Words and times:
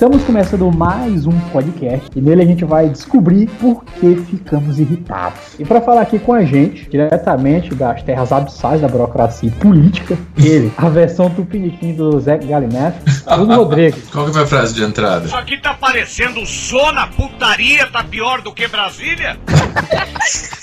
Estamos 0.00 0.24
começando 0.24 0.72
mais 0.72 1.26
um 1.26 1.40
podcast 1.50 2.08
e 2.16 2.22
nele 2.22 2.40
a 2.40 2.46
gente 2.46 2.64
vai 2.64 2.88
descobrir 2.88 3.46
por 3.60 3.84
que 3.84 4.16
ficamos 4.16 4.78
irritados. 4.80 5.38
E 5.58 5.64
para 5.66 5.82
falar 5.82 6.00
aqui 6.00 6.18
com 6.18 6.32
a 6.32 6.42
gente, 6.42 6.88
diretamente 6.88 7.74
das 7.74 8.02
terras 8.02 8.32
abissais 8.32 8.80
da 8.80 8.88
burocracia 8.88 9.50
política, 9.60 10.16
ele, 10.38 10.72
a 10.78 10.88
versão 10.88 11.28
tupiniquim 11.28 11.92
do 11.92 12.18
Zé 12.18 12.38
Galinef, 12.38 12.96
Hugo 13.26 13.54
Rodrigues. 13.54 14.08
Qual 14.10 14.24
que 14.24 14.32
foi 14.32 14.42
a 14.44 14.46
frase 14.46 14.72
de 14.72 14.82
entrada? 14.82 15.26
Isso 15.26 15.36
aqui 15.36 15.58
tá 15.58 15.74
parecendo 15.74 16.42
zona 16.46 17.06
putaria, 17.08 17.86
tá 17.88 18.02
pior 18.02 18.40
do 18.40 18.54
que 18.54 18.66
Brasília? 18.68 19.38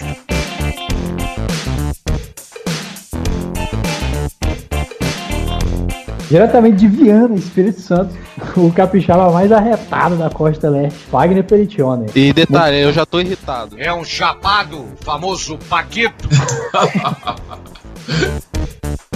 Diretamente 6.29 6.77
de 6.77 6.87
Viana, 6.87 7.35
Espírito 7.35 7.79
Santo, 7.79 8.13
o 8.57 8.71
capixaba 8.71 9.31
mais 9.31 9.51
arretado 9.51 10.17
da 10.17 10.29
costa 10.29 10.69
leste, 10.69 10.99
Wagner 11.09 11.43
Peritione. 11.43 12.07
E 12.13 12.33
detalhe, 12.33 12.81
eu 12.81 12.91
já 12.91 13.05
tô 13.05 13.19
irritado. 13.19 13.79
É 13.79 13.93
um 13.93 14.03
chapado, 14.03 14.85
famoso 15.01 15.57
Paquito. 15.69 16.27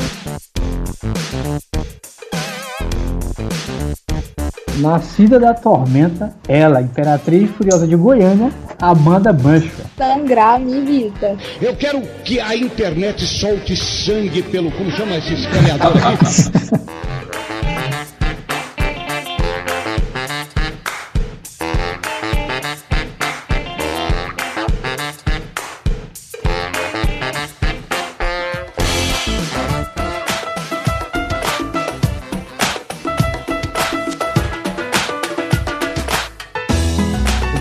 Nascida 4.81 5.40
da 5.40 5.53
tormenta, 5.53 6.34
ela, 6.48 6.81
Imperatriz 6.81 7.52
Furiosa 7.52 7.88
de 7.88 7.95
Goiânia, 7.95 8.52
Amanda 8.80 9.31
Mancha. 9.31 9.84
Sangrar 9.95 10.59
me 10.59 10.73
irrita. 10.73 11.38
Eu 11.62 11.76
quero 11.76 12.02
que 12.26 12.40
a 12.40 12.55
internet 12.55 13.23
solte 13.23 13.76
sangue 13.77 14.41
pelo. 14.41 14.71
Como 14.71 14.90
chama 14.90 15.17
esse 15.17 15.35
escaneador 15.35 15.94
aqui? 15.98 16.81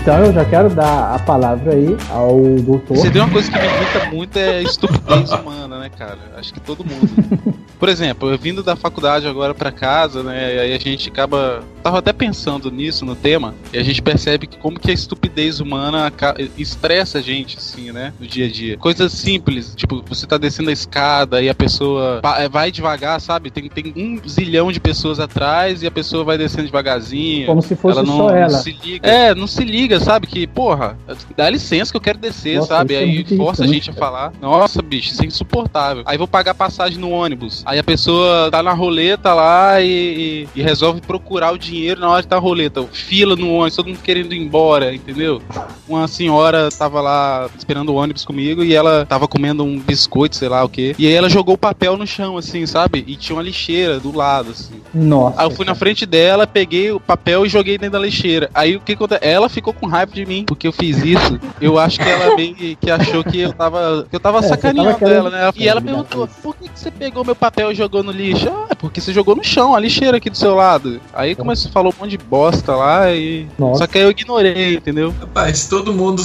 Então 0.01 0.17
eu 0.25 0.33
já 0.33 0.43
quero 0.43 0.67
dar 0.67 1.13
a 1.13 1.19
palavra 1.19 1.75
aí 1.75 1.95
ao 2.09 2.39
doutor. 2.59 2.97
Você 2.97 3.11
tem 3.11 3.21
uma 3.21 3.29
coisa 3.29 3.51
que 3.51 3.59
me 3.59 3.65
irrita 3.65 4.05
muito 4.11 4.35
é 4.35 4.57
a 4.57 4.61
estupidez 4.63 5.31
humana, 5.31 5.77
né, 5.77 5.91
cara? 5.95 6.17
Acho 6.37 6.51
que 6.51 6.59
todo 6.59 6.83
mundo. 6.83 7.55
Por 7.77 7.87
exemplo, 7.87 8.31
eu 8.31 8.37
vindo 8.37 8.63
da 8.63 8.75
faculdade 8.75 9.27
agora 9.27 9.53
pra 9.53 9.71
casa, 9.71 10.21
né, 10.21 10.55
e 10.55 10.59
aí 10.59 10.73
a 10.73 10.77
gente 10.77 11.09
acaba 11.09 11.63
tava 11.81 11.97
até 11.97 12.13
pensando 12.13 12.69
nisso 12.69 13.03
no 13.03 13.15
tema, 13.15 13.55
e 13.73 13.77
a 13.79 13.81
gente 13.81 14.03
percebe 14.03 14.45
que 14.45 14.55
como 14.57 14.79
que 14.79 14.91
a 14.91 14.93
estupidez 14.93 15.59
humana 15.59 16.13
estressa 16.55 17.17
a 17.17 17.21
gente 17.21 17.57
assim, 17.57 17.91
né, 17.91 18.13
no 18.19 18.27
dia 18.27 18.45
a 18.45 18.51
dia. 18.51 18.77
Coisas 18.77 19.11
simples, 19.11 19.73
tipo, 19.75 20.03
você 20.07 20.27
tá 20.27 20.37
descendo 20.37 20.69
a 20.69 20.73
escada 20.73 21.41
e 21.41 21.49
a 21.49 21.55
pessoa 21.55 22.21
é, 22.37 22.47
vai 22.47 22.71
devagar, 22.71 23.19
sabe? 23.19 23.49
Tem, 23.49 23.67
tem 23.67 23.91
um 23.95 24.29
zilhão 24.29 24.71
de 24.71 24.79
pessoas 24.79 25.19
atrás 25.19 25.81
e 25.81 25.87
a 25.87 25.91
pessoa 25.91 26.23
vai 26.23 26.37
descendo 26.37 26.65
devagarzinho. 26.65 27.47
Como 27.47 27.63
se 27.63 27.75
fosse 27.75 27.97
ela 27.97 28.07
não, 28.07 28.17
só 28.17 28.27
não 28.27 28.35
ela. 28.35 28.49
se 28.49 28.71
liga. 28.71 29.09
É, 29.09 29.33
não 29.33 29.47
se 29.47 29.63
liga, 29.63 29.90
sabe? 29.99 30.27
Que, 30.27 30.45
porra, 30.47 30.97
dá 31.35 31.49
licença 31.49 31.91
que 31.91 31.97
eu 31.97 32.01
quero 32.01 32.17
descer, 32.19 32.57
Nossa, 32.57 32.67
sabe? 32.69 32.93
é 32.95 32.99
Aí 32.99 33.13
muito 33.15 33.35
força 33.37 33.63
a 33.63 33.67
gente 33.67 33.89
a 33.89 33.93
cara. 33.93 34.05
falar. 34.05 34.33
Nossa, 34.41 34.81
bicho, 34.81 35.11
isso 35.11 35.23
é 35.23 35.25
insuportável. 35.25 36.03
Aí 36.05 36.17
vou 36.17 36.27
pagar 36.27 36.53
passagem 36.53 36.97
no 36.99 37.09
ônibus. 37.09 37.63
Aí 37.65 37.77
a 37.79 37.83
pessoa 37.83 38.49
tá 38.51 38.61
na 38.63 38.73
roleta 38.73 39.33
lá 39.33 39.81
e, 39.81 40.47
e- 40.55 40.59
e 40.59 40.61
resolve 40.61 41.01
procurar 41.01 41.51
o 41.53 41.57
dinheiro 41.57 41.99
na 42.01 42.09
hora 42.09 42.21
de 42.21 42.27
tá 42.27 42.35
a 42.37 42.39
roleta. 42.39 42.83
Fila 42.91 43.35
no 43.35 43.51
ônibus, 43.53 43.75
todo 43.75 43.87
mundo 43.87 43.99
querendo 44.03 44.33
ir 44.33 44.39
embora, 44.39 44.93
entendeu? 44.93 45.41
Uma 45.87 46.07
senhora 46.07 46.69
tava 46.71 47.01
lá 47.01 47.49
esperando 47.57 47.89
o 47.89 47.95
ônibus 47.95 48.23
comigo 48.25 48.63
e 48.63 48.73
ela 48.73 49.05
tava 49.05 49.27
comendo 49.27 49.63
um 49.63 49.79
biscoito, 49.79 50.35
sei 50.35 50.47
lá 50.49 50.63
o 50.63 50.69
quê. 50.69 50.95
E 50.97 51.07
aí 51.07 51.13
ela 51.13 51.29
jogou 51.29 51.55
o 51.55 51.57
papel 51.57 51.97
no 51.97 52.07
chão, 52.07 52.37
assim, 52.37 52.65
sabe? 52.65 53.03
E 53.07 53.15
tinha 53.15 53.35
uma 53.35 53.41
lixeira 53.43 53.99
do 53.99 54.15
lado, 54.15 54.51
assim. 54.51 54.75
Nossa. 54.93 55.41
Aí 55.41 55.45
eu 55.47 55.51
fui 55.51 55.65
na 55.65 55.75
frente 55.75 56.05
dela, 56.05 56.45
peguei 56.47 56.91
o 56.91 56.99
papel 56.99 57.45
e 57.45 57.49
joguei 57.49 57.77
dentro 57.77 57.93
da 57.99 58.05
lixeira. 58.05 58.49
Aí 58.53 58.75
o 58.75 58.79
que 58.79 58.93
aconteceu? 58.93 59.27
Ela 59.27 59.49
ficou 59.49 59.73
com 59.81 59.87
raiva 59.87 60.11
de 60.13 60.25
mim, 60.25 60.45
porque 60.45 60.67
eu 60.67 60.71
fiz 60.71 60.97
isso. 61.03 61.39
Eu 61.59 61.77
acho 61.79 61.99
que 61.99 62.07
ela 62.07 62.35
meio 62.35 62.55
que- 62.55 62.75
que 62.75 62.89
achou 62.91 63.23
que 63.23 63.39
eu 63.41 63.51
tava. 63.53 64.05
Que 64.09 64.15
eu 64.15 64.19
tava 64.19 64.39
É, 64.39 64.43
sacaneando 64.43 64.93
tava 64.99 65.11
ela, 65.11 65.29
né? 65.29 65.51
E 65.55 65.67
ela 65.67 65.81
perguntou: 65.81 66.27
por 66.41 66.55
que, 66.55 66.69
que 66.69 66.79
você 66.79 66.91
pegou 66.91 67.25
meu 67.25 67.35
papel 67.35 67.71
e 67.71 67.75
jogou 67.75 68.03
no 68.03 68.11
lixo? 68.11 68.47
Ah, 68.49 68.67
é 68.69 68.75
porque 68.75 69.01
você 69.01 69.11
jogou 69.11 69.35
no 69.35 69.43
chão, 69.43 69.75
a 69.75 69.79
lixeira 69.79 70.17
aqui 70.17 70.29
do 70.29 70.37
seu 70.37 70.55
lado. 70.55 71.01
Aí 71.13 71.35
começou 71.35 71.69
a 71.69 71.71
falar 71.73 71.89
um 71.89 71.93
monte 71.99 72.11
de 72.11 72.17
bosta 72.19 72.75
lá 72.75 73.11
e. 73.11 73.47
Nossa. 73.59 73.79
Só 73.79 73.87
que 73.87 73.97
aí 73.97 74.03
eu 74.03 74.11
ignorei, 74.11 74.75
entendeu? 74.75 75.13
Rapaz, 75.19 75.67
todo 75.67 75.91
mundo. 75.93 76.21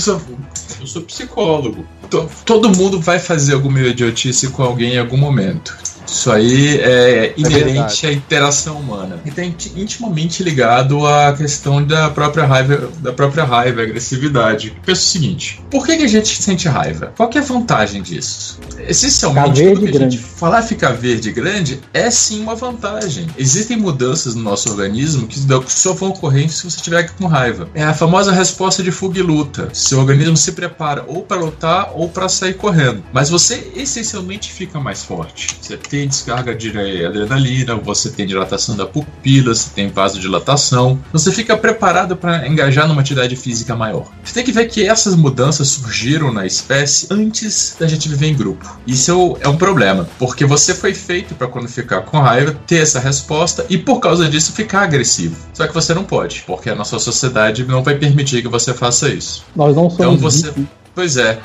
Eu 0.80 0.86
sou 0.86 1.02
psicólogo. 1.02 1.84
To- 2.10 2.28
Todo 2.44 2.68
mundo 2.76 3.00
vai 3.00 3.18
fazer 3.18 3.54
alguma 3.54 3.80
idiotice 3.80 4.50
com 4.50 4.62
alguém 4.62 4.94
em 4.94 4.98
algum 4.98 5.16
momento. 5.16 5.76
Isso 6.06 6.30
aí 6.30 6.78
é 6.78 7.34
inerente 7.36 7.72
verdade. 7.72 8.06
à 8.06 8.12
interação 8.12 8.78
humana. 8.78 9.20
E 9.24 9.28
está 9.28 9.44
intimamente 9.44 10.42
ligado 10.42 11.06
à 11.06 11.32
questão 11.32 11.82
da 11.82 12.10
própria 12.10 12.46
raiva, 12.46 12.90
da 13.00 13.12
própria 13.12 13.44
raiva, 13.44 13.82
agressividade. 13.82 14.76
Pensa 14.84 15.00
o 15.00 15.04
seguinte: 15.04 15.60
por 15.70 15.84
que, 15.84 15.96
que 15.96 16.04
a 16.04 16.08
gente 16.08 16.42
sente 16.42 16.68
raiva? 16.68 17.12
Qual 17.16 17.30
é 17.34 17.38
a 17.38 17.42
vantagem 17.42 18.02
disso? 18.02 18.60
Essencialmente, 18.88 19.62
tudo 19.62 19.86
que 19.86 19.96
a 19.96 20.00
gente 20.00 20.18
falar 20.18 20.62
ficar 20.62 20.92
verde 20.92 21.32
grande 21.32 21.80
é 21.92 22.10
sim 22.10 22.42
uma 22.42 22.54
vantagem. 22.54 23.26
Existem 23.36 23.76
mudanças 23.76 24.34
no 24.34 24.42
nosso 24.42 24.70
organismo 24.70 25.26
que 25.26 25.38
só 25.72 25.92
vão 25.92 26.10
ocorrer 26.10 26.48
se 26.48 26.64
você 26.64 26.76
estiver 26.76 27.10
com 27.10 27.26
raiva. 27.26 27.68
É 27.74 27.82
a 27.82 27.94
famosa 27.94 28.32
resposta 28.32 28.82
de 28.82 28.90
fuga 28.90 29.18
e 29.18 29.22
luta. 29.22 29.68
Seu 29.72 29.98
organismo 29.98 30.36
se 30.36 30.52
prepara 30.52 31.04
ou 31.06 31.22
para 31.22 31.40
lutar 31.40 31.92
ou 31.94 32.08
para 32.08 32.28
sair 32.28 32.54
correndo. 32.54 33.02
Mas 33.12 33.30
você 33.30 33.72
essencialmente 33.74 34.52
fica 34.52 34.78
mais 34.78 35.02
forte. 35.02 35.56
Você 35.60 35.76
tem 35.76 35.95
descarga 36.04 36.54
de 36.54 36.68
adrenalina, 37.06 37.76
você 37.76 38.10
tem 38.10 38.26
dilatação 38.26 38.76
da 38.76 38.84
pupila, 38.84 39.54
você 39.54 39.70
tem 39.74 39.88
vasodilatação. 39.88 40.98
Você 41.12 41.32
fica 41.32 41.56
preparado 41.56 42.16
para 42.16 42.46
engajar 42.46 42.86
numa 42.86 43.00
atividade 43.00 43.36
física 43.36 43.74
maior. 43.74 44.06
Você 44.22 44.34
tem 44.34 44.44
que 44.44 44.52
ver 44.52 44.66
que 44.66 44.86
essas 44.86 45.14
mudanças 45.14 45.68
surgiram 45.68 46.30
na 46.30 46.44
espécie 46.44 47.06
antes 47.10 47.76
da 47.80 47.86
gente 47.86 48.08
viver 48.08 48.26
em 48.26 48.34
grupo. 48.34 48.78
Isso 48.86 49.36
é 49.40 49.46
é 49.46 49.48
um 49.48 49.56
problema, 49.56 50.08
porque 50.18 50.44
você 50.44 50.74
foi 50.74 50.92
feito 50.92 51.34
para 51.34 51.46
quando 51.46 51.68
ficar 51.68 52.02
com 52.02 52.18
raiva 52.18 52.56
ter 52.66 52.82
essa 52.82 52.98
resposta 52.98 53.64
e 53.70 53.78
por 53.78 54.00
causa 54.00 54.28
disso 54.28 54.52
ficar 54.52 54.82
agressivo. 54.82 55.36
Só 55.54 55.66
que 55.66 55.72
você 55.72 55.94
não 55.94 56.04
pode, 56.04 56.42
porque 56.46 56.68
a 56.68 56.74
nossa 56.74 56.98
sociedade 56.98 57.64
não 57.64 57.82
vai 57.82 57.94
permitir 57.96 58.42
que 58.42 58.48
você 58.48 58.74
faça 58.74 59.08
isso. 59.08 59.44
Nós 59.54 59.76
não 59.76 59.88
somos 59.88 59.98
Então 59.98 60.16
você-. 60.16 60.52
Pois 60.94 61.16
é. 61.16 61.38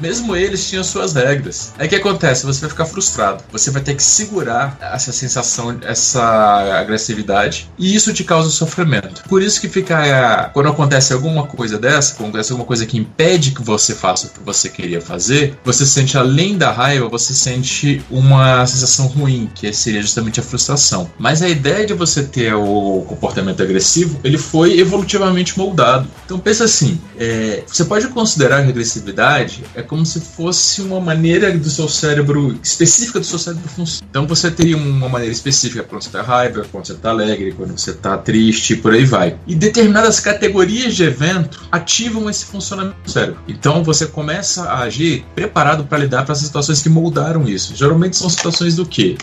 Mesmo 0.00 0.34
eles 0.36 0.68
tinham 0.68 0.84
suas 0.84 1.14
regras. 1.14 1.72
Aí 1.78 1.86
o 1.86 1.88
que 1.88 1.96
acontece? 1.96 2.44
Você 2.46 2.60
vai 2.60 2.70
ficar 2.70 2.84
frustrado. 2.86 3.44
Você 3.52 3.70
vai 3.70 3.82
ter 3.82 3.94
que 3.94 4.02
segurar 4.02 4.76
essa 4.80 5.12
sensação, 5.12 5.76
essa 5.82 6.78
agressividade. 6.78 7.70
E 7.78 7.94
isso 7.94 8.12
te 8.12 8.24
causa 8.24 8.50
sofrimento. 8.50 9.22
Por 9.28 9.42
isso 9.42 9.60
que 9.60 9.68
fica. 9.68 10.06
eh, 10.06 10.50
Quando 10.52 10.68
acontece 10.68 11.12
alguma 11.12 11.46
coisa 11.46 11.78
dessa, 11.78 12.14
quando 12.14 12.30
acontece 12.30 12.52
alguma 12.52 12.66
coisa 12.66 12.86
que 12.86 12.98
impede 12.98 13.52
que 13.52 13.62
você 13.62 13.94
faça 13.94 14.26
o 14.26 14.30
que 14.30 14.40
você 14.40 14.68
queria 14.68 15.00
fazer, 15.00 15.58
você 15.64 15.86
sente, 15.86 16.16
além 16.18 16.56
da 16.56 16.70
raiva, 16.70 17.08
você 17.08 17.32
sente 17.34 18.02
uma 18.10 18.66
sensação 18.66 19.06
ruim, 19.06 19.48
que 19.54 19.72
seria 19.72 20.02
justamente 20.02 20.40
a 20.40 20.42
frustração. 20.42 21.10
Mas 21.18 21.42
a 21.42 21.48
ideia 21.48 21.86
de 21.86 21.94
você 21.94 22.22
ter 22.22 22.54
o 22.54 23.04
comportamento 23.06 23.62
agressivo, 23.62 24.18
ele 24.24 24.38
foi 24.38 24.78
evolutivamente 24.78 25.56
moldado. 25.58 26.08
Então 26.24 26.38
pensa 26.38 26.64
assim, 26.64 27.00
é, 27.18 27.62
você 27.66 27.84
pode 27.84 28.08
considerar 28.08 28.58
a 28.58 28.60
regressividade 28.60 29.64
é 29.74 29.82
como 29.84 30.04
se 30.04 30.20
fosse 30.20 30.82
uma 30.82 31.00
maneira 31.00 31.56
do 31.56 31.70
seu 31.70 31.88
cérebro 31.88 32.58
específica 32.62 33.20
do 33.20 33.26
seu 33.26 33.38
cérebro 33.38 33.68
funcionar. 33.68 34.06
Então 34.10 34.26
você 34.26 34.50
teria 34.50 34.76
uma 34.76 35.08
maneira 35.08 35.32
específica 35.32 35.82
quando 35.82 36.02
você 36.02 36.08
está 36.08 36.22
raiva, 36.22 36.66
quando 36.70 36.86
você 36.86 36.92
está 36.92 37.10
alegre, 37.10 37.52
quando 37.52 37.78
você 37.78 37.90
está 37.90 38.16
triste, 38.16 38.76
por 38.76 38.92
aí 38.92 39.04
vai. 39.04 39.36
E 39.46 39.54
determinadas 39.54 40.20
categorias 40.20 40.94
de 40.94 41.04
evento 41.04 41.62
ativam 41.70 42.28
esse 42.28 42.44
funcionamento 42.44 42.96
do 43.04 43.10
cérebro. 43.10 43.40
Então 43.46 43.84
você 43.84 44.06
começa 44.06 44.64
a 44.64 44.80
agir 44.80 45.24
preparado 45.34 45.84
para 45.84 45.98
lidar 45.98 46.24
para 46.24 46.32
essas 46.32 46.46
situações 46.46 46.82
que 46.82 46.88
moldaram 46.88 47.48
isso. 47.48 47.74
Geralmente 47.74 48.16
são 48.16 48.28
situações 48.28 48.76
do 48.76 48.86
quê? 48.86 49.16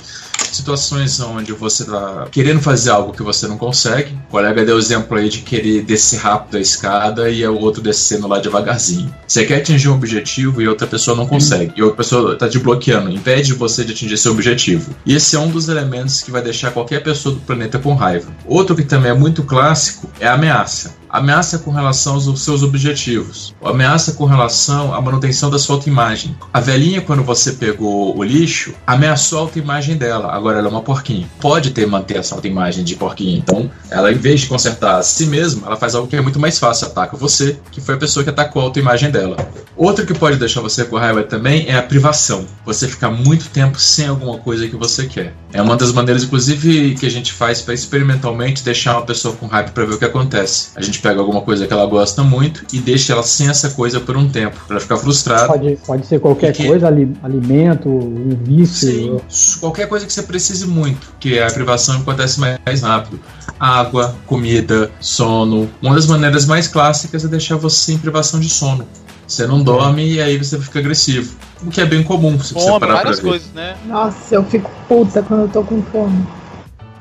Situações 0.52 1.20
onde 1.20 1.54
você 1.54 1.84
está 1.84 2.28
querendo 2.32 2.62
fazer 2.62 2.92
algo 2.92 3.14
que 3.14 3.24
você 3.24 3.48
não 3.48 3.58
consegue. 3.58 4.14
O 4.28 4.32
colega 4.32 4.66
deu 4.66 4.76
o 4.76 4.80
exemplo 4.80 5.18
aí 5.18 5.30
de 5.30 5.40
querer 5.40 5.84
descer 5.84 6.20
rápido 6.20 6.58
a 6.58 6.60
escada 6.60 7.30
e 7.30 7.46
o 7.46 7.58
outro 7.60 7.82
descendo 7.82 8.28
lá 8.28 8.40
devagarzinho. 8.40 9.14
Você 9.28 9.46
quer 9.46 9.58
atingir 9.58 9.90
um 9.90 9.94
objetivo 9.94 10.62
e 10.62 10.68
outra 10.68 10.88
pessoa 10.88 11.16
não 11.16 11.26
consegue. 11.26 11.74
E 11.76 11.82
outra 11.82 11.98
pessoa 11.98 12.34
está 12.34 12.48
te 12.48 12.60
bloqueando, 12.60 13.10
impede 13.12 13.54
você 13.54 13.84
de 13.84 13.94
atingir 13.94 14.18
seu 14.18 14.32
objetivo. 14.32 14.94
E 15.06 15.16
esse 15.16 15.36
é 15.36 15.40
um 15.40 15.50
dos 15.50 15.68
elementos 15.68 16.22
que 16.22 16.32
vai 16.32 16.42
deixar 16.42 16.72
qualquer 16.72 17.02
pessoa 17.02 17.36
do 17.36 17.42
planeta 17.42 17.80
com 17.80 17.94
raiva. 17.94 18.32
Outro 18.46 18.76
que 18.76 18.84
também 18.84 19.12
é 19.12 19.16
muito 19.16 19.44
clássico 19.44 20.10
é 20.20 20.28
a 20.28 20.34
ameaça. 20.34 21.01
Ameaça 21.12 21.60
com 21.60 21.72
relação 21.72 22.14
aos 22.14 22.42
seus 22.42 22.64
objetivos, 22.64 23.54
ameaça 23.64 24.14
com 24.14 24.26
relação 24.26 24.94
à 24.94 25.02
manutenção 25.02 25.50
da 25.50 25.60
sua 25.60 25.76
autoimagem. 25.76 26.36
A 26.54 26.60
velhinha, 26.60 27.02
quando 27.02 27.24
você 27.24 27.52
pegou 27.52 28.18
o 28.18 28.24
lixo, 28.24 28.74
ameaçou 28.88 29.40
a 29.40 29.42
autoimagem 29.42 29.98
dela, 29.98 30.34
agora 30.34 30.60
ela 30.60 30.68
é 30.68 30.72
uma 30.72 30.82
porquinha. 30.82 31.28
Pode 31.40 31.72
ter 31.72 31.86
manter 31.86 32.18
essa 32.18 32.34
autoimagem 32.36 32.84
de 32.84 32.96
porquinha, 32.96 33.38
então 33.38 33.70
ela, 33.90 34.12
em 34.12 34.16
vez 34.16 34.42
de 34.42 34.48
consertar 34.48 35.00
a 35.00 35.04
si 35.04 35.26
mesma, 35.26 35.68
ela 35.68 35.76
faz 35.76 35.96
algo 35.96 36.08
que 36.08 36.16
é 36.16 36.22
muito 36.22 36.40
mais 36.40 36.58
fácil, 36.58 36.88
ataca 36.88 37.18
você, 37.18 37.60
que 37.72 37.82
foi 37.82 37.96
a 37.96 37.98
pessoa 37.98 38.24
que 38.24 38.30
atacou 38.30 38.62
a 38.62 38.66
autoimagem 38.66 39.12
dela. 39.12 39.36
Outro 39.76 40.06
que 40.06 40.14
pode 40.14 40.38
deixar 40.38 40.62
você 40.62 40.86
com 40.86 40.98
raiva 40.98 41.24
também 41.24 41.68
é 41.68 41.76
a 41.76 41.82
privação. 41.82 42.46
Você 42.66 42.88
ficar 42.88 43.10
muito 43.10 43.50
tempo 43.50 43.80
sem 43.80 44.08
alguma 44.08 44.38
coisa 44.38 44.68
que 44.68 44.76
você 44.76 45.08
quer. 45.08 45.34
É 45.52 45.62
uma 45.62 45.76
das 45.76 45.92
maneiras, 45.92 46.24
inclusive, 46.24 46.96
que 46.96 47.06
a 47.06 47.10
gente 47.10 47.34
faz 47.34 47.62
para 47.62 47.74
experimentalmente 47.74 48.64
deixar 48.64 48.98
uma 48.98 49.06
pessoa 49.06 49.36
com 49.36 49.48
raiva 49.48 49.72
para 49.72 49.86
ver 49.86 49.96
o 49.96 49.98
que 49.98 50.06
acontece. 50.06 50.70
A 50.76 50.82
gente 50.82 51.01
pega 51.02 51.20
alguma 51.20 51.42
coisa 51.42 51.66
que 51.68 51.74
ela 51.74 51.86
gosta 51.86 52.24
muito 52.24 52.64
e 52.74 52.80
deixa 52.80 53.14
ela 53.14 53.24
sem 53.24 53.50
essa 53.50 53.70
coisa 53.72 54.00
por 54.00 54.16
um 54.16 54.30
tempo, 54.30 54.58
para 54.68 54.80
ficar 54.80 54.98
frustrada. 54.98 55.48
Pode, 55.48 55.78
pode 55.86 56.06
ser 56.06 56.20
qualquer 56.20 56.54
Que- 56.54 56.68
coisa, 56.68 56.88
ali- 56.88 57.12
alimento, 57.24 57.90
um 57.90 58.38
vício. 58.44 59.22
Sim, 59.28 59.60
qualquer 59.60 59.88
coisa 59.88 60.06
que 60.06 60.14
você 60.14 60.24
precise 60.24 60.68
muito, 60.68 61.14
que 61.20 61.40
a 61.40 61.48
privação 61.52 61.98
acontece 61.98 62.40
mais, 62.40 62.82
rápido. 62.82 63.20
Água, 63.60 64.16
comida, 64.26 64.90
sono. 65.00 65.70
Uma 65.82 65.96
das 65.96 66.06
maneiras 66.08 66.46
mais 66.46 66.68
clássicas 66.68 67.24
é 67.24 67.28
deixar 67.28 67.56
você 67.58 67.94
em 67.94 67.98
privação 67.98 68.40
de 68.40 68.50
sono. 68.50 68.86
Você 69.28 69.48
não 69.48 69.64
dorme 69.64 70.06
e 70.14 70.22
aí 70.22 70.38
você 70.38 70.60
fica 70.60 70.80
agressivo. 70.80 71.34
O 71.64 71.70
que 71.70 71.80
é 71.80 71.86
bem 71.86 72.04
comum, 72.04 72.38
se 72.40 72.54
você 72.54 72.68
Fome, 72.68 72.80
parar 72.80 72.94
pra 72.94 73.04
várias 73.04 73.20
ver. 73.20 73.28
coisas, 73.30 73.48
né? 73.54 73.76
Nossa, 73.86 74.36
eu 74.36 74.44
fico 74.44 74.70
puta 74.90 75.22
quando 75.24 75.42
eu 75.44 75.48
tô 75.50 75.64
com 75.64 75.82
fome. 75.84 76.26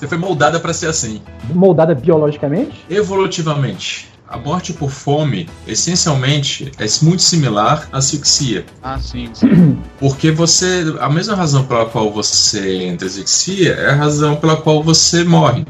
Você 0.01 0.09
foi 0.09 0.17
moldada 0.17 0.59
para 0.59 0.73
ser 0.73 0.87
assim. 0.87 1.21
Moldada 1.53 1.95
biologicamente? 1.95 2.87
Evolutivamente, 2.89 4.09
a 4.27 4.39
morte 4.39 4.73
por 4.73 4.91
fome, 4.91 5.47
essencialmente, 5.67 6.73
é 6.79 6.87
muito 7.05 7.21
similar 7.21 7.87
à 7.93 7.99
asfixia. 7.99 8.65
Ah, 8.83 8.99
sim, 8.99 9.29
sim. 9.35 9.77
Porque 10.01 10.31
você. 10.31 10.85
A 11.01 11.11
mesma 11.11 11.35
razão 11.35 11.65
pela 11.67 11.85
qual 11.85 12.11
você 12.11 12.85
entra 12.85 13.07
em 13.07 13.11
asfixia 13.11 13.75
é 13.75 13.91
a 13.91 13.95
razão 13.95 14.37
pela 14.37 14.57
qual 14.57 14.83
você 14.83 15.23
morre. 15.23 15.67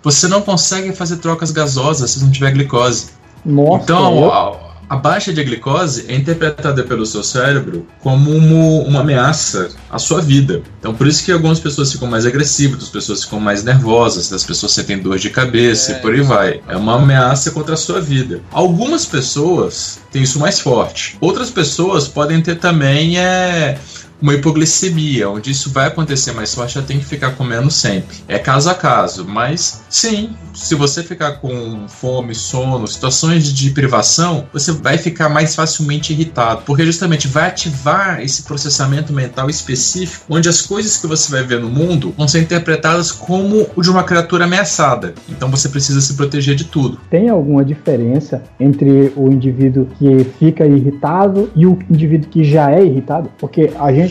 Você 0.00 0.28
não 0.28 0.42
consegue 0.42 0.92
fazer 0.92 1.16
trocas 1.16 1.50
gasosas 1.50 2.12
se 2.12 2.22
não 2.22 2.30
tiver 2.30 2.52
glicose. 2.52 3.08
Nossa, 3.44 3.82
então, 3.82 4.16
eu- 4.16 4.32
a, 4.32 4.65
a 4.88 4.96
baixa 4.96 5.32
de 5.32 5.42
glicose 5.42 6.04
é 6.08 6.14
interpretada 6.14 6.82
pelo 6.84 7.04
seu 7.04 7.22
cérebro 7.22 7.86
como 8.00 8.30
uma, 8.30 9.00
ameaça 9.00 9.70
à 9.90 9.98
sua 9.98 10.20
vida. 10.20 10.62
Então, 10.78 10.94
por 10.94 11.06
isso 11.06 11.24
que 11.24 11.32
algumas 11.32 11.58
pessoas 11.58 11.92
ficam 11.92 12.08
mais 12.08 12.24
agressivas, 12.24 12.74
outras 12.74 12.90
pessoas 12.90 13.24
ficam 13.24 13.40
mais 13.40 13.62
nervosas, 13.64 14.32
as 14.32 14.44
pessoas 14.44 14.72
sentem 14.72 14.98
dor 14.98 15.18
de 15.18 15.30
cabeça 15.30 15.92
É. 15.92 15.98
e 15.98 16.00
por 16.00 16.12
aí 16.12 16.20
vai. 16.20 16.60
É 16.68 16.76
uma 16.76 16.96
ameaça 16.96 17.50
contra 17.50 17.74
a 17.74 17.76
sua 17.76 18.00
vida. 18.00 18.40
Algumas 18.52 19.04
pessoas 19.04 19.98
têm 20.10 20.22
isso 20.22 20.38
mais 20.38 20.60
forte. 20.60 21.16
Outras 21.20 21.50
pessoas 21.50 22.08
podem 22.08 22.40
ter 22.40 22.56
também 22.56 23.18
é, 23.18 23.78
uma 24.20 24.34
hipoglicemia, 24.34 25.28
onde 25.28 25.50
isso 25.50 25.70
vai 25.70 25.86
acontecer 25.86 26.32
mais 26.32 26.54
forte, 26.54 26.74
já 26.74 26.82
tem 26.82 26.98
que 26.98 27.04
ficar 27.04 27.32
comendo 27.32 27.70
sempre. 27.70 28.16
É 28.28 28.38
caso 28.38 28.70
a 28.70 28.74
caso, 28.74 29.26
mas 29.26 29.82
sim, 29.88 30.30
se 30.54 30.74
você 30.74 31.02
ficar 31.02 31.32
com 31.32 31.86
fome, 31.88 32.34
sono, 32.34 32.86
situações 32.86 33.52
de 33.52 33.70
privação, 33.70 34.46
você 34.52 34.72
vai 34.72 34.98
ficar 34.98 35.28
mais 35.28 35.54
facilmente 35.54 36.12
irritado, 36.12 36.62
porque 36.64 36.84
justamente 36.84 37.28
vai 37.28 37.48
ativar 37.48 38.20
esse 38.20 38.42
processamento 38.42 39.12
mental 39.12 39.50
específico, 39.50 40.24
onde 40.30 40.48
as 40.48 40.62
coisas 40.62 40.96
que 40.96 41.06
você 41.06 41.30
vai 41.30 41.42
ver 41.42 41.60
no 41.60 41.68
mundo 41.68 42.14
vão 42.16 42.26
ser 42.26 42.40
interpretadas 42.40 43.12
como 43.12 43.66
o 43.76 43.82
de 43.82 43.90
uma 43.90 44.02
criatura 44.02 44.44
ameaçada. 44.44 45.14
Então 45.28 45.50
você 45.50 45.68
precisa 45.68 46.00
se 46.00 46.14
proteger 46.14 46.54
de 46.54 46.64
tudo. 46.64 46.98
Tem 47.10 47.28
alguma 47.28 47.64
diferença 47.64 48.42
entre 48.58 49.12
o 49.16 49.30
indivíduo 49.30 49.86
que 49.98 50.24
fica 50.38 50.66
irritado 50.66 51.50
e 51.54 51.66
o 51.66 51.78
indivíduo 51.90 52.28
que 52.30 52.44
já 52.44 52.70
é 52.70 52.84
irritado? 52.84 53.30
Porque 53.38 53.70
a 53.78 53.92
gente 53.92 54.05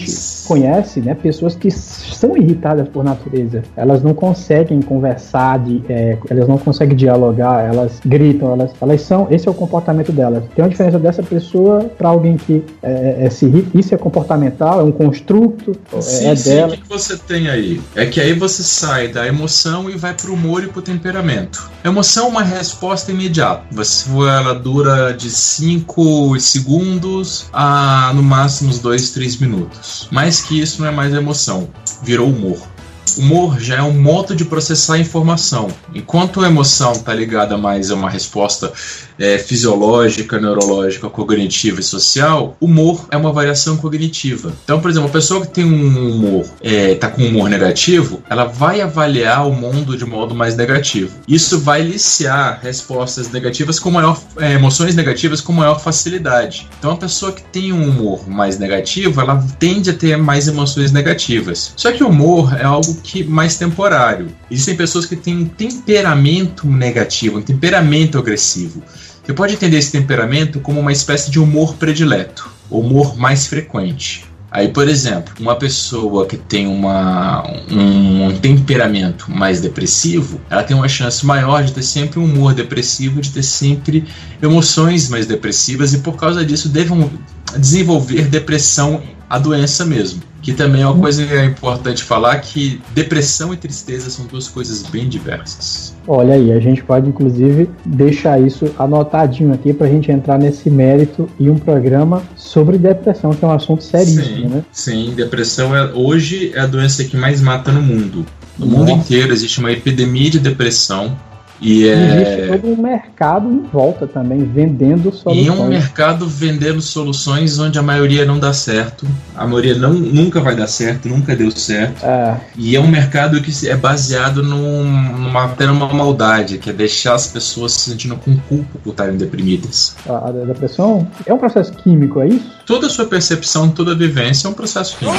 conhece 0.47 1.01
né, 1.01 1.13
pessoas 1.13 1.55
que 1.55 1.71
são 1.71 2.37
irritadas 2.37 2.87
por 2.87 3.03
natureza. 3.03 3.63
Elas 3.75 4.01
não 4.01 4.13
conseguem 4.13 4.81
conversar, 4.81 5.59
de, 5.59 5.83
é, 5.89 6.17
elas 6.29 6.47
não 6.47 6.57
conseguem 6.57 6.95
dialogar, 6.95 7.63
elas 7.63 7.99
gritam, 8.05 8.53
elas, 8.53 8.71
elas 8.79 9.01
são. 9.01 9.27
Esse 9.29 9.47
é 9.47 9.51
o 9.51 9.53
comportamento 9.53 10.11
delas. 10.11 10.43
Tem 10.55 10.63
uma 10.63 10.69
diferença 10.69 10.99
dessa 10.99 11.23
pessoa 11.23 11.89
para 11.97 12.09
alguém 12.09 12.37
que 12.37 12.63
é, 12.81 13.25
é, 13.25 13.29
se 13.29 13.45
irrita. 13.45 13.77
Isso 13.77 13.93
é 13.93 13.97
comportamental, 13.97 14.79
é 14.79 14.83
um 14.83 14.91
construto, 14.91 15.75
é, 15.93 16.01
Sim, 16.01 16.27
é 16.27 16.35
sim, 16.35 16.49
dela. 16.49 16.73
o 16.73 16.77
que, 16.77 16.89
você 16.89 17.17
tem 17.17 17.49
aí? 17.49 17.81
É 17.95 18.05
que 18.05 18.19
aí 18.19 18.33
você 18.33 18.63
sai 18.63 19.07
da 19.07 19.27
emoção 19.27 19.89
e 19.89 19.97
vai 19.97 20.13
pro 20.13 20.33
humor 20.33 20.63
e 20.63 20.67
pro 20.67 20.81
temperamento. 20.81 21.69
A 21.83 21.87
emoção 21.87 22.25
é 22.25 22.29
uma 22.29 22.43
resposta 22.43 23.11
imediata. 23.11 23.63
Você, 23.71 24.09
ela 24.09 24.53
dura 24.53 25.11
de 25.11 25.29
5 25.29 26.39
segundos 26.39 27.47
a 27.51 28.11
no 28.13 28.23
máximo 28.23 28.69
uns 28.69 28.79
2, 28.79 29.11
3 29.11 29.37
minutos. 29.37 29.84
Mais 30.11 30.41
que 30.41 30.59
isso 30.59 30.81
não 30.81 30.87
é 30.87 30.91
mais 30.91 31.13
emoção, 31.13 31.69
virou 32.03 32.29
humor. 32.29 32.74
Humor 33.17 33.59
já 33.59 33.77
é 33.77 33.81
um 33.81 33.93
modo 33.93 34.35
de 34.35 34.43
processar 34.45 34.97
informação. 34.97 35.69
Enquanto 35.93 36.41
a 36.41 36.47
emoção 36.47 36.91
está 36.91 37.13
ligada 37.13 37.57
mais 37.57 37.91
a 37.91 37.95
uma 37.95 38.09
resposta 38.09 38.73
é, 39.17 39.37
fisiológica, 39.37 40.39
neurológica, 40.39 41.09
cognitiva 41.09 41.79
e 41.79 41.83
social, 41.83 42.57
humor 42.59 43.07
é 43.11 43.17
uma 43.17 43.31
variação 43.31 43.77
cognitiva. 43.77 44.53
Então, 44.63 44.81
por 44.81 44.89
exemplo, 44.89 45.07
a 45.09 45.11
pessoa 45.11 45.45
que 45.45 45.53
tem 45.53 45.65
um 45.65 46.09
humor, 46.11 46.45
está 46.61 47.09
com 47.09 47.21
um 47.21 47.27
humor 47.29 47.49
negativo, 47.49 48.21
ela 48.29 48.45
vai 48.45 48.81
avaliar 48.81 49.47
o 49.47 49.53
mundo 49.53 49.97
de 49.97 50.05
modo 50.05 50.35
mais 50.35 50.55
negativo. 50.55 51.11
Isso 51.27 51.59
vai 51.59 51.81
liciar 51.81 52.59
respostas 52.61 53.29
negativas 53.31 53.79
com 53.79 53.91
maior, 53.91 54.19
é, 54.37 54.53
emoções 54.53 54.95
negativas 54.95 55.41
com 55.41 55.53
maior 55.53 55.79
facilidade. 55.79 56.67
Então, 56.77 56.91
a 56.91 56.97
pessoa 56.97 57.31
que 57.31 57.43
tem 57.43 57.71
um 57.71 57.89
humor 57.89 58.27
mais 58.27 58.59
negativo, 58.59 59.21
ela 59.21 59.43
tende 59.59 59.89
a 59.89 59.93
ter 59.93 60.17
mais 60.17 60.47
emoções 60.47 60.91
negativas. 60.91 61.73
Só 61.75 61.91
que 61.91 62.03
o 62.03 62.09
humor 62.09 62.55
é 62.59 62.63
algo 62.63 62.94
que 63.01 63.23
mais 63.23 63.57
temporário. 63.57 64.27
Existem 64.49 64.75
pessoas 64.75 65.05
que 65.05 65.15
têm 65.15 65.37
um 65.37 65.45
temperamento 65.45 66.67
negativo, 66.67 67.39
um 67.39 67.41
temperamento 67.41 68.17
agressivo. 68.17 68.83
Você 69.23 69.33
pode 69.33 69.53
entender 69.53 69.77
esse 69.77 69.91
temperamento 69.91 70.59
como 70.59 70.79
uma 70.79 70.91
espécie 70.91 71.31
de 71.31 71.39
humor 71.39 71.75
predileto, 71.75 72.49
humor 72.69 73.17
mais 73.17 73.47
frequente. 73.47 74.25
Aí, 74.55 74.69
por 74.69 74.87
exemplo, 74.87 75.33
uma 75.39 75.57
pessoa 75.57 76.25
que 76.25 76.37
tem 76.37 76.65
uma, 76.65 77.45
um, 77.69 78.27
um 78.27 78.37
temperamento 78.37 79.29
mais 79.29 79.59
depressivo, 79.59 80.39
ela 80.49 80.63
tem 80.63 80.77
uma 80.77 80.87
chance 80.87 81.25
maior 81.25 81.61
de 81.63 81.73
ter 81.73 81.83
sempre 81.83 82.19
um 82.19 82.23
humor 82.23 82.53
depressivo, 82.53 83.19
de 83.19 83.31
ter 83.31 83.43
sempre 83.43 84.05
emoções 84.41 85.09
mais 85.09 85.25
depressivas 85.25 85.93
e 85.93 85.97
por 85.97 86.15
causa 86.15 86.45
disso 86.45 86.69
devam 86.69 87.11
desenvolver 87.57 88.29
depressão, 88.29 89.03
a 89.29 89.37
doença 89.37 89.83
mesmo. 89.83 90.21
Que 90.45 90.53
também 90.53 90.83
é 90.83 90.87
uma 90.87 91.01
coisa 91.01 91.43
importante 91.43 92.03
falar 92.03 92.39
que 92.39 92.79
depressão 92.93 93.51
e 93.51 93.57
tristeza 93.57 94.11
são 94.11 94.27
duas 94.27 94.47
coisas 94.47 94.83
bem 94.83 95.09
diversas. 95.09 95.95
Olha 96.07 96.35
aí, 96.35 96.51
a 96.51 96.59
gente 96.59 96.83
pode 96.83 97.09
inclusive 97.09 97.67
deixar 97.83 98.39
isso 98.39 98.71
anotadinho 98.77 99.51
aqui 99.51 99.73
pra 99.73 99.87
gente 99.87 100.11
entrar 100.11 100.37
nesse 100.37 100.69
mérito 100.69 101.27
e 101.39 101.49
um 101.49 101.57
programa 101.57 102.21
sobre 102.35 102.77
depressão, 102.77 103.33
que 103.33 103.43
é 103.43 103.47
um 103.47 103.53
assunto 103.53 103.83
seríssimo, 103.83 104.23
Sim, 104.23 104.47
né? 104.47 104.65
sim, 104.71 105.13
depressão 105.15 105.75
é, 105.75 105.91
hoje 105.91 106.51
é 106.53 106.59
a 106.59 106.67
doença 106.67 107.03
que 107.03 107.17
mais 107.17 107.41
mata 107.41 107.71
no 107.71 107.81
mundo. 107.81 108.23
No 108.55 108.67
mundo 108.67 108.89
Nossa. 108.89 108.91
inteiro 108.91 109.33
existe 109.33 109.59
uma 109.59 109.71
epidemia 109.71 110.29
de 110.29 110.39
depressão 110.39 111.17
e 111.61 111.83
E 111.83 111.87
é 111.87 111.93
Existe 111.93 112.61
todo 112.61 112.73
um 112.73 112.81
mercado 112.81 113.51
em 113.51 113.61
volta 113.61 114.05
também, 114.07 114.43
vendendo 114.45 115.05
e 115.05 115.47
é 115.47 115.51
um 115.51 115.55
soluções. 115.55 115.69
mercado 115.69 116.27
vendendo 116.27 116.81
soluções 116.81 117.57
onde 117.59 117.77
a 117.79 117.81
maioria 117.81 118.25
não 118.25 118.39
dá 118.39 118.53
certo, 118.53 119.07
a 119.35 119.45
maioria 119.45 119.75
não, 119.75 119.93
nunca 119.93 120.39
vai 120.41 120.55
dar 120.55 120.67
certo, 120.67 121.07
nunca 121.07 121.35
deu 121.35 121.51
certo. 121.51 122.03
É, 122.05 122.37
E 122.55 122.75
é 122.75 122.79
um 122.79 122.87
mercado 122.87 123.41
que 123.41 123.67
é 123.67 123.75
baseado 123.75 124.43
num, 124.43 124.83
numa 124.83 125.45
até 125.45 125.65
numa 125.65 125.91
maldade, 125.93 126.57
que 126.57 126.69
é 126.69 126.73
deixar 126.73 127.15
as 127.15 127.27
pessoas 127.27 127.73
se 127.73 127.89
sentindo 127.91 128.15
com 128.17 128.35
culpa 128.49 128.79
por 128.83 128.91
estarem 128.91 129.17
deprimidas. 129.17 129.95
a, 130.07 130.29
a 130.29 130.31
depressão 130.31 131.07
é 131.25 131.33
um 131.33 131.37
processo 131.37 131.73
químico, 131.73 132.21
é 132.21 132.27
isso? 132.27 132.51
Toda 132.65 132.87
a 132.87 132.89
sua 132.89 133.05
percepção, 133.05 133.69
toda 133.69 133.91
a 133.91 133.95
vivência 133.95 134.47
é 134.47 134.51
um 134.51 134.53
processo 134.53 134.97
químico. 134.97 135.17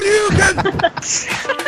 Tem 0.00 1.67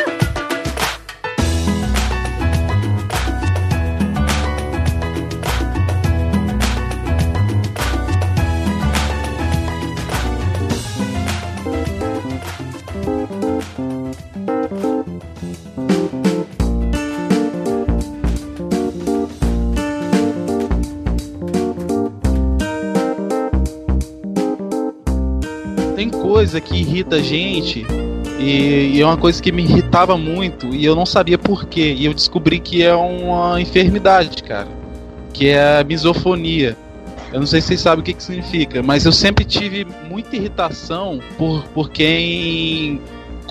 coisa 26.41 26.59
que 26.59 26.75
irrita 26.75 27.17
a 27.17 27.21
gente 27.21 27.85
e, 28.39 28.95
e 28.95 28.99
é 28.99 29.05
uma 29.05 29.15
coisa 29.15 29.39
que 29.39 29.51
me 29.51 29.61
irritava 29.61 30.17
muito 30.17 30.73
e 30.73 30.83
eu 30.83 30.95
não 30.95 31.05
sabia 31.05 31.37
por 31.37 31.67
quê. 31.67 31.93
E 31.95 32.05
eu 32.05 32.15
descobri 32.15 32.59
que 32.59 32.81
é 32.81 32.95
uma 32.95 33.61
enfermidade, 33.61 34.41
cara. 34.41 34.67
que 35.31 35.49
é 35.49 35.79
a 35.79 35.83
misofonia. 35.83 36.75
Eu 37.31 37.41
não 37.41 37.45
sei 37.45 37.61
se 37.61 37.67
vocês 37.67 37.81
sabem 37.81 38.01
o 38.01 38.03
que, 38.03 38.13
que 38.13 38.23
significa, 38.23 38.81
mas 38.81 39.05
eu 39.05 39.11
sempre 39.11 39.45
tive 39.45 39.85
muita 40.09 40.35
irritação 40.35 41.19
por, 41.37 41.63
por 41.75 41.91
quem 41.91 42.99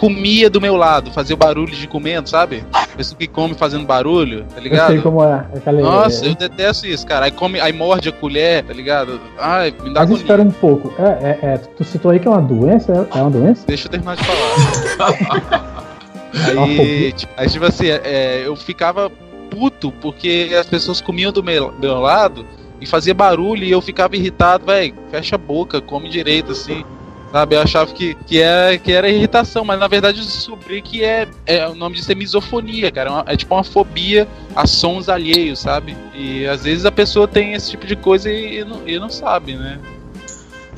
comia 0.01 0.49
do 0.49 0.63
meu 0.63 0.77
lado, 0.77 1.13
fazia 1.13 1.35
o 1.35 1.39
barulho 1.39 1.77
de 1.77 1.87
comendo, 1.87 2.27
sabe? 2.27 2.65
Pessoa 2.97 3.19
que 3.19 3.27
come 3.27 3.53
fazendo 3.53 3.85
barulho, 3.85 4.45
tá 4.45 4.57
Eu 4.57 4.63
ligado? 4.63 4.93
sei 4.93 5.03
como 5.03 5.23
é. 5.23 5.45
Aquela, 5.55 5.83
Nossa, 5.83 6.25
eu 6.25 6.35
detesto 6.35 6.87
isso, 6.87 7.07
cara. 7.07 7.27
Aí 7.27 7.31
come, 7.31 7.61
aí 7.61 7.71
morde 7.71 8.09
a 8.09 8.13
colher, 8.13 8.65
tá 8.65 8.73
ligado? 8.73 9.21
Ai, 9.39 9.75
me 9.83 9.93
dá 9.93 10.01
Mas 10.01 10.11
espera 10.13 10.41
um 10.41 10.51
pouco. 10.51 10.91
É, 10.99 11.05
é, 11.05 11.39
é, 11.43 11.57
tu 11.59 11.85
citou 11.85 12.13
aí 12.13 12.19
que 12.19 12.27
é 12.27 12.31
uma 12.31 12.41
doença? 12.41 13.07
É 13.15 13.21
uma 13.21 13.31
doença? 13.31 13.67
Deixa 13.67 13.89
eu 13.89 13.91
terminar 13.91 14.17
de 14.17 14.25
falar. 14.25 15.85
aí, 16.33 17.13
tipo, 17.13 17.33
aí, 17.37 17.51
tipo 17.51 17.65
assim, 17.67 17.89
é, 17.89 18.43
eu 18.47 18.57
ficava 18.57 19.13
puto 19.51 19.93
porque 20.01 20.57
as 20.59 20.67
pessoas 20.67 21.03
comiam 21.03 21.31
do 21.31 21.43
meu, 21.43 21.73
do 21.73 21.81
meu 21.81 22.01
lado 22.01 22.47
e 22.81 22.87
fazia 22.87 23.13
barulho 23.13 23.65
e 23.65 23.71
eu 23.71 23.83
ficava 23.83 24.17
irritado, 24.17 24.65
velho. 24.65 24.95
Fecha 25.11 25.35
a 25.35 25.39
boca, 25.39 25.79
come 25.79 26.09
direito, 26.09 26.53
assim. 26.53 26.87
Sabe, 27.31 27.55
eu 27.55 27.61
achava 27.63 27.93
que, 27.93 28.15
que, 28.27 28.41
era, 28.41 28.77
que 28.77 28.91
era 28.91 29.09
irritação, 29.09 29.65
mas 29.65 29.79
na 29.79 29.87
verdade 29.87 30.19
eu 30.19 30.25
descobri 30.25 30.83
que 30.83 31.05
é, 31.05 31.29
é 31.47 31.69
o 31.69 31.77
nome 31.77 31.95
disso 31.95 32.11
é 32.11 32.15
misofonia, 32.15 32.91
cara. 32.91 33.09
É, 33.09 33.13
uma- 33.13 33.25
é 33.29 33.37
tipo 33.37 33.55
uma 33.55 33.63
fobia 33.63 34.27
a 34.57 34.67
sons 34.67 35.09
alheios, 35.09 35.61
sabe? 35.61 35.97
E 36.13 36.45
às 36.47 36.65
vezes 36.65 36.85
a 36.85 36.91
pessoa 36.91 37.29
tem 37.29 37.53
esse 37.53 37.71
tipo 37.71 37.87
de 37.87 37.95
coisa 37.95 38.29
e, 38.31 38.59
e 38.59 38.65
não, 38.65 38.89
e 38.89 38.99
não 38.99 39.09
sabe, 39.09 39.55
né? 39.55 39.79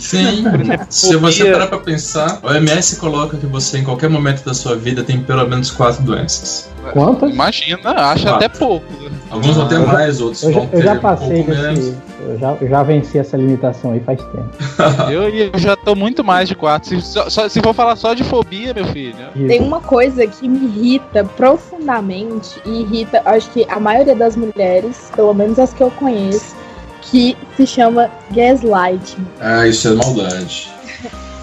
Sim, 0.03 0.45
se 0.91 1.17
você 1.17 1.51
parar 1.53 1.69
pra 1.69 1.79
pensar, 1.79 2.41
o 2.43 2.49
OMS 2.49 2.97
coloca 2.97 3.37
que 3.37 3.47
você 3.47 3.79
em 3.79 3.85
qualquer 3.85 4.11
momento 4.11 4.45
da 4.45 4.53
sua 4.53 4.75
vida 4.77 5.03
tem 5.05 5.21
pelo 5.23 5.47
menos 5.47 5.71
quatro 5.71 6.03
doenças. 6.03 6.69
Quantas? 6.93 7.31
Imagina, 7.31 7.91
acho 7.93 8.25
Quatro. 8.25 8.45
até 8.45 8.49
pouco. 8.49 8.87
Alguns 9.31 9.57
vão 9.57 9.69
ter 9.69 9.77
eu 9.77 9.87
já- 9.87 9.93
mais, 9.93 10.21
outros 10.21 10.43
Eu 10.43 10.53
já, 10.53 10.59
vão 10.59 10.65
eu 10.73 10.79
ter 10.81 10.83
já 10.85 10.93
um 10.95 10.99
passei 10.99 11.45
menos. 11.45 11.79
desse. 11.79 11.97
Eu 12.29 12.39
já, 12.39 12.57
eu 12.61 12.69
já 12.69 12.83
venci 12.83 13.19
essa 13.19 13.37
limitação 13.37 13.93
aí 13.93 14.01
faz 14.01 14.21
tempo. 14.21 14.51
Eu, 15.11 15.29
eu 15.29 15.51
já 15.59 15.77
tô 15.77 15.95
muito 15.95 16.23
mais 16.25 16.49
de 16.49 16.55
quatro. 16.57 16.89
Se, 16.89 17.01
só- 17.01 17.29
só- 17.31 17.49
se 17.49 17.61
for 17.61 17.73
falar 17.75 17.95
só 17.97 18.15
de 18.15 18.23
fobia, 18.25 18.75
meu 18.75 18.85
filho. 18.87 19.15
Tem 19.49 19.61
uma 19.61 19.81
coisa 19.81 20.27
que 20.27 20.49
me 20.49 20.67
irrita 20.67 21.25
profundamente 21.25 22.61
e 22.65 22.81
irrita, 22.83 23.23
acho 23.25 23.51
que 23.51 23.65
a 23.69 23.79
maioria 23.81 24.15
das 24.15 24.37
mulheres, 24.37 25.11
pelo 25.15 25.33
menos 25.35 25.59
as 25.59 25.73
que 25.73 25.83
eu 25.83 25.91
conheço, 25.93 26.55
que 27.03 27.37
se 27.57 27.67
chama 27.67 28.11
gaslighting. 28.31 29.27
Ah, 29.41 29.67
isso 29.67 29.89
é 29.89 29.95
maldade. 29.95 30.71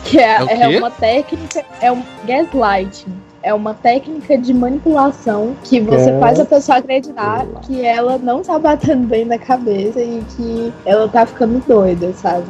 Que 0.05 0.17
é, 0.17 0.37
É 0.47 0.61
é 0.73 0.79
uma 0.79 0.89
técnica, 0.89 1.63
é 1.81 1.91
um 1.91 2.01
gaslighting. 2.25 3.13
É 3.43 3.53
uma 3.53 3.73
técnica 3.73 4.37
de 4.37 4.53
manipulação 4.53 5.55
que 5.63 5.79
você 5.79 6.09
É. 6.09 6.19
faz 6.19 6.39
a 6.39 6.45
pessoa 6.45 6.77
acreditar 6.79 7.45
que 7.61 7.85
ela 7.85 8.17
não 8.17 8.41
tá 8.41 8.57
batendo 8.57 9.05
bem 9.07 9.23
na 9.25 9.37
cabeça 9.37 10.01
e 10.01 10.23
que 10.35 10.73
ela 10.85 11.07
tá 11.07 11.25
ficando 11.25 11.61
doida, 11.67 12.11
sabe? 12.13 12.45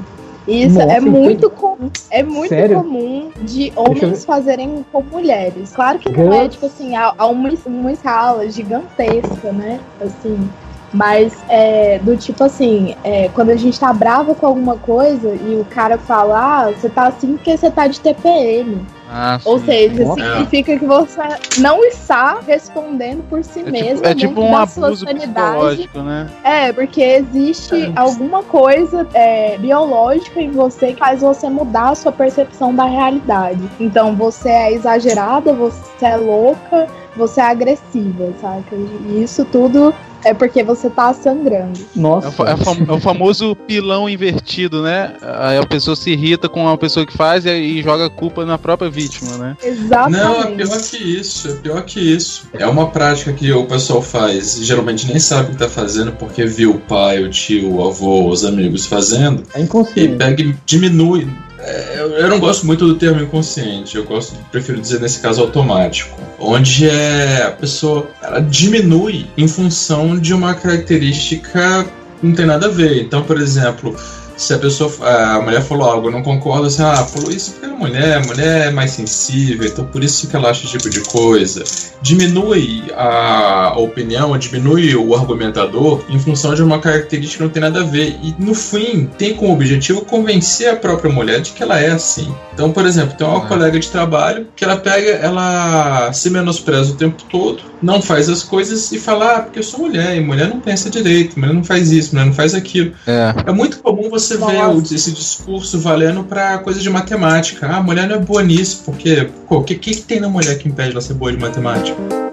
Isso 0.47 0.79
Nossa, 0.79 0.91
é 0.93 0.97
então- 0.97 1.11
muito 1.11 1.49
comum. 1.49 1.89
É 2.09 2.23
muito 2.23 2.49
Sério? 2.49 2.77
comum 2.77 3.29
de 3.41 3.73
homens 3.75 4.23
fazerem 4.25 4.83
com 4.91 5.01
mulheres. 5.03 5.71
Claro 5.75 5.99
que 5.99 6.09
não 6.09 6.31
é, 6.33 6.47
tipo 6.47 6.65
assim, 6.65 6.95
a, 6.95 7.13
a 7.17 7.27
uma, 7.27 7.49
uma 7.65 7.91
escala 7.91 8.49
gigantesca, 8.49 9.51
né? 9.51 9.79
Assim. 10.01 10.49
Mas 10.93 11.37
é 11.47 11.99
do 11.99 12.17
tipo 12.17 12.43
assim, 12.43 12.95
é, 13.03 13.29
quando 13.29 13.49
a 13.51 13.55
gente 13.55 13.79
tá 13.79 13.93
brava 13.93 14.33
com 14.33 14.45
alguma 14.45 14.75
coisa 14.77 15.29
e 15.35 15.55
o 15.59 15.65
cara 15.65 15.97
fala, 15.97 16.39
ah, 16.67 16.71
você 16.71 16.89
tá 16.89 17.07
assim 17.07 17.33
porque 17.33 17.55
você 17.55 17.69
tá 17.69 17.87
de 17.87 17.99
TPM. 17.99 18.85
Ah, 19.11 19.39
Ou 19.43 19.57
sim. 19.59 19.65
seja, 19.65 20.03
Nossa. 20.05 20.21
significa 20.21 20.77
que 20.77 20.85
você 20.85 21.19
não 21.57 21.83
está 21.83 22.39
respondendo 22.45 23.27
por 23.27 23.43
si 23.43 23.61
É 23.61 23.71
mesmo. 23.71 23.95
tipo, 23.97 24.07
é 24.07 24.13
tipo 24.13 24.41
um 24.41 24.55
abuso 24.55 25.03
psicológico, 25.05 25.99
né? 25.99 26.29
É, 26.43 26.71
porque 26.71 27.01
existe 27.01 27.91
alguma 27.95 28.43
coisa 28.43 29.07
é, 29.15 29.57
biológica 29.57 30.39
em 30.39 30.51
você 30.51 30.93
que 30.93 30.99
faz 30.99 31.21
você 31.21 31.49
mudar 31.49 31.89
a 31.89 31.95
sua 31.95 32.11
percepção 32.11 32.73
da 32.73 32.85
realidade. 32.85 33.61
Então 33.79 34.15
você 34.15 34.49
é 34.49 34.73
exagerada, 34.73 35.53
você 35.53 36.05
é 36.05 36.15
louca, 36.15 36.87
você 37.15 37.41
é 37.41 37.45
agressiva, 37.45 38.31
saca? 38.39 38.75
E 38.75 39.23
isso 39.23 39.43
tudo 39.45 39.91
é 40.23 40.33
porque 40.33 40.63
você 40.63 40.89
tá 40.89 41.13
sangrando. 41.13 41.79
Nossa. 41.95 42.27
É 42.27 42.49
é 42.49 42.89
é 42.89 42.91
o 42.93 42.99
famoso 42.99 43.55
pilão 43.55 44.09
invertido, 44.09 44.81
né? 44.81 45.13
Aí 45.21 45.57
a 45.57 45.65
pessoa 45.65 45.95
se 45.95 46.11
irrita 46.11 46.47
com 46.49 46.67
a 46.67 46.77
pessoa 46.77 47.05
que 47.05 47.15
faz 47.15 47.45
e, 47.45 47.49
e 47.49 47.81
joga 47.83 48.05
a 48.05 48.09
culpa 48.09 48.45
na 48.45 48.57
própria 48.57 48.89
vítima, 48.89 49.37
né? 49.37 49.57
Exatamente. 49.63 50.21
Não, 50.23 50.41
é 50.41 50.45
pior 50.55 50.81
que 50.81 50.97
isso, 50.97 51.47
é 51.49 51.53
pior 51.53 51.81
que 51.83 51.99
isso. 51.99 52.43
É 52.53 52.65
uma 52.67 52.89
prática 52.89 53.33
que 53.33 53.51
o 53.51 53.65
pessoal 53.65 54.01
faz 54.01 54.57
e 54.57 54.63
geralmente 54.63 55.07
nem 55.07 55.19
sabe 55.19 55.49
o 55.49 55.51
que 55.51 55.57
tá 55.57 55.69
fazendo 55.69 56.11
porque 56.13 56.45
viu 56.45 56.71
o 56.71 56.79
pai, 56.79 57.23
o 57.23 57.29
tio, 57.29 57.75
o 57.75 57.87
avô, 57.87 58.29
os 58.29 58.43
amigos 58.45 58.85
fazendo 58.85 59.43
É 59.53 59.59
e 59.59 59.63
inconsciente. 59.63 60.15
pega 60.15 60.41
e 60.41 60.55
diminui. 60.65 61.27
É, 61.61 61.95
eu, 61.97 62.11
eu 62.11 62.29
não 62.29 62.39
gosto 62.39 62.65
muito 62.65 62.85
do 62.85 62.95
termo 62.95 63.21
inconsciente, 63.21 63.95
eu 63.97 64.05
gosto, 64.05 64.35
prefiro 64.51 64.79
dizer 64.79 65.01
nesse 65.01 65.19
caso 65.19 65.41
automático, 65.41 66.17
onde 66.39 66.87
é 66.87 67.43
a 67.43 67.51
pessoa 67.51 68.09
ela 68.21 68.39
diminui 68.39 69.27
em 69.37 69.47
função 69.47 70.17
de 70.17 70.33
uma 70.33 70.53
característica 70.53 71.85
não 72.21 72.33
tem 72.33 72.45
nada 72.45 72.67
a 72.67 72.69
ver. 72.69 73.01
Então, 73.01 73.23
por 73.23 73.39
exemplo, 73.39 73.95
se 74.39 74.53
a 74.53 74.57
pessoa, 74.57 74.91
a 75.05 75.41
mulher 75.41 75.61
falou 75.61 75.87
algo, 75.89 76.07
eu 76.07 76.11
não 76.11 76.23
concordo, 76.23 76.67
assim, 76.67 76.81
ah, 76.81 76.95
falou 77.05 77.29
isso 77.31 77.51
porque 77.51 77.65
é 77.65 77.69
mulher, 77.69 78.17
a 78.17 78.21
mulher 78.21 78.67
é 78.67 78.71
mais 78.71 78.91
sensível, 78.91 79.67
então 79.67 79.85
por 79.85 80.03
isso 80.03 80.27
que 80.27 80.35
ela 80.35 80.49
acha 80.49 80.63
esse 80.65 80.77
tipo 80.77 80.89
de 80.89 81.01
coisa. 81.01 81.63
Diminui 82.01 82.83
a 82.95 83.73
opinião, 83.77 84.37
diminui 84.37 84.95
o 84.95 85.13
argumentador 85.15 86.01
em 86.09 86.17
função 86.19 86.53
de 86.53 86.63
uma 86.63 86.79
característica 86.79 87.37
que 87.37 87.43
não 87.43 87.49
tem 87.49 87.61
nada 87.61 87.81
a 87.81 87.83
ver. 87.83 88.17
E 88.23 88.33
no 88.39 88.55
fim, 88.55 89.09
tem 89.17 89.35
como 89.35 89.53
objetivo 89.53 90.01
convencer 90.05 90.69
a 90.69 90.75
própria 90.75 91.11
mulher 91.11 91.41
de 91.41 91.51
que 91.51 91.61
ela 91.61 91.79
é 91.79 91.91
assim. 91.91 92.33
Então, 92.53 92.71
por 92.71 92.85
exemplo, 92.85 93.15
tem 93.17 93.27
uma 93.27 93.43
Ah. 93.43 93.47
colega 93.47 93.79
de 93.79 93.87
trabalho 93.89 94.47
que 94.55 94.63
ela 94.63 94.77
pega, 94.77 95.11
ela 95.11 96.11
se 96.13 96.29
menospreza 96.29 96.91
o 96.91 96.95
tempo 96.95 97.23
todo, 97.29 97.63
não 97.81 98.01
faz 98.01 98.29
as 98.29 98.43
coisas 98.43 98.91
e 98.91 98.99
fala, 98.99 99.35
ah, 99.35 99.41
porque 99.41 99.59
eu 99.59 99.63
sou 99.63 99.81
mulher, 99.81 100.15
e 100.15 100.19
mulher 100.21 100.49
não 100.49 100.59
pensa 100.59 100.89
direito, 100.89 101.39
mulher 101.39 101.53
não 101.53 101.63
faz 101.63 101.91
isso, 101.91 102.13
mulher 102.13 102.25
não 102.27 102.33
faz 102.33 102.53
aquilo. 102.53 102.93
É. 103.07 103.33
É 103.45 103.51
muito 103.51 103.79
comum 103.79 104.09
você 104.09 104.28
ver 104.37 104.53
Nossa. 104.53 104.93
o- 104.93 104.95
esse 104.95 105.11
discurso 105.11 105.79
valendo 105.79 106.23
pra 106.23 106.57
coisa 106.59 106.79
de 106.79 106.89
matemática. 106.89 107.67
Ah, 107.67 107.77
a 107.77 107.83
mulher 107.83 108.07
não 108.07 108.15
é 108.15 108.19
boa 108.19 108.43
nisso, 108.43 108.83
porque 108.85 109.29
o 109.49 109.63
que, 109.63 109.75
que, 109.75 109.91
que 109.91 110.01
tem 110.01 110.19
na 110.19 110.29
mulher 110.29 110.57
que 110.57 110.67
impede 110.67 110.91
ela 110.91 111.01
ser 111.01 111.13
boa 111.13 111.31
de 111.31 111.39
matemática? 111.39 112.28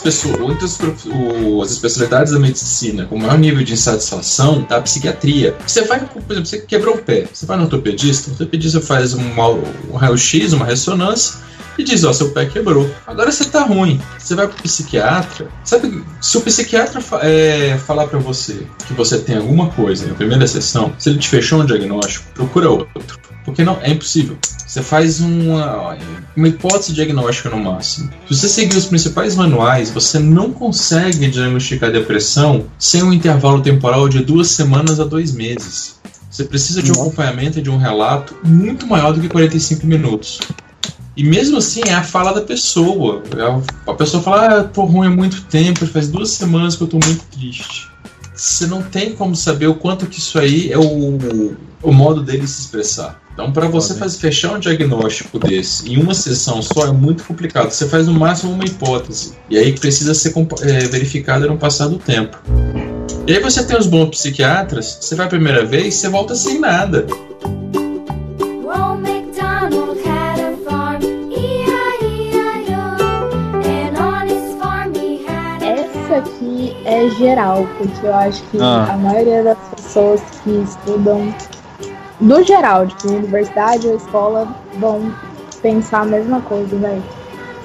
Pessoas, 0.00 0.40
entre 0.40 0.64
as, 0.64 1.70
especialidades 1.70 2.32
da 2.32 2.38
medicina 2.38 3.06
com 3.06 3.18
maior 3.18 3.38
nível 3.38 3.62
de 3.62 3.72
insatisfação 3.72 4.62
tá 4.64 4.76
a 4.76 4.80
psiquiatria. 4.80 5.54
Você 5.66 5.82
vai, 5.82 6.00
por 6.00 6.20
exemplo, 6.30 6.46
você 6.46 6.58
quebrou 6.58 6.96
o 6.96 6.98
pé, 6.98 7.26
você 7.32 7.46
vai 7.46 7.56
no 7.56 7.64
ortopedista, 7.64 8.30
o 8.30 8.32
ortopedista 8.32 8.80
faz 8.80 9.14
um, 9.14 9.22
um 9.90 9.96
raio-x, 9.96 10.52
uma 10.52 10.64
ressonância 10.64 11.50
e 11.78 11.84
diz, 11.84 12.04
ó, 12.04 12.12
seu 12.12 12.30
pé 12.30 12.46
quebrou. 12.46 12.90
Agora 13.06 13.32
você 13.32 13.44
tá 13.44 13.62
ruim. 13.64 14.00
Você 14.18 14.34
vai 14.34 14.46
pro 14.46 14.62
psiquiatra. 14.62 15.48
Sabe, 15.64 16.04
se 16.20 16.36
o 16.36 16.40
psiquiatra 16.42 17.02
é, 17.22 17.78
falar 17.78 18.06
pra 18.06 18.18
você 18.18 18.66
que 18.86 18.92
você 18.92 19.18
tem 19.18 19.36
alguma 19.36 19.70
coisa 19.70 20.06
na 20.06 20.14
primeira 20.14 20.46
sessão, 20.46 20.92
se 20.98 21.10
ele 21.10 21.18
te 21.18 21.28
fechou 21.28 21.60
um 21.60 21.66
diagnóstico, 21.66 22.26
procura 22.34 22.70
outro. 22.70 23.18
Porque 23.44 23.64
não, 23.64 23.78
é 23.80 23.90
impossível. 23.90 24.38
Você 24.66 24.82
faz 24.82 25.20
uma, 25.20 25.96
uma 26.36 26.48
hipótese 26.48 26.92
diagnóstica 26.92 27.50
no 27.50 27.58
máximo. 27.58 28.08
Se 28.28 28.36
você 28.36 28.48
seguir 28.48 28.76
os 28.76 28.86
principais 28.86 29.34
manuais, 29.34 29.90
você 29.90 30.18
não 30.18 30.52
consegue 30.52 31.28
diagnosticar 31.28 31.90
depressão 31.90 32.66
sem 32.78 33.02
um 33.02 33.12
intervalo 33.12 33.60
temporal 33.62 34.08
de 34.08 34.20
duas 34.20 34.48
semanas 34.48 35.00
a 35.00 35.04
dois 35.04 35.32
meses. 35.32 35.98
Você 36.30 36.44
precisa 36.44 36.80
de 36.80 36.92
um 36.92 37.02
acompanhamento 37.02 37.58
e 37.58 37.62
de 37.62 37.68
um 37.68 37.76
relato 37.76 38.36
muito 38.44 38.86
maior 38.86 39.12
do 39.12 39.20
que 39.20 39.28
45 39.28 39.84
minutos. 39.86 40.38
E 41.16 41.24
mesmo 41.24 41.58
assim 41.58 41.80
é 41.86 41.92
a 41.92 42.04
fala 42.04 42.32
da 42.32 42.40
pessoa. 42.40 43.22
A 43.86 43.94
pessoa 43.94 44.22
fala, 44.22 44.60
ah, 44.60 44.64
tô 44.64 44.84
ruim 44.84 45.08
há 45.08 45.10
muito 45.10 45.42
tempo, 45.46 45.84
faz 45.86 46.08
duas 46.08 46.30
semanas 46.30 46.76
que 46.76 46.82
eu 46.82 46.86
tô 46.86 46.98
muito 47.04 47.24
triste. 47.24 47.90
Você 48.32 48.66
não 48.66 48.82
tem 48.82 49.12
como 49.14 49.34
saber 49.34 49.66
o 49.66 49.74
quanto 49.74 50.06
que 50.06 50.18
isso 50.18 50.38
aí 50.38 50.72
é 50.72 50.78
o, 50.78 51.18
o 51.82 51.92
modo 51.92 52.22
dele 52.22 52.46
se 52.46 52.60
expressar. 52.60 53.20
Então, 53.40 53.52
para 53.52 53.68
você 53.68 53.94
fazer, 53.94 54.18
fechar 54.18 54.52
um 54.52 54.58
diagnóstico 54.58 55.38
desse 55.38 55.90
em 55.90 55.96
uma 55.96 56.12
sessão 56.12 56.60
só 56.60 56.88
é 56.88 56.92
muito 56.92 57.24
complicado. 57.24 57.70
Você 57.70 57.88
faz 57.88 58.06
no 58.06 58.12
máximo 58.12 58.52
uma 58.52 58.66
hipótese. 58.66 59.32
E 59.48 59.56
aí 59.56 59.72
precisa 59.72 60.12
ser 60.12 60.34
é, 60.60 60.80
verificada 60.80 61.46
no 61.46 61.56
passar 61.56 61.88
do 61.88 61.96
tempo. 61.96 62.36
E 63.26 63.32
aí 63.32 63.40
você 63.40 63.64
tem 63.64 63.78
os 63.78 63.86
bons 63.86 64.10
psiquiatras, 64.10 64.98
você 65.00 65.14
vai 65.14 65.24
a 65.24 65.28
primeira 65.30 65.64
vez, 65.64 65.94
você 65.94 66.10
volta 66.10 66.34
sem 66.34 66.58
nada. 66.60 67.06
Essa 75.62 76.16
aqui 76.16 76.76
é 76.84 77.08
geral, 77.10 77.66
porque 77.78 78.06
eu 78.06 78.14
acho 78.14 78.42
que 78.50 78.58
Ah. 78.60 78.92
a 78.92 78.96
maioria 78.98 79.42
das 79.44 79.58
pessoas 79.76 80.20
que 80.42 80.50
estudam, 80.50 81.34
no 82.20 82.42
geral, 82.42 82.86
tipo, 82.86 83.08
universidade 83.08 83.88
ou 83.88 83.96
escola, 83.96 84.48
vão 84.74 85.12
pensar 85.62 86.02
a 86.02 86.04
mesma 86.04 86.40
coisa, 86.40 86.76
velho. 86.76 87.02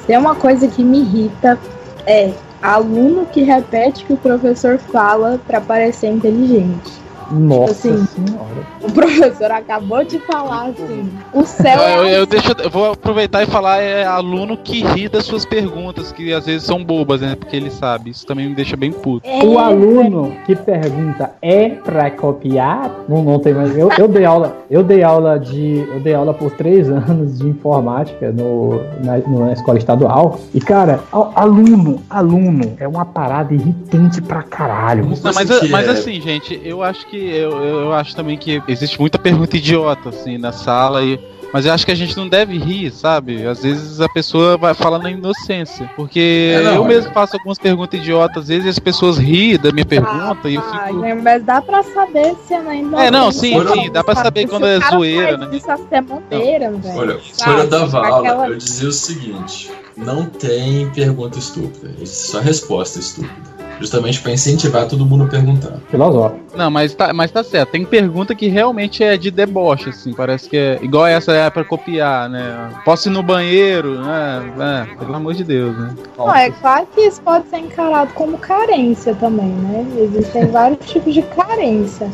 Tem 0.07 0.17
uma 0.17 0.35
coisa 0.35 0.67
que 0.67 0.83
me 0.83 0.99
irrita, 0.99 1.59
é 2.05 2.31
aluno 2.61 3.25
que 3.25 3.43
repete 3.43 4.03
o 4.03 4.07
que 4.07 4.13
o 4.13 4.17
professor 4.17 4.77
fala 4.77 5.39
pra 5.45 5.59
parecer 5.59 6.09
inteligente. 6.09 7.04
Nossa 7.31 7.71
Assim. 7.89 8.05
senhora. 8.05 8.45
O 8.81 8.91
professor 8.91 9.51
acabou 9.51 10.03
de 10.03 10.19
falar 10.19 10.67
assim, 10.67 11.09
o 11.33 11.43
céu 11.43 11.79
é 11.81 11.97
Eu, 11.99 12.05
eu, 12.07 12.25
deixo, 12.25 12.51
eu 12.63 12.69
vou 12.69 12.91
aproveitar 12.91 13.43
e 13.43 13.45
falar 13.47 13.79
é 13.81 14.05
aluno 14.05 14.55
que 14.57 14.83
ri 14.83 15.09
das 15.09 15.25
suas 15.25 15.45
perguntas, 15.45 16.11
que 16.11 16.31
às 16.33 16.45
vezes 16.45 16.63
são 16.63 16.83
bobas, 16.83 17.21
né? 17.21 17.35
Porque 17.35 17.55
ele 17.55 17.71
sabe. 17.71 18.11
Isso 18.11 18.25
também 18.25 18.47
me 18.49 18.55
deixa 18.55 18.75
bem 18.77 18.91
puto. 18.91 19.27
É, 19.27 19.43
O 19.43 19.57
aluno 19.57 20.35
que 20.45 20.55
pergunta 20.55 21.31
é 21.41 21.69
pra 21.69 22.11
copiar? 22.11 22.91
Não, 23.09 23.23
não 23.23 23.39
tem 23.39 23.53
mais. 23.53 23.75
Eu, 23.75 23.89
eu 23.97 24.07
dei 24.07 24.25
aula, 24.25 24.55
eu 24.69 24.83
dei 24.83 25.01
aula 25.03 25.39
de, 25.39 25.85
eu 25.93 25.99
dei 25.99 26.13
aula 26.13 26.33
por 26.33 26.51
três 26.51 26.89
anos 26.91 27.39
de 27.39 27.47
informática 27.47 28.31
no, 28.31 28.81
na, 29.03 29.17
na 29.17 29.53
escola 29.53 29.77
estadual. 29.77 30.39
E 30.53 30.59
cara, 30.59 30.99
aluno, 31.35 32.01
aluno 32.09 32.73
é 32.79 32.87
uma 32.87 33.05
parada 33.05 33.53
irritante 33.53 34.21
pra 34.21 34.43
caralho. 34.43 35.05
Não, 35.05 35.33
mas, 35.33 35.69
mas 35.71 35.87
é- 35.87 35.91
assim, 35.91 36.21
gente, 36.21 36.59
eu 36.63 36.83
acho 36.83 37.05
que 37.07 37.14
eu, 37.17 37.51
eu, 37.61 37.79
eu 37.81 37.93
acho 37.93 38.15
também 38.15 38.37
que 38.37 38.61
existe 38.67 38.99
muita 38.99 39.17
pergunta 39.19 39.57
idiota 39.57 40.09
assim 40.09 40.37
na 40.37 40.51
sala 40.51 41.03
e 41.03 41.19
mas 41.53 41.65
eu 41.65 41.71
acho 41.71 41.85
que 41.85 41.91
a 41.91 41.95
gente 41.95 42.17
não 42.17 42.27
deve 42.27 42.57
rir, 42.57 42.91
sabe? 42.91 43.45
Às 43.47 43.63
vezes 43.63 44.01
a 44.01 44.09
pessoa 44.09 44.57
vai 44.57 44.73
falar 44.73 44.99
na 44.99 45.09
inocência. 45.09 45.89
Porque 45.95 46.51
É, 46.53 46.61
não, 46.61 46.75
eu 46.75 46.83
é. 46.83 46.87
mesmo 46.89 47.13
faço 47.13 47.37
algumas 47.37 47.57
perguntas 47.57 47.97
idiotas, 47.97 48.43
às 48.43 48.47
vezes 48.49 48.67
as 48.67 48.79
pessoas 48.79 49.17
riem 49.17 49.57
da 49.57 49.71
minha 49.71 49.85
pergunta 49.85 50.49
e 50.49 50.55
eu 50.55 50.61
Ah, 50.61 50.87
fico. 50.87 51.01
gente, 51.05 51.21
mas 51.21 51.43
dá 51.45 51.61
pra 51.61 51.81
saber 51.81 52.35
se 52.45 52.53
é 52.55 52.61
na 52.61 53.05
É, 53.05 53.09
não, 53.09 53.31
sim, 53.31 53.53
sim, 53.73 53.89
dá 53.89 54.03
pra 54.03 54.15
saber 54.15 54.41
Se 54.41 54.47
quando 54.47 54.63
o 54.63 54.67
é 54.67 54.79
cara 54.81 54.97
zoeira, 54.97 55.37
faz 55.37 55.49
né? 55.49 55.57
Isso 55.57 55.71
até 55.71 56.01
maneira, 56.01 56.71
velho. 56.71 56.99
Olha, 56.99 57.19
quando 57.41 57.59
eu 57.59 57.67
dava 57.69 58.05
aula, 58.05 58.27
Aquela- 58.27 58.47
eu 58.49 58.57
dizia 58.57 58.89
o 58.89 58.91
seguinte: 58.91 59.71
não 59.95 60.25
tem 60.25 60.89
pergunta 60.89 61.39
estúpida, 61.39 61.89
existe 62.01 62.31
só 62.31 62.41
resposta 62.41 62.99
estúpida. 62.99 63.54
Justamente 63.79 64.21
pra 64.21 64.31
incentivar 64.31 64.87
todo 64.87 65.05
mundo 65.05 65.25
a 65.25 65.27
perguntar. 65.27 65.79
Filosófico. 65.89 66.39
Não, 66.55 66.71
mas 66.71 66.93
tá, 66.93 67.13
mas 67.13 67.31
tá 67.31 67.43
certo. 67.43 67.71
Tem 67.71 67.85
pergunta 67.85 68.33
que 68.33 68.47
realmente 68.47 69.03
é 69.03 69.17
de 69.17 69.29
deboche, 69.29 69.89
assim. 69.89 70.13
Parece 70.13 70.49
que 70.49 70.57
é. 70.57 70.79
Igual 70.81 71.05
essa 71.07 71.33
é 71.33 71.49
pra 71.49 71.63
copiar, 71.63 72.29
né? 72.29 72.69
Posso 72.83 73.09
ir 73.09 73.11
no 73.11 73.21
banheiro? 73.21 73.95
né? 74.01 74.87
É, 74.91 74.95
pelo 74.95 75.15
amor 75.15 75.33
de 75.33 75.43
Deus, 75.43 75.77
né? 75.77 75.95
Não, 76.17 76.33
é 76.33 76.49
claro 76.51 76.87
que 76.93 77.01
isso 77.01 77.21
pode 77.21 77.49
ser 77.49 77.57
encarado 77.57 78.13
como 78.13 78.37
carência 78.37 79.13
também, 79.15 79.49
né? 79.49 79.85
Existem 79.97 80.47
vários 80.47 80.85
tipos 80.85 81.13
de 81.13 81.21
carência. 81.21 82.09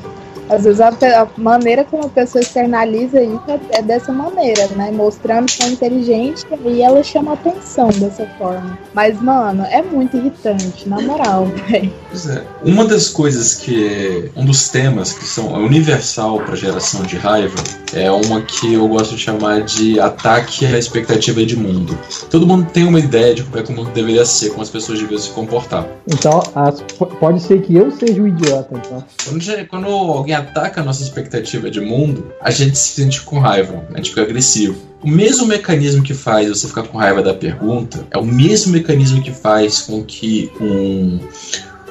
Às 0.49 0.63
vezes 0.65 0.81
a, 0.81 0.89
a 0.89 1.27
maneira 1.37 1.83
como 1.85 2.05
a 2.05 2.09
pessoa 2.09 2.41
externaliza 2.41 3.21
isso 3.21 3.41
é, 3.47 3.59
é 3.79 3.81
dessa 3.81 4.11
maneira, 4.11 4.67
né? 4.75 4.91
Mostrando 4.91 5.45
que 5.47 5.63
é 5.63 5.67
inteligente 5.67 6.45
e 6.65 6.81
ela 6.81 7.01
chama 7.03 7.33
atenção 7.33 7.87
dessa 7.89 8.25
forma. 8.37 8.77
Mas, 8.93 9.21
mano, 9.21 9.63
é 9.69 9.81
muito 9.81 10.17
irritante, 10.17 10.87
na 10.89 10.99
moral, 11.01 11.45
velho. 11.69 11.93
Pois 12.09 12.27
é. 12.29 12.43
Uma 12.63 12.85
das 12.85 13.07
coisas 13.09 13.55
que. 13.55 14.29
Um 14.35 14.45
dos 14.45 14.69
temas 14.69 15.13
que 15.13 15.25
são 15.25 15.55
é 15.55 15.59
universal 15.59 16.39
para 16.41 16.55
geração 16.55 17.03
de 17.03 17.15
raiva 17.17 17.55
é 17.93 18.09
uma 18.11 18.41
que 18.41 18.73
eu 18.73 18.87
gosto 18.87 19.15
de 19.15 19.21
chamar 19.21 19.61
de 19.61 19.99
ataque 19.99 20.65
à 20.65 20.77
expectativa 20.77 21.45
de 21.45 21.57
mundo. 21.57 21.97
Todo 22.29 22.47
mundo 22.47 22.67
tem 22.71 22.85
uma 22.85 22.99
ideia 22.99 23.33
de 23.35 23.43
como 23.43 23.57
é 23.59 23.63
que 23.63 23.71
o 23.71 23.75
mundo 23.75 23.89
deveria 23.91 24.25
ser, 24.25 24.49
como 24.51 24.61
as 24.61 24.69
pessoas 24.69 24.99
deveriam 24.99 25.21
se 25.21 25.29
comportar. 25.31 25.85
Então, 26.07 26.41
as- 26.55 26.81
pode 27.19 27.41
ser 27.41 27.61
que 27.61 27.75
eu 27.75 27.91
seja 27.91 28.21
o 28.21 28.27
idiota, 28.27 28.69
então. 28.73 29.03
Quando, 29.25 29.67
quando 29.67 29.87
alguém 29.87 30.35
ataca 30.41 30.81
a 30.81 30.83
nossa 30.83 31.03
expectativa 31.03 31.69
de 31.69 31.79
mundo, 31.79 32.33
a 32.41 32.51
gente 32.51 32.77
se 32.77 33.01
sente 33.01 33.21
com 33.21 33.39
raiva, 33.39 33.83
a 33.93 33.97
gente 33.97 34.09
fica 34.09 34.23
agressivo. 34.23 34.75
O 35.03 35.07
mesmo 35.07 35.47
mecanismo 35.47 36.03
que 36.03 36.13
faz 36.13 36.49
você 36.49 36.67
ficar 36.67 36.83
com 36.83 36.97
raiva 36.97 37.21
da 37.21 37.33
pergunta 37.33 38.05
é 38.11 38.17
o 38.17 38.25
mesmo 38.25 38.71
mecanismo 38.71 39.21
que 39.21 39.31
faz 39.31 39.81
com 39.81 40.03
que 40.03 40.51
um, 40.59 41.19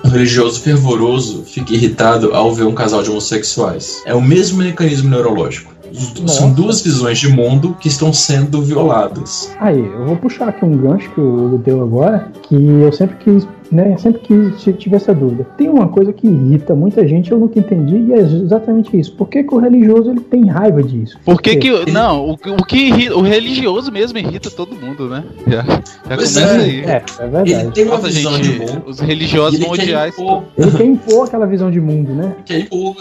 um 0.05 0.09
religioso 0.09 0.61
fervoroso 0.61 1.43
fique 1.45 1.75
irritado 1.75 2.35
ao 2.35 2.53
ver 2.55 2.65
um 2.65 2.75
casal 2.75 3.03
de 3.03 3.11
homossexuais. 3.11 4.03
É 4.07 4.15
o 4.15 4.21
mesmo 4.21 4.59
mecanismo 4.59 5.11
neurológico. 5.11 5.71
Nossa. 6.21 6.35
São 6.35 6.53
duas 6.53 6.81
visões 6.83 7.19
de 7.19 7.29
mundo 7.29 7.77
que 7.81 7.89
estão 7.89 8.13
sendo 8.13 8.63
violadas. 8.63 9.51
Aí, 9.59 9.81
eu 9.81 10.05
vou 10.05 10.17
puxar 10.17 10.49
aqui 10.49 10.65
um 10.65 10.77
gancho 10.77 11.11
que 11.11 11.21
o 11.21 11.47
Hugo 11.47 11.59
deu 11.59 11.83
agora, 11.83 12.31
que 12.43 12.55
eu 12.55 12.93
sempre 12.93 13.17
quis, 13.17 13.47
né, 13.71 13.97
sempre 13.99 14.21
quis 14.21 14.63
t- 14.65 14.73
tive 14.73 14.97
essa 14.97 15.15
dúvida. 15.15 15.47
Tem 15.57 15.69
uma 15.69 15.89
coisa 15.89 16.13
que 16.13 16.27
irrita 16.27 16.75
muita 16.75 17.07
gente, 17.07 17.31
eu 17.31 17.39
nunca 17.39 17.59
entendi, 17.59 17.97
e 17.97 18.13
é 18.13 18.19
exatamente 18.19 18.99
isso. 18.99 19.13
Por 19.13 19.29
que, 19.29 19.43
que 19.45 19.55
o 19.55 19.59
religioso 19.59 20.11
ele 20.11 20.21
tem 20.21 20.47
raiva 20.47 20.83
disso? 20.83 21.19
Por 21.25 21.41
que 21.41 21.57
que. 21.57 21.91
Não, 21.91 22.31
o, 22.31 22.37
que- 22.39 22.51
o 22.51 22.57
que 22.57 22.89
irrita, 22.89 23.17
o 23.17 23.23
religioso 23.23 23.91
mesmo 23.93 24.19
irrita 24.19 24.51
todo 24.51 24.75
mundo, 24.75 25.09
né? 25.09 25.25
Já, 25.47 25.63
já 25.63 25.83
começa 26.17 26.41
é. 26.41 26.57
aí. 26.57 26.81
É, 26.81 26.91
é 26.93 27.23
Ele 27.23 27.31
verdade. 27.31 27.73
tem 27.75 27.85
uma 27.85 27.97
Nossa, 27.97 28.09
visão 28.09 28.33
gente, 28.35 28.49
de 28.53 28.59
mundo. 28.59 28.83
os 28.87 29.01
religiosos 29.01 29.59
vão 29.59 29.69
ele 29.69 29.77
quer 29.77 29.83
odiar 29.85 30.09
isso. 30.09 30.21
impor- 30.23 30.43
Ele 30.59 30.71
quer 30.71 30.85
impor 30.85 31.27
aquela 31.27 31.47
visão 31.47 31.71
de 31.71 31.81
mundo, 31.81 32.13
né? 32.13 32.35
quer 32.45 32.59
impor 32.61 32.97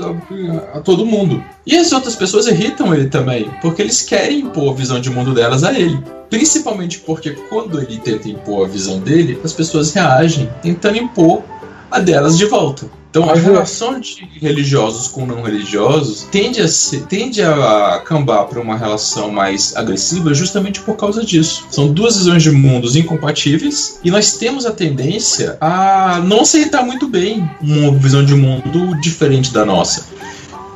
a, 0.74 0.78
a 0.78 0.82
todo 0.82 1.06
mundo. 1.06 1.44
E 1.66 1.76
as 1.76 1.92
outras 1.92 2.16
pessoas 2.16 2.48
irritam 2.48 2.94
ele 2.94 3.08
também, 3.10 3.50
porque 3.62 3.82
eles 3.82 4.02
querem 4.02 4.40
impor 4.40 4.72
a 4.72 4.76
visão 4.76 5.00
de 5.00 5.10
mundo 5.10 5.34
delas 5.34 5.64
a 5.64 5.78
ele. 5.78 6.00
Principalmente 6.30 7.00
porque 7.00 7.32
quando 7.50 7.80
ele 7.82 7.98
tenta 7.98 8.30
impor 8.30 8.66
a 8.66 8.70
visão 8.70 9.00
dele, 9.00 9.40
as 9.44 9.52
pessoas 9.52 9.92
reagem 9.94 10.48
tentando 10.62 10.98
impor 10.98 11.44
a 11.92 12.00
delas 12.00 12.38
de 12.38 12.46
volta. 12.46 12.90
Então 13.10 13.28
a 13.28 13.34
eu- 13.36 13.42
relação 13.44 14.00
de 14.00 14.24
religiosos 14.40 15.08
com 15.08 15.26
não 15.26 15.42
religiosos 15.42 16.28
tende 16.32 16.62
a, 16.62 16.68
ser, 16.68 17.02
tende 17.08 17.42
a 17.42 18.04
cambar 18.06 18.46
para 18.46 18.62
uma 18.62 18.78
relação 18.78 19.32
mais 19.32 19.76
agressiva 19.76 20.32
justamente 20.32 20.80
por 20.82 20.96
causa 20.96 21.26
disso. 21.26 21.66
São 21.72 21.92
duas 21.92 22.18
visões 22.18 22.44
de 22.44 22.52
mundos 22.52 22.96
incompatíveis 22.96 24.00
e 24.04 24.12
nós 24.12 24.34
temos 24.34 24.64
a 24.66 24.72
tendência 24.72 25.58
a 25.60 26.22
não 26.24 26.42
aceitar 26.42 26.84
muito 26.86 27.08
bem 27.08 27.50
uma 27.60 27.92
visão 27.98 28.24
de 28.24 28.36
mundo 28.36 28.96
diferente 29.02 29.52
da 29.52 29.66
nossa. 29.66 30.06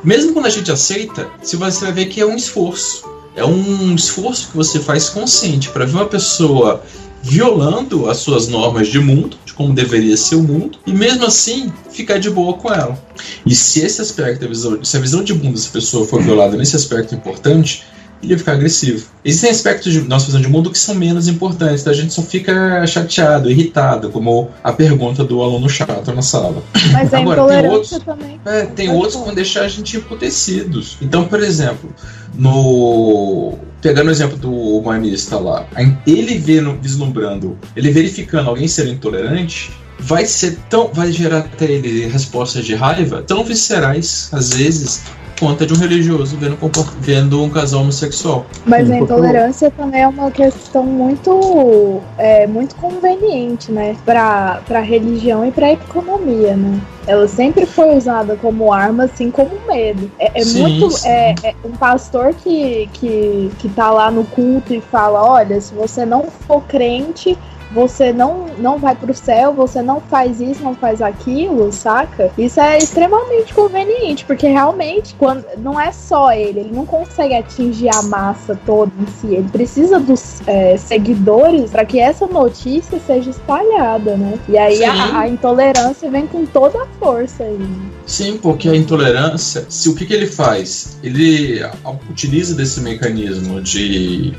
Mesmo 0.02 0.32
quando 0.32 0.46
a 0.46 0.50
gente 0.50 0.70
aceita, 0.72 1.28
se 1.40 1.54
você 1.56 1.84
vai 1.84 1.92
ver 1.92 2.06
que 2.06 2.20
é 2.20 2.26
um 2.26 2.34
esforço. 2.36 3.04
É 3.36 3.44
um 3.44 3.94
esforço 3.94 4.48
que 4.50 4.56
você 4.56 4.78
faz 4.80 5.08
consciente 5.08 5.68
para 5.70 5.84
ver 5.84 5.94
uma 5.94 6.06
pessoa 6.06 6.82
violando 7.24 8.08
as 8.10 8.18
suas 8.18 8.48
normas 8.48 8.88
de 8.88 8.98
mundo, 8.98 9.38
de 9.46 9.54
como 9.54 9.72
deveria 9.72 10.16
ser 10.16 10.34
o 10.36 10.42
mundo, 10.42 10.78
e 10.86 10.92
mesmo 10.92 11.24
assim 11.24 11.72
ficar 11.90 12.18
de 12.18 12.28
boa 12.28 12.52
com 12.54 12.70
ela. 12.70 12.98
E 13.46 13.54
se 13.54 13.80
esse 13.80 14.02
aspecto, 14.02 14.44
a 14.44 14.48
visão, 14.48 14.84
se 14.84 14.96
a 14.96 15.00
visão 15.00 15.24
de 15.24 15.32
mundo 15.32 15.54
dessa 15.54 15.70
pessoa 15.70 16.06
for 16.06 16.22
violada 16.22 16.54
nesse 16.56 16.76
aspecto 16.76 17.14
importante, 17.14 17.82
ele 18.22 18.30
vai 18.32 18.38
ficar 18.38 18.52
agressivo. 18.52 19.06
Existem 19.24 19.50
aspectos 19.50 19.92
de 19.92 20.00
nossa 20.02 20.26
visão 20.26 20.40
de 20.40 20.48
mundo 20.48 20.70
que 20.70 20.78
são 20.78 20.94
menos 20.94 21.26
importantes, 21.28 21.80
então 21.80 21.92
a 21.92 21.96
gente 21.96 22.12
só 22.12 22.22
fica 22.22 22.86
chateado, 22.86 23.50
irritado, 23.50 24.10
como 24.10 24.50
a 24.62 24.72
pergunta 24.72 25.24
do 25.24 25.42
aluno 25.42 25.68
chato 25.68 26.12
na 26.12 26.22
sala. 26.22 26.62
Mas 26.92 27.12
a 27.12 27.18
Agora, 27.18 27.46
tem 27.46 27.70
outros- 27.70 28.02
também. 28.04 28.40
É, 28.44 28.62
tem 28.66 28.90
outros 28.90 29.16
que 29.16 29.24
vão 29.24 29.34
deixar 29.34 29.62
a 29.62 29.68
gente 29.68 29.96
emputecidos. 29.96 30.96
Então, 31.00 31.24
por 31.24 31.42
exemplo, 31.42 31.90
no. 32.34 33.54
Pegando 33.84 34.08
o 34.08 34.10
exemplo 34.10 34.38
do 34.38 34.50
humanista 34.50 35.38
lá, 35.38 35.68
ele 36.06 36.38
vendo, 36.38 36.72
vislumbrando, 36.80 37.58
ele 37.76 37.90
verificando 37.90 38.48
alguém 38.48 38.66
ser 38.66 38.88
intolerante, 38.88 39.70
vai 39.98 40.24
ser 40.24 40.56
tão. 40.70 40.88
vai 40.88 41.12
gerar 41.12 41.40
até 41.40 41.66
ele 41.66 42.06
respostas 42.06 42.64
de 42.64 42.74
raiva 42.74 43.20
tão 43.20 43.44
viscerais, 43.44 44.30
às 44.32 44.54
vezes, 44.54 45.02
quanto 45.38 45.64
a 45.64 45.66
de 45.66 45.72
um 45.72 45.76
religioso 45.76 46.36
vendo, 46.36 46.58
vendo 46.98 47.42
um 47.42 47.50
casal 47.50 47.82
homossexual. 47.82 48.46
Mas 48.64 48.86
Sim, 48.86 48.94
a 48.94 48.98
intolerância 48.98 49.70
também 49.70 50.02
é 50.02 50.08
uma 50.08 50.30
questão 50.30 50.84
muito, 50.84 52.00
é, 52.18 52.46
muito 52.46 52.74
conveniente, 52.76 53.72
né? 53.72 53.96
Pra, 54.04 54.60
pra 54.66 54.80
religião 54.80 55.44
e 55.44 55.50
pra 55.50 55.72
economia, 55.72 56.56
né? 56.56 56.80
Ela 57.06 57.28
sempre 57.28 57.66
foi 57.66 57.96
usada 57.96 58.36
como 58.36 58.72
arma, 58.72 59.04
assim 59.04 59.30
como 59.30 59.50
medo. 59.68 60.10
É, 60.18 60.40
é 60.40 60.44
Sim, 60.44 60.62
muito. 60.62 60.90
sim. 60.92 61.08
É, 61.08 61.34
é 61.42 61.54
um 61.64 61.72
pastor 61.72 62.34
que, 62.34 62.88
que, 62.94 63.50
que 63.58 63.68
tá 63.68 63.90
lá 63.90 64.10
no 64.10 64.24
culto 64.24 64.72
e 64.72 64.80
fala: 64.80 65.22
olha, 65.22 65.60
se 65.60 65.74
você 65.74 66.06
não 66.06 66.24
for 66.46 66.62
crente, 66.62 67.36
você 67.74 68.12
não, 68.12 68.46
não 68.58 68.78
vai 68.78 68.94
pro 68.94 69.12
céu, 69.12 69.52
você 69.52 69.82
não 69.82 70.00
faz 70.00 70.40
isso, 70.40 70.62
não 70.62 70.74
faz 70.74 71.02
aquilo, 71.02 71.72
saca? 71.72 72.30
Isso 72.38 72.60
é 72.60 72.78
extremamente 72.78 73.52
conveniente, 73.52 74.24
porque 74.24 74.46
realmente 74.46 75.14
quando, 75.18 75.44
não 75.58 75.78
é 75.80 75.90
só 75.90 76.32
ele, 76.32 76.60
ele 76.60 76.72
não 76.72 76.86
consegue 76.86 77.34
atingir 77.34 77.88
a 77.88 78.02
massa 78.02 78.58
toda 78.64 78.92
em 79.00 79.06
si, 79.06 79.34
ele 79.34 79.48
precisa 79.48 79.98
dos 79.98 80.40
é, 80.46 80.76
seguidores 80.76 81.70
para 81.70 81.84
que 81.84 81.98
essa 81.98 82.26
notícia 82.26 83.00
seja 83.04 83.30
espalhada, 83.30 84.16
né? 84.16 84.38
E 84.48 84.56
aí 84.56 84.84
a, 84.84 85.20
a 85.20 85.28
intolerância 85.28 86.08
vem 86.10 86.26
com 86.26 86.46
toda 86.46 86.82
a 86.82 86.86
força 86.98 87.42
aí. 87.42 87.58
Sim, 88.06 88.38
porque 88.38 88.68
a 88.68 88.76
intolerância, 88.76 89.66
se 89.68 89.88
o 89.88 89.94
que, 89.94 90.06
que 90.06 90.12
ele 90.12 90.26
faz? 90.26 90.98
Ele 91.02 91.60
utiliza 92.08 92.54
desse 92.54 92.80
mecanismo 92.80 93.60
de 93.60 94.34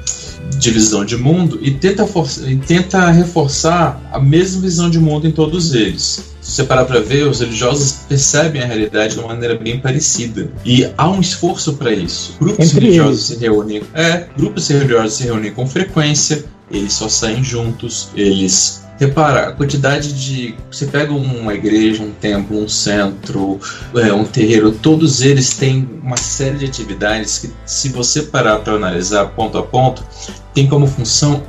divisão 0.57 1.03
de 1.03 1.17
mundo 1.17 1.59
e 1.61 1.71
tenta, 1.71 2.07
e 2.47 2.55
tenta 2.57 3.11
reforçar 3.11 4.01
a 4.11 4.19
mesma 4.19 4.61
visão 4.61 4.89
de 4.89 4.99
mundo 4.99 5.27
em 5.27 5.31
todos 5.31 5.73
eles. 5.73 6.35
Se 6.41 6.51
você 6.51 6.63
parar 6.63 6.85
para 6.85 6.99
ver, 6.99 7.27
os 7.27 7.39
religiosos 7.39 8.01
percebem 8.07 8.61
a 8.61 8.65
realidade 8.67 9.15
de 9.15 9.19
uma 9.19 9.29
maneira 9.29 9.55
bem 9.55 9.79
parecida. 9.79 10.51
E 10.63 10.87
há 10.95 11.09
um 11.09 11.19
esforço 11.19 11.73
para 11.73 11.91
isso. 11.91 12.35
Grupos 12.39 12.67
Entre 12.67 12.81
religiosos 12.81 13.25
se 13.25 13.37
reúnem. 13.37 13.81
É, 13.95 14.27
grupos 14.37 14.67
religiosos 14.67 15.13
se 15.13 15.23
reúnem 15.23 15.51
com 15.51 15.65
frequência, 15.65 16.45
eles 16.69 16.93
só 16.93 17.09
saem 17.09 17.43
juntos, 17.43 18.09
eles 18.15 18.84
Repara, 18.97 19.49
a 19.49 19.51
quantidade 19.51 20.13
de. 20.13 20.55
Você 20.71 20.85
pega 20.85 21.11
uma 21.11 21.53
igreja, 21.53 22.01
um 22.01 22.11
templo, 22.11 22.57
um 22.57 22.67
centro, 22.67 23.59
é, 23.93 24.13
um 24.13 24.23
terreiro, 24.23 24.71
todos 24.71 25.21
eles 25.21 25.55
têm 25.55 25.87
uma 26.01 26.15
série 26.15 26.59
de 26.59 26.65
atividades 26.65 27.39
que, 27.39 27.51
se 27.65 27.89
você 27.89 28.23
parar 28.23 28.59
para 28.59 28.73
analisar 28.73 29.25
ponto 29.27 29.57
a 29.57 29.63
ponto, 29.63 30.05
tem 30.53 30.67
como 30.67 30.87
função 30.87 31.43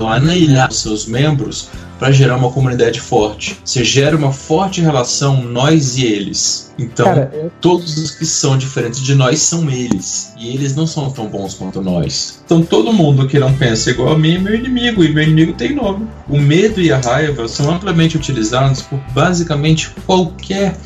os 0.68 0.78
seus 0.78 1.06
membros 1.06 1.68
para 1.98 2.10
gerar 2.12 2.36
uma 2.36 2.50
comunidade 2.50 3.00
forte. 3.00 3.58
Você 3.64 3.84
gera 3.84 4.16
uma 4.16 4.32
forte 4.32 4.80
relação 4.80 5.42
nós 5.42 5.96
e 5.96 6.04
eles. 6.04 6.72
Então, 6.78 7.06
Cara, 7.06 7.30
eu- 7.32 7.50
todos 7.60 7.96
os 7.96 8.10
que 8.10 8.26
são 8.26 8.58
diferentes 8.58 9.00
de 9.02 9.14
nós 9.14 9.38
são 9.40 9.70
eles. 9.70 10.32
E 10.38 10.48
eles 10.54 10.76
não 10.76 10.86
são 10.86 11.10
tão 11.10 11.26
bons 11.26 11.54
quanto 11.54 11.80
nós. 11.80 12.40
Então 12.44 12.62
todo 12.62 12.92
mundo 12.92 13.26
que 13.26 13.38
não 13.38 13.52
pensa 13.54 13.90
igual 13.90 14.12
a 14.12 14.18
mim 14.18 14.34
é 14.34 14.38
meu 14.38 14.54
inimigo. 14.54 15.02
E 15.02 15.12
meu 15.12 15.22
inimigo 15.22 15.54
tem 15.54 15.74
nome. 15.74 16.06
O 16.28 16.38
medo 16.38 16.80
e 16.82 16.92
a 16.92 16.98
raiva 16.98 17.48
são 17.48 17.70
amplamente 17.70 18.16
utilizados 18.16 18.82
por 18.82 18.98
basicamente 19.14 19.90
qualquer 20.06 20.76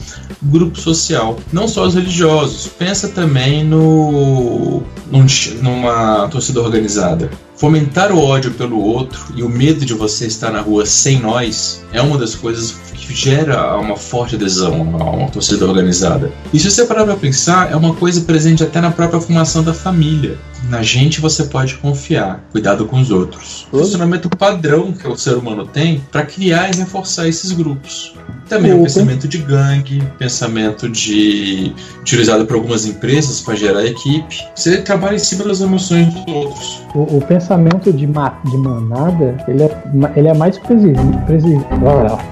grupo 0.40 0.78
social. 0.80 1.36
Não 1.52 1.66
só 1.66 1.86
os 1.86 1.94
religiosos. 1.94 2.68
Pensa 2.68 3.08
também 3.08 3.64
no 3.64 4.82
num- 5.10 5.26
numa 5.60 6.28
torcida 6.28 6.60
organizada. 6.60 7.30
Fomentar 7.60 8.10
o 8.10 8.18
ódio 8.18 8.52
pelo 8.52 8.80
outro 8.80 9.20
e 9.36 9.42
o 9.42 9.48
medo 9.48 9.84
de 9.84 9.92
você 9.92 10.26
estar 10.26 10.50
na 10.50 10.62
rua 10.62 10.86
sem 10.86 11.20
nós 11.20 11.84
é 11.92 12.00
uma 12.00 12.16
das 12.16 12.34
coisas 12.34 12.72
que 12.94 13.14
gera 13.14 13.76
uma 13.76 13.96
forte 13.96 14.34
adesão 14.34 14.96
a 14.98 15.10
uma 15.10 15.28
torcida 15.28 15.66
organizada. 15.66 16.32
E 16.54 16.58
se 16.58 16.70
você 16.70 16.86
parar 16.86 17.04
pra 17.04 17.16
pensar, 17.16 17.70
é 17.70 17.76
uma 17.76 17.94
coisa 17.94 18.22
presente 18.22 18.62
até 18.62 18.80
na 18.80 18.90
própria 18.90 19.20
formação 19.20 19.62
da 19.62 19.74
família. 19.74 20.38
Na 20.70 20.82
gente 20.82 21.20
você 21.20 21.44
pode 21.44 21.74
confiar, 21.76 22.42
cuidado 22.50 22.86
com 22.86 23.00
os 23.00 23.10
outros. 23.10 23.66
O 23.72 23.78
funcionamento 23.78 24.28
padrão 24.30 24.92
que 24.92 25.06
o 25.06 25.16
ser 25.16 25.36
humano 25.36 25.66
tem 25.66 26.00
para 26.10 26.24
criar 26.24 26.70
e 26.70 26.76
reforçar 26.76 27.28
esses 27.28 27.52
grupos. 27.52 28.14
Também 28.48 28.72
o 28.72 28.80
O 28.80 28.82
pensamento 28.84 29.28
de 29.28 29.38
gangue, 29.38 30.02
pensamento 30.18 30.88
de 30.88 31.72
utilizado 32.00 32.46
por 32.46 32.56
algumas 32.56 32.84
empresas 32.84 33.40
para 33.40 33.54
gerar 33.54 33.84
equipe. 33.84 34.36
Você 34.54 34.82
trabalha 34.82 35.16
em 35.16 35.20
cima 35.20 35.44
das 35.44 35.60
emoções 35.60 36.12
dos 36.12 36.34
outros. 36.34 36.82
O, 36.94 37.16
o 37.16 37.20
pensamento 37.22 37.49
de, 37.92 38.06
ma- 38.06 38.34
de 38.44 38.56
manada, 38.58 39.36
ele 39.48 39.62
é, 39.64 39.70
ma- 39.92 40.10
ele 40.16 40.28
é 40.28 40.34
mais 40.34 40.58
previsível. 40.58 40.96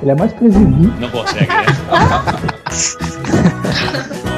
ele 0.03 0.11
é 0.11 0.15
mais 0.15 0.33
previsível. 0.33 0.93
Não 1.01 1.09
consegue, 1.11 1.47
né? 1.47 1.67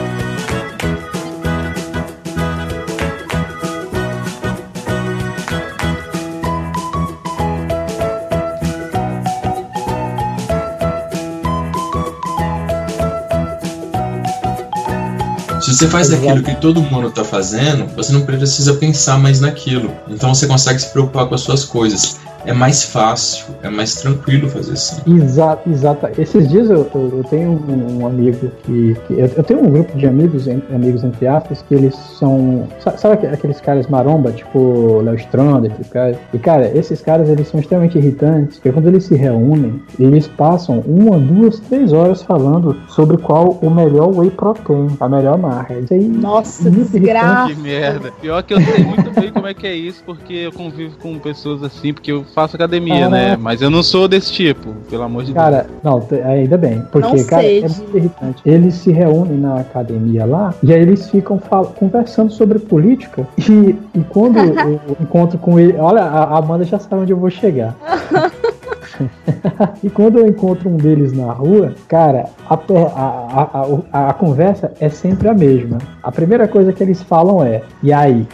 você 15.80 15.88
faz 15.88 16.10
Exato. 16.10 16.28
aquilo 16.28 16.44
que 16.44 16.54
todo 16.56 16.82
mundo 16.82 17.10
tá 17.10 17.24
fazendo, 17.24 17.86
você 17.96 18.12
não 18.12 18.20
precisa 18.20 18.74
pensar 18.74 19.18
mais 19.18 19.40
naquilo. 19.40 19.90
Então 20.08 20.34
você 20.34 20.46
consegue 20.46 20.78
se 20.78 20.90
preocupar 20.90 21.26
com 21.26 21.34
as 21.34 21.40
suas 21.40 21.64
coisas. 21.64 22.18
É 22.46 22.52
mais 22.52 22.82
fácil, 22.84 23.46
é 23.62 23.68
mais 23.68 23.94
tranquilo 23.96 24.48
fazer 24.48 24.72
assim. 24.72 25.14
Exato, 25.16 25.68
exato. 25.70 26.08
Esses 26.18 26.48
dias 26.48 26.70
eu, 26.70 26.88
eu, 26.94 27.12
eu 27.18 27.24
tenho 27.24 27.50
um, 27.68 28.00
um 28.00 28.06
amigo 28.06 28.50
que. 28.64 28.96
que- 29.06 29.14
eu, 29.14 29.26
eu 29.36 29.42
tenho 29.44 29.60
um 29.62 29.70
grupo 29.70 29.96
de 29.98 30.06
amigos, 30.06 30.46
en- 30.46 30.62
amigos 30.74 31.04
entre 31.04 31.26
aspas, 31.26 31.62
que 31.68 31.74
eles 31.74 31.94
são. 32.18 32.66
sa- 32.80 32.96
Sabe 32.96 33.14
aque- 33.14 33.26
aqueles 33.26 33.60
caras 33.60 33.86
maromba, 33.88 34.32
tipo 34.32 35.00
Léo 35.02 35.16
Strander, 35.16 35.70
esses 35.72 35.88
caras? 35.88 36.16
E 36.32 36.38
cara, 36.38 36.70
esses 36.76 37.00
caras 37.02 37.28
eles 37.28 37.48
são 37.48 37.60
extremamente 37.60 37.98
irritantes, 37.98 38.56
porque 38.56 38.72
quando 38.72 38.86
eles 38.88 39.04
se 39.04 39.14
reúnem, 39.14 39.82
eles 39.98 40.26
passam 40.26 40.80
uma, 40.80 41.18
duas, 41.18 41.60
três 41.60 41.92
horas 41.92 42.22
falando 42.22 42.74
sobre 42.88 43.16
qual 43.18 43.58
o 43.60 43.70
melhor 43.70 44.16
whey 44.16 44.30
protein, 44.30 44.88
a 44.98 45.08
melhor 45.08 45.38
marca. 45.38 45.74
Isso 45.74 45.92
aí. 45.92 46.08
Nossa, 46.08 46.70
muito 46.70 46.90
desgraça. 46.90 47.54
Que 47.54 47.60
merda. 47.60 48.12
Pior 48.20 48.42
que 48.42 48.54
eu 48.54 48.60
sei 48.60 48.84
muito 48.84 49.10
bem 49.20 49.30
como 49.30 49.46
é 49.46 49.52
que 49.54 49.66
é 49.66 49.74
isso, 49.74 50.02
porque 50.06 50.32
eu 50.34 50.52
convivo 50.52 50.96
com 50.98 51.18
pessoas 51.18 51.62
assim, 51.62 51.92
porque 51.92 52.10
eu 52.12 52.24
faço 52.34 52.56
academia, 52.56 53.08
né? 53.08 53.24
Caraca. 53.24 53.42
Mas 53.42 53.62
eu 53.62 53.70
não 53.70 53.82
sou 53.82 54.08
desse 54.08 54.32
tipo, 54.32 54.72
pelo 54.88 55.02
amor 55.02 55.24
de 55.24 55.32
Deus. 55.32 55.44
Cara, 55.44 55.66
não, 55.82 56.06
ainda 56.24 56.56
bem. 56.56 56.82
Porque, 56.90 57.16
Não 57.16 57.26
cara, 57.26 57.44
é 57.44 57.60
muito 57.60 57.96
irritante. 57.96 58.42
Eles 58.44 58.74
se 58.74 58.92
reúnem 58.92 59.38
na 59.38 59.60
academia 59.60 60.24
lá 60.24 60.54
e 60.62 60.72
aí 60.72 60.80
eles 60.80 61.10
ficam 61.10 61.38
conversando 61.76 62.32
sobre 62.32 62.58
política. 62.58 63.26
E, 63.38 63.76
e 63.94 64.00
quando 64.08 64.38
eu 64.88 64.96
encontro 65.00 65.38
com 65.38 65.58
ele. 65.58 65.76
Olha, 65.78 66.02
a 66.02 66.38
Amanda 66.38 66.64
já 66.64 66.78
sabe 66.78 67.02
onde 67.02 67.12
eu 67.12 67.18
vou 67.18 67.30
chegar. 67.30 67.76
e 69.82 69.90
quando 69.90 70.18
eu 70.18 70.26
encontro 70.26 70.68
um 70.68 70.76
deles 70.76 71.12
na 71.12 71.32
rua, 71.32 71.74
cara, 71.88 72.26
a, 72.48 72.54
a, 72.54 73.66
a, 73.92 74.10
a, 74.10 74.12
conversa 74.12 74.72
é 74.80 74.88
sempre 74.88 75.28
a 75.28 75.34
mesma. 75.34 75.78
A 76.02 76.12
primeira 76.12 76.46
coisa 76.46 76.72
que 76.72 76.82
eles 76.82 77.02
falam 77.02 77.42
é: 77.42 77.62
e 77.82 77.92
aí? 77.92 78.26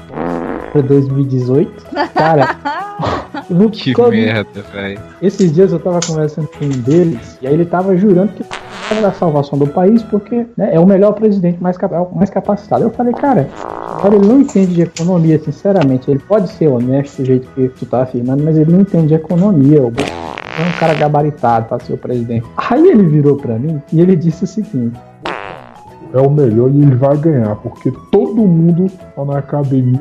Pra 0.72 0.82
2018? 0.82 1.86
Cara. 2.14 2.56
no- 3.50 3.70
Que 3.70 3.92
quando- 3.92 4.12
merda, 4.12 4.62
velho. 4.72 4.98
esses 5.20 5.52
dias 5.52 5.72
eu 5.72 5.78
tava 5.78 6.00
conversando 6.06 6.48
com 6.48 6.64
um 6.64 6.68
deles 6.68 7.38
e 7.40 7.46
aí 7.46 7.54
ele 7.54 7.64
tava 7.64 7.96
jurando 7.96 8.32
que 8.32 8.44
era 8.90 9.02
da 9.02 9.12
salvação 9.12 9.58
do 9.58 9.66
país 9.66 10.02
porque 10.04 10.46
né, 10.56 10.70
é 10.74 10.80
o 10.80 10.86
melhor 10.86 11.12
presidente 11.12 11.60
mais, 11.62 11.76
é 11.80 11.86
o 12.00 12.14
mais 12.14 12.30
capacitado. 12.30 12.84
Eu 12.84 12.90
falei, 12.90 13.12
cara, 13.12 13.48
cara, 14.00 14.14
ele 14.14 14.26
não 14.26 14.40
entende 14.40 14.74
de 14.74 14.82
economia, 14.82 15.38
sinceramente. 15.42 16.10
Ele 16.10 16.20
pode 16.20 16.48
ser 16.50 16.68
honesto 16.68 17.18
do 17.18 17.24
jeito 17.26 17.48
que 17.54 17.68
tu 17.68 17.86
tá 17.86 18.02
afirmando, 18.02 18.44
mas 18.44 18.56
ele 18.56 18.72
não 18.72 18.80
entende 18.80 19.08
de 19.08 19.14
economia. 19.14 19.82
O 19.82 19.88
é 19.88 20.62
um 20.68 20.78
cara 20.80 20.94
gabaritado 20.94 21.66
pra 21.66 21.78
ser 21.80 21.92
o 21.94 21.98
presidente. 21.98 22.46
Aí 22.56 22.86
ele 22.88 23.02
virou 23.02 23.36
pra 23.36 23.58
mim 23.58 23.82
e 23.92 24.00
ele 24.00 24.16
disse 24.16 24.44
o 24.44 24.46
seguinte: 24.46 24.98
é 26.14 26.18
o 26.20 26.30
melhor 26.30 26.70
e 26.70 26.80
ele 26.82 26.94
vai 26.94 27.16
ganhar, 27.16 27.56
porque 27.56 27.92
todo 28.10 28.36
mundo 28.36 28.90
tá 29.14 29.24
na 29.24 29.38
academia. 29.38 30.00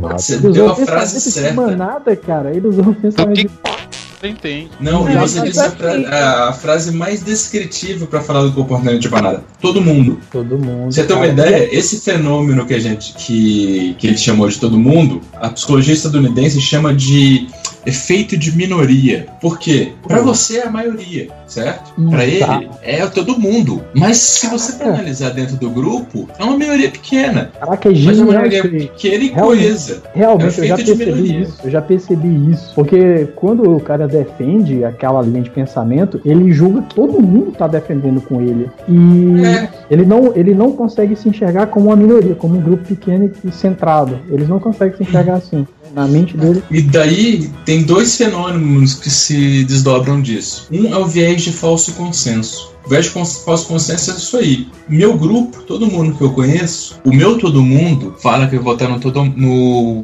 Você 0.00 0.34
ele 0.34 0.50
deu 0.52 0.68
a 0.68 0.72
o 0.72 0.76
frase 0.76 1.20
certa. 1.20 1.54
manada, 1.54 2.14
cara. 2.16 2.54
Ele 2.54 2.66
usou 2.68 2.84
o 2.88 2.94
pensamento 2.94 3.48
que- 3.48 4.28
entende. 4.28 4.70
Não, 4.78 5.08
e 5.10 5.16
você 5.16 5.40
disse 5.40 5.60
a, 5.60 5.70
fra- 5.70 6.48
a 6.48 6.52
frase 6.52 6.92
mais 6.92 7.22
descritiva 7.22 8.06
para 8.06 8.20
falar 8.20 8.42
do 8.42 8.52
comportamento 8.52 9.00
de 9.00 9.08
banana. 9.08 9.42
Todo 9.62 9.80
mundo. 9.80 10.18
todo 10.30 10.58
mundo. 10.58 10.92
Você 10.92 11.04
tem 11.04 11.16
uma 11.16 11.26
ideia? 11.26 11.74
Esse 11.74 12.00
fenômeno 12.00 12.66
que 12.66 12.74
a 12.74 12.78
gente 12.78 13.14
que, 13.14 13.94
que 13.98 14.06
ele 14.08 14.18
chamou 14.18 14.46
de 14.48 14.58
todo 14.58 14.78
mundo, 14.78 15.22
a 15.40 15.48
psicologia 15.48 15.94
estadunidense 15.94 16.60
chama 16.60 16.94
de 16.94 17.46
efeito 17.86 18.36
de 18.36 18.56
minoria. 18.56 19.26
Por 19.40 19.58
quê? 19.58 19.92
Para 20.06 20.20
Hum. 20.20 20.24
você 20.24 20.58
é 20.58 20.66
a 20.66 20.70
maioria, 20.70 21.28
certo? 21.46 21.92
Hum, 21.98 22.10
Para 22.10 22.18
tá. 22.20 22.24
ele 22.26 22.68
é 22.82 23.06
todo 23.06 23.38
mundo. 23.38 23.82
Mas 23.94 24.16
se 24.18 24.46
você 24.48 24.72
for 24.72 24.88
analisar 24.88 25.30
dentro 25.30 25.56
do 25.56 25.70
grupo, 25.70 26.28
é 26.38 26.44
uma 26.44 26.56
minoria 26.56 26.90
pequena, 26.90 27.50
Caraca, 27.58 27.88
é 27.88 27.92
mas 27.92 28.18
é 28.18 28.22
uma 28.22 28.38
aí. 28.40 28.50
pequena 28.50 29.24
e 29.24 29.28
Realmente. 29.28 29.32
coesa. 29.62 30.02
Realmente, 30.14 30.60
É 30.60 30.64
eu 30.64 30.68
já 30.68 30.76
percebi 30.76 31.40
isso. 31.42 31.58
Eu 31.64 31.70
já 31.70 31.82
percebi 31.82 32.50
isso. 32.50 32.74
Porque 32.74 33.28
quando 33.36 33.76
o 33.76 33.80
cara 33.80 34.06
defende 34.08 34.84
aquela 34.84 35.22
linha 35.22 35.42
de 35.42 35.50
pensamento, 35.50 36.20
ele 36.24 36.52
julga 36.52 36.82
que 36.82 36.94
todo 36.94 37.20
mundo 37.20 37.52
tá 37.52 37.66
defendendo 37.66 38.20
com 38.20 38.40
ele. 38.40 38.68
E 38.88 39.44
É. 39.44 39.68
ele, 39.90 40.04
não, 40.04 40.32
ele 40.36 40.54
não 40.54 40.72
consegue 40.72 41.16
se 41.16 41.28
enxergar 41.28 41.66
como 41.66 41.86
uma 41.86 41.96
minoria, 41.96 42.34
como 42.34 42.56
um 42.56 42.60
grupo 42.60 42.84
pequeno 42.84 43.30
e 43.44 43.50
centrado. 43.52 44.18
Eles 44.30 44.48
não 44.48 44.58
conseguem 44.58 44.96
se 44.96 45.02
enxergar 45.02 45.34
assim. 45.34 45.66
Na 45.94 46.06
mente 46.06 46.36
dele. 46.36 46.62
E 46.70 46.82
daí 46.82 47.50
tem 47.64 47.82
dois 47.82 48.16
fenômenos 48.16 48.94
que 48.94 49.10
se 49.10 49.64
desdobram 49.64 50.20
disso. 50.20 50.68
Um 50.70 50.92
é 50.92 50.96
o 50.96 51.06
viés 51.06 51.42
de 51.42 51.52
falso 51.52 51.92
consenso. 51.94 52.72
O 52.86 52.88
viés 52.88 53.06
de 53.06 53.10
falso 53.10 53.66
consenso 53.66 54.10
é 54.10 54.14
isso 54.14 54.36
aí. 54.36 54.68
Meu 54.88 55.16
grupo, 55.16 55.62
todo 55.62 55.86
mundo 55.86 56.16
que 56.16 56.22
eu 56.22 56.32
conheço, 56.32 57.00
o 57.04 57.12
meu 57.12 57.38
todo 57.38 57.62
mundo 57.62 58.14
fala 58.18 58.46
que 58.46 58.56
vai 58.56 58.64
votar 58.64 58.88
no 58.88 59.00
todo 59.00 59.24
no 59.24 60.00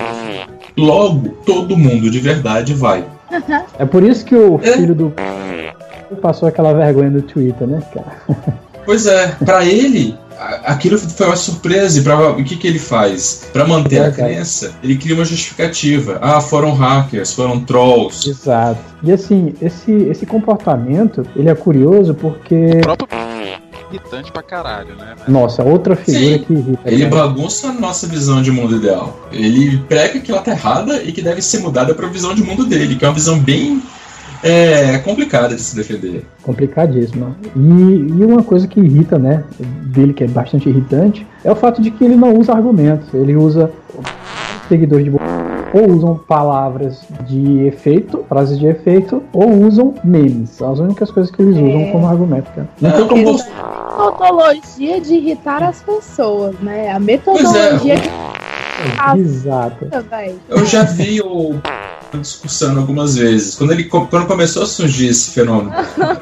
Logo, 0.77 1.31
todo 1.47 1.77
mundo 1.77 2.11
de 2.11 2.21
verdade 2.21 2.75
vai. 2.75 3.05
É 3.79 3.87
por 3.87 4.03
isso 4.03 4.25
que 4.25 4.35
o 4.35 4.59
filho 4.59 4.95
do 4.95 5.13
passou 6.21 6.49
aquela 6.49 6.73
vergonha 6.73 7.11
no 7.11 7.23
Twitter, 7.23 7.67
né, 7.67 7.83
cara? 7.93 8.13
Pois 8.85 9.07
é, 9.07 9.29
pra 9.45 9.65
ele, 9.65 10.17
aquilo 10.65 10.99
foi 10.99 11.27
uma 11.27 11.37
surpresa. 11.37 11.99
E 11.99 12.03
pra, 12.03 12.31
o 12.31 12.45
que, 12.45 12.57
que 12.57 12.67
ele 12.67 12.79
faz? 12.79 13.49
Pra 13.53 13.67
manter 13.67 13.99
a 13.99 14.03
Verdade. 14.09 14.33
crença, 14.35 14.75
ele 14.83 14.97
cria 14.97 15.15
uma 15.15 15.25
justificativa. 15.25 16.19
Ah, 16.21 16.41
foram 16.41 16.73
hackers, 16.73 17.33
foram 17.33 17.61
trolls. 17.61 18.29
Exato. 18.29 18.81
E 19.03 19.13
assim, 19.13 19.55
esse, 19.61 19.93
esse 19.93 20.27
comportamento, 20.27 21.27
ele 21.35 21.49
é 21.49 21.55
curioso 21.55 22.15
porque. 22.15 22.55
O 22.79 22.81
próprio 22.81 23.09
irritante 23.89 24.33
pra 24.33 24.43
caralho, 24.43 24.97
né? 24.97 25.15
Mas- 25.19 25.29
Nossa, 25.29 25.63
outra 25.63 25.95
figura 25.95 26.39
Sim. 26.39 26.45
que 26.45 26.53
irrita. 26.53 26.81
Ele 26.87 27.09
cara. 27.09 27.23
bagunça 27.29 27.69
a 27.69 27.73
nossa 27.73 28.07
visão 28.07 28.43
de 28.43 28.51
mundo 28.51 28.77
ideal. 28.77 29.17
Ele 29.31 29.79
prega 29.89 30.19
que 30.21 30.31
ela 30.31 30.41
tá 30.43 30.51
errada 30.51 31.03
e 31.03 31.13
que 31.13 31.23
deve 31.23 31.41
ser 31.41 31.61
mudada 31.61 31.95
pra 31.95 32.09
visão 32.09 32.35
de 32.35 32.43
mundo 32.43 32.65
dele, 32.67 32.97
que 32.97 33.05
é 33.05 33.09
uma 33.09 33.15
visão 33.15 33.39
bem 33.39 33.81
é, 34.43 34.99
complicada 34.99 35.55
de 35.55 35.61
se 35.61 35.75
defender. 35.77 36.25
Complicadíssimo. 36.43 37.35
E, 37.55 37.59
e 37.61 38.25
uma 38.25 38.43
coisa 38.43 38.67
que 38.67 38.81
irrita, 38.81 39.19
né, 39.19 39.45
dele, 39.87 40.13
que 40.13 40.25
é 40.25 40.29
bastante 40.29 40.69
irritante, 40.69 41.27
é 41.45 41.51
o 41.51 41.57
fato 41.57 41.81
de 41.83 41.91
que 41.91 42.05
ele 42.05 42.17
não 42.17 42.35
usa 42.35 42.53
argumentos. 42.53 43.13
Ele 43.15 43.37
usa 43.37 43.71
seguidores 44.69 45.05
de 45.05 45.13
ou 45.75 45.91
usam 45.91 46.15
palavras 46.17 47.05
de 47.29 47.67
efeito, 47.67 48.25
frases 48.29 48.59
de 48.59 48.67
efeito, 48.67 49.23
ou 49.33 49.49
usam 49.67 49.95
memes. 50.03 50.51
São 50.51 50.73
as 50.73 50.79
únicas 50.79 51.11
coisas 51.11 51.31
que 51.31 51.43
eles 51.43 51.57
usam 51.57 51.81
É. 51.81 51.91
como 51.91 52.07
argumento. 52.07 52.51
Cara. 52.53 52.69
Não 52.81 52.91
É, 52.91 52.93
tem 52.95 53.07
como 53.09 53.25
como- 53.25 53.39
você. 53.39 53.51
Metodologia 53.97 55.01
de 55.01 55.15
irritar 55.15 55.63
as 55.63 55.81
pessoas, 55.83 56.55
né? 56.61 56.91
A 56.93 56.99
metodologia 57.01 57.97
que 57.99 59.19
Exato. 59.19 59.87
velho. 60.11 60.35
Eu 60.49 60.67
já 60.67 60.83
vi 60.83 61.21
o 61.23 61.55
discussando 62.21 62.81
algumas 62.81 63.17
vezes. 63.17 63.55
Quando 63.55 63.73
ele 63.73 63.85
quando 63.85 64.27
começou 64.27 64.63
a 64.63 64.67
surgir 64.67 65.09
esse 65.09 65.31
fenômeno, 65.31 65.73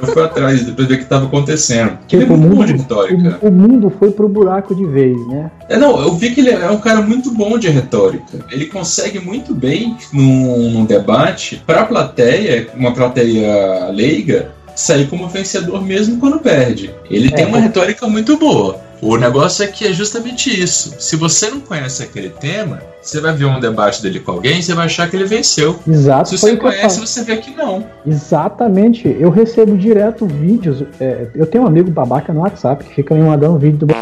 eu 0.00 0.06
fui 0.08 0.22
atrás 0.22 0.62
pra 0.62 0.84
ver 0.84 0.94
o 0.94 0.96
que 0.96 1.02
estava 1.02 1.26
acontecendo. 1.26 1.98
Ele 2.12 2.22
é 2.22 2.26
Tipo, 2.26 2.34
o 2.34 2.36
muito 2.36 2.50
bom 2.50 2.56
mundo, 2.56 2.66
de 2.66 2.72
retórica. 2.74 3.38
o, 3.42 3.48
o 3.48 3.52
mundo 3.52 3.92
foi 3.98 4.10
pro 4.10 4.28
buraco 4.28 4.74
de 4.74 4.84
vez, 4.86 5.16
né? 5.28 5.50
É, 5.68 5.76
não, 5.76 6.00
eu 6.00 6.14
vi 6.14 6.30
que 6.30 6.40
ele 6.40 6.50
é 6.50 6.70
um 6.70 6.78
cara 6.78 7.00
muito 7.02 7.30
bom 7.32 7.58
de 7.58 7.68
retórica. 7.68 8.44
Ele 8.50 8.66
consegue 8.66 9.18
muito 9.20 9.54
bem, 9.54 9.96
num, 10.12 10.70
num 10.70 10.84
debate, 10.84 11.62
pra 11.66 11.84
plateia, 11.84 12.68
uma 12.76 12.92
plateia 12.92 13.88
leiga, 13.90 14.52
sair 14.76 15.06
como 15.08 15.28
vencedor 15.28 15.82
mesmo 15.84 16.18
quando 16.18 16.38
perde. 16.38 16.90
Ele 17.10 17.30
tem 17.30 17.46
uma 17.46 17.58
retórica 17.58 18.06
muito 18.08 18.36
boa. 18.36 18.76
O 19.04 19.18
negócio 19.18 19.62
é 19.62 19.66
que 19.66 19.86
é 19.86 19.92
justamente 19.92 20.48
isso. 20.48 20.94
Se 20.98 21.14
você 21.14 21.50
não 21.50 21.60
conhece 21.60 22.02
aquele 22.02 22.30
tema, 22.30 22.80
você 23.02 23.20
vai 23.20 23.34
ver 23.34 23.44
um 23.44 23.60
debate 23.60 24.02
dele 24.02 24.18
com 24.18 24.32
alguém, 24.32 24.62
você 24.62 24.72
vai 24.72 24.86
achar 24.86 25.10
que 25.10 25.14
ele 25.14 25.26
venceu. 25.26 25.78
Exato. 25.86 26.30
Se 26.30 26.38
você 26.38 26.56
conhece, 26.56 27.00
você 27.00 27.22
vê 27.22 27.36
que 27.36 27.54
não. 27.54 27.84
Exatamente. 28.06 29.14
Eu 29.20 29.28
recebo 29.28 29.76
direto 29.76 30.26
vídeos. 30.26 30.82
é, 30.98 31.26
eu 31.34 31.46
tenho 31.46 31.64
um 31.64 31.66
amigo 31.66 31.90
babaca 31.90 32.32
no 32.32 32.40
WhatsApp 32.40 32.82
que 32.82 32.94
fica 32.94 33.14
me 33.14 33.20
mandando 33.20 33.58
vídeo 33.58 33.86
do. 33.86 33.94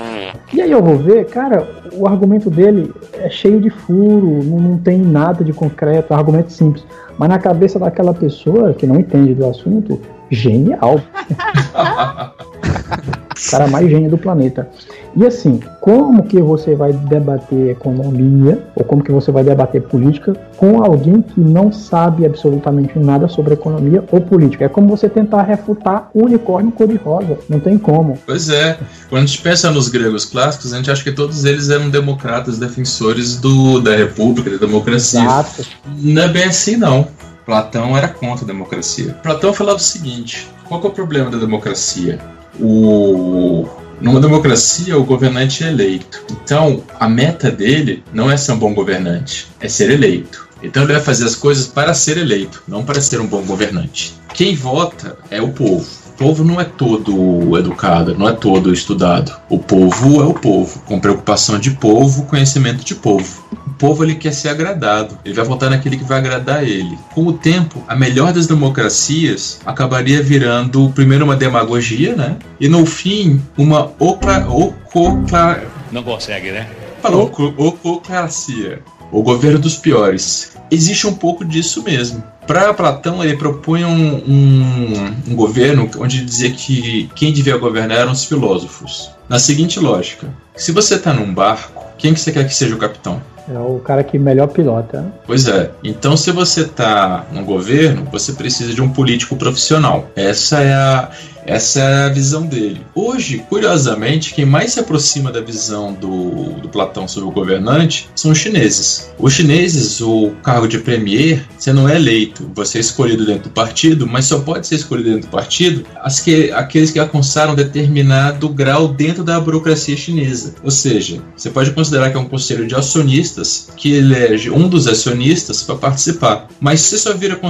E 0.52 0.62
aí 0.62 0.70
eu 0.70 0.80
vou 0.80 0.96
ver, 0.96 1.26
cara, 1.26 1.68
o 1.92 2.06
argumento 2.06 2.48
dele 2.48 2.94
é 3.14 3.28
cheio 3.28 3.60
de 3.60 3.70
furo, 3.70 4.44
não, 4.44 4.60
não 4.60 4.78
tem 4.78 4.98
nada 4.98 5.42
de 5.42 5.52
concreto, 5.52 6.12
é 6.12 6.16
um 6.16 6.18
argumento 6.18 6.52
simples. 6.52 6.84
Mas 7.18 7.28
na 7.28 7.40
cabeça 7.40 7.76
daquela 7.76 8.14
pessoa 8.14 8.72
que 8.72 8.86
não 8.86 9.00
entende 9.00 9.34
do 9.34 9.46
assunto, 9.46 10.00
genial. 10.30 11.00
O 13.46 13.50
cara 13.50 13.66
mais 13.66 13.88
gênio 13.88 14.10
do 14.10 14.18
planeta. 14.18 14.68
E 15.14 15.26
assim, 15.26 15.60
como 15.80 16.22
que 16.22 16.40
você 16.40 16.74
vai 16.74 16.92
debater 16.92 17.70
economia, 17.70 18.62
ou 18.74 18.84
como 18.84 19.02
que 19.02 19.12
você 19.12 19.30
vai 19.30 19.44
debater 19.44 19.82
política 19.82 20.34
com 20.56 20.82
alguém 20.82 21.20
que 21.20 21.40
não 21.40 21.70
sabe 21.72 22.24
absolutamente 22.24 22.98
nada 22.98 23.28
sobre 23.28 23.54
economia 23.54 24.04
ou 24.10 24.20
política? 24.20 24.64
É 24.64 24.68
como 24.68 24.88
você 24.88 25.08
tentar 25.08 25.42
refutar 25.42 26.08
o 26.14 26.24
unicórnio 26.24 26.72
cor-de-rosa. 26.72 27.38
Não 27.48 27.60
tem 27.60 27.76
como. 27.76 28.18
Pois 28.24 28.48
é. 28.48 28.78
Quando 29.08 29.24
a 29.24 29.26
gente 29.26 29.42
pensa 29.42 29.70
nos 29.70 29.88
gregos 29.88 30.24
clássicos, 30.24 30.72
a 30.72 30.76
gente 30.76 30.90
acha 30.90 31.02
que 31.02 31.12
todos 31.12 31.44
eles 31.44 31.68
eram 31.68 31.90
democratas, 31.90 32.58
defensores 32.58 33.36
do, 33.36 33.80
da 33.80 33.94
república, 33.94 34.50
da 34.50 34.56
democracia. 34.56 35.20
Exato. 35.20 35.66
Não 35.98 36.22
é 36.22 36.28
bem 36.28 36.44
assim, 36.44 36.76
não. 36.76 37.06
Platão 37.44 37.96
era 37.96 38.08
contra 38.08 38.44
a 38.44 38.46
democracia. 38.46 39.16
Platão 39.22 39.52
falava 39.52 39.76
o 39.76 39.80
seguinte: 39.80 40.48
qual 40.64 40.82
é 40.82 40.86
o 40.86 40.90
problema 40.90 41.30
da 41.30 41.38
democracia? 41.38 42.18
O... 42.60 43.68
Numa 44.00 44.20
democracia, 44.20 44.98
o 44.98 45.04
governante 45.04 45.62
é 45.62 45.68
eleito. 45.68 46.24
Então, 46.30 46.82
a 46.98 47.08
meta 47.08 47.50
dele 47.50 48.02
não 48.12 48.30
é 48.30 48.36
ser 48.36 48.52
um 48.52 48.58
bom 48.58 48.74
governante, 48.74 49.46
é 49.60 49.68
ser 49.68 49.90
eleito. 49.90 50.48
Então, 50.62 50.82
ele 50.82 50.92
vai 50.92 51.02
fazer 51.02 51.24
as 51.24 51.36
coisas 51.36 51.66
para 51.68 51.94
ser 51.94 52.18
eleito, 52.18 52.62
não 52.66 52.84
para 52.84 53.00
ser 53.00 53.20
um 53.20 53.26
bom 53.26 53.42
governante. 53.42 54.14
Quem 54.34 54.56
vota 54.56 55.16
é 55.30 55.40
o 55.40 55.50
povo. 55.50 55.86
O 56.22 56.26
povo 56.26 56.44
não 56.44 56.60
é 56.60 56.64
todo 56.64 57.58
educado, 57.58 58.16
não 58.16 58.28
é 58.28 58.32
todo 58.32 58.72
estudado. 58.72 59.36
O 59.48 59.58
povo 59.58 60.22
é 60.22 60.24
o 60.24 60.32
povo, 60.32 60.78
com 60.86 61.00
preocupação 61.00 61.58
de 61.58 61.72
povo, 61.72 62.26
conhecimento 62.26 62.84
de 62.84 62.94
povo. 62.94 63.44
O 63.66 63.70
povo 63.72 64.04
ele 64.04 64.14
quer 64.14 64.32
ser 64.32 64.50
agradado, 64.50 65.18
ele 65.24 65.34
vai 65.34 65.44
votar 65.44 65.68
naquele 65.68 65.96
que 65.96 66.04
vai 66.04 66.18
agradar 66.18 66.62
ele. 66.62 66.96
Com 67.12 67.26
o 67.26 67.32
tempo, 67.32 67.82
a 67.88 67.96
melhor 67.96 68.32
das 68.32 68.46
democracias 68.46 69.58
acabaria 69.66 70.22
virando 70.22 70.92
primeiro 70.94 71.24
uma 71.24 71.34
demagogia, 71.34 72.14
né? 72.14 72.36
E 72.60 72.68
no 72.68 72.86
fim, 72.86 73.42
uma 73.58 73.90
ocla, 73.98 74.46
ococla, 74.48 75.60
Não 75.90 76.04
consegue, 76.04 76.52
né? 76.52 76.68
Falou, 77.02 77.32
ococracia. 77.56 78.80
O 79.10 79.24
governo 79.24 79.58
dos 79.58 79.76
piores. 79.76 80.52
Existe 80.70 81.04
um 81.04 81.14
pouco 81.14 81.44
disso 81.44 81.82
mesmo. 81.82 82.22
Para 82.46 82.74
Platão, 82.74 83.22
ele 83.22 83.36
propunha 83.36 83.86
um, 83.86 84.14
um- 84.16 85.14
um 85.28 85.34
governo 85.36 85.88
onde 85.98 86.24
dizia 86.24 86.50
que 86.50 87.08
quem 87.14 87.32
devia 87.32 87.56
governar 87.56 87.98
eram 87.98 88.12
os 88.12 88.24
filósofos. 88.24 89.10
Na 89.28 89.38
seguinte 89.38 89.78
lógica: 89.78 90.28
se 90.56 90.72
você 90.72 90.96
está 90.96 91.12
num 91.12 91.32
barco, 91.32 91.84
quem 91.96 92.12
que 92.12 92.20
você 92.20 92.32
quer 92.32 92.46
que 92.46 92.54
seja 92.54 92.74
o 92.74 92.78
capitão? 92.78 93.22
É 93.52 93.58
o 93.58 93.80
cara 93.80 94.04
que 94.04 94.18
melhor 94.18 94.46
pilota. 94.48 95.02
né? 95.02 95.12
Pois 95.26 95.48
é. 95.48 95.70
Então, 95.82 96.16
se 96.16 96.30
você 96.30 96.60
está 96.62 97.26
no 97.32 97.44
governo, 97.44 98.06
você 98.10 98.32
precisa 98.32 98.72
de 98.72 98.80
um 98.80 98.88
político 98.88 99.34
profissional. 99.36 100.08
Essa 100.14 100.60
é 100.62 100.72
a, 100.72 101.10
essa 101.46 101.80
é 101.80 102.04
a 102.06 102.08
visão 102.08 102.46
dele. 102.46 102.80
Hoje, 102.94 103.44
curiosamente, 103.48 104.34
quem 104.34 104.44
mais 104.44 104.72
se 104.72 104.80
aproxima 104.80 105.32
da 105.32 105.40
visão 105.40 105.92
do, 105.92 106.60
do 106.60 106.68
Platão 106.68 107.08
sobre 107.08 107.28
o 107.28 107.32
governante 107.32 108.08
são 108.14 108.30
os 108.30 108.38
chineses. 108.38 109.10
Os 109.18 109.32
chineses, 109.32 110.00
o 110.00 110.32
cargo 110.42 110.68
de 110.68 110.78
premier, 110.78 111.44
você 111.58 111.72
não 111.72 111.88
é 111.88 111.96
eleito, 111.96 112.50
você 112.54 112.78
é 112.78 112.80
escolhido 112.80 113.26
dentro 113.26 113.44
do 113.44 113.50
partido, 113.50 114.06
mas 114.06 114.26
só 114.26 114.40
pode 114.40 114.66
ser 114.66 114.76
escolhido 114.76 115.10
dentro 115.10 115.28
do 115.28 115.30
partido 115.30 115.84
as 116.02 116.20
que, 116.20 116.50
aqueles 116.52 116.90
que 116.90 116.98
alcançaram 116.98 117.54
determinado 117.54 118.48
grau 118.48 118.88
dentro 118.88 119.24
da 119.24 119.40
burocracia 119.40 119.96
chinesa. 119.96 120.54
Ou 120.62 120.70
seja, 120.70 121.22
você 121.36 121.50
pode 121.50 121.70
considerar 121.72 122.10
que 122.10 122.16
é 122.16 122.20
um 122.20 122.28
conselho 122.28 122.66
de 122.66 122.74
acionistas 122.74 123.68
que 123.76 123.92
elege 123.92 124.50
um 124.50 124.68
dos 124.68 124.86
acionistas 124.86 125.62
para 125.62 125.76
participar. 125.76 126.48
Mas 126.60 126.80
você 126.80 126.98
só 126.98 127.12
vira 127.14 127.40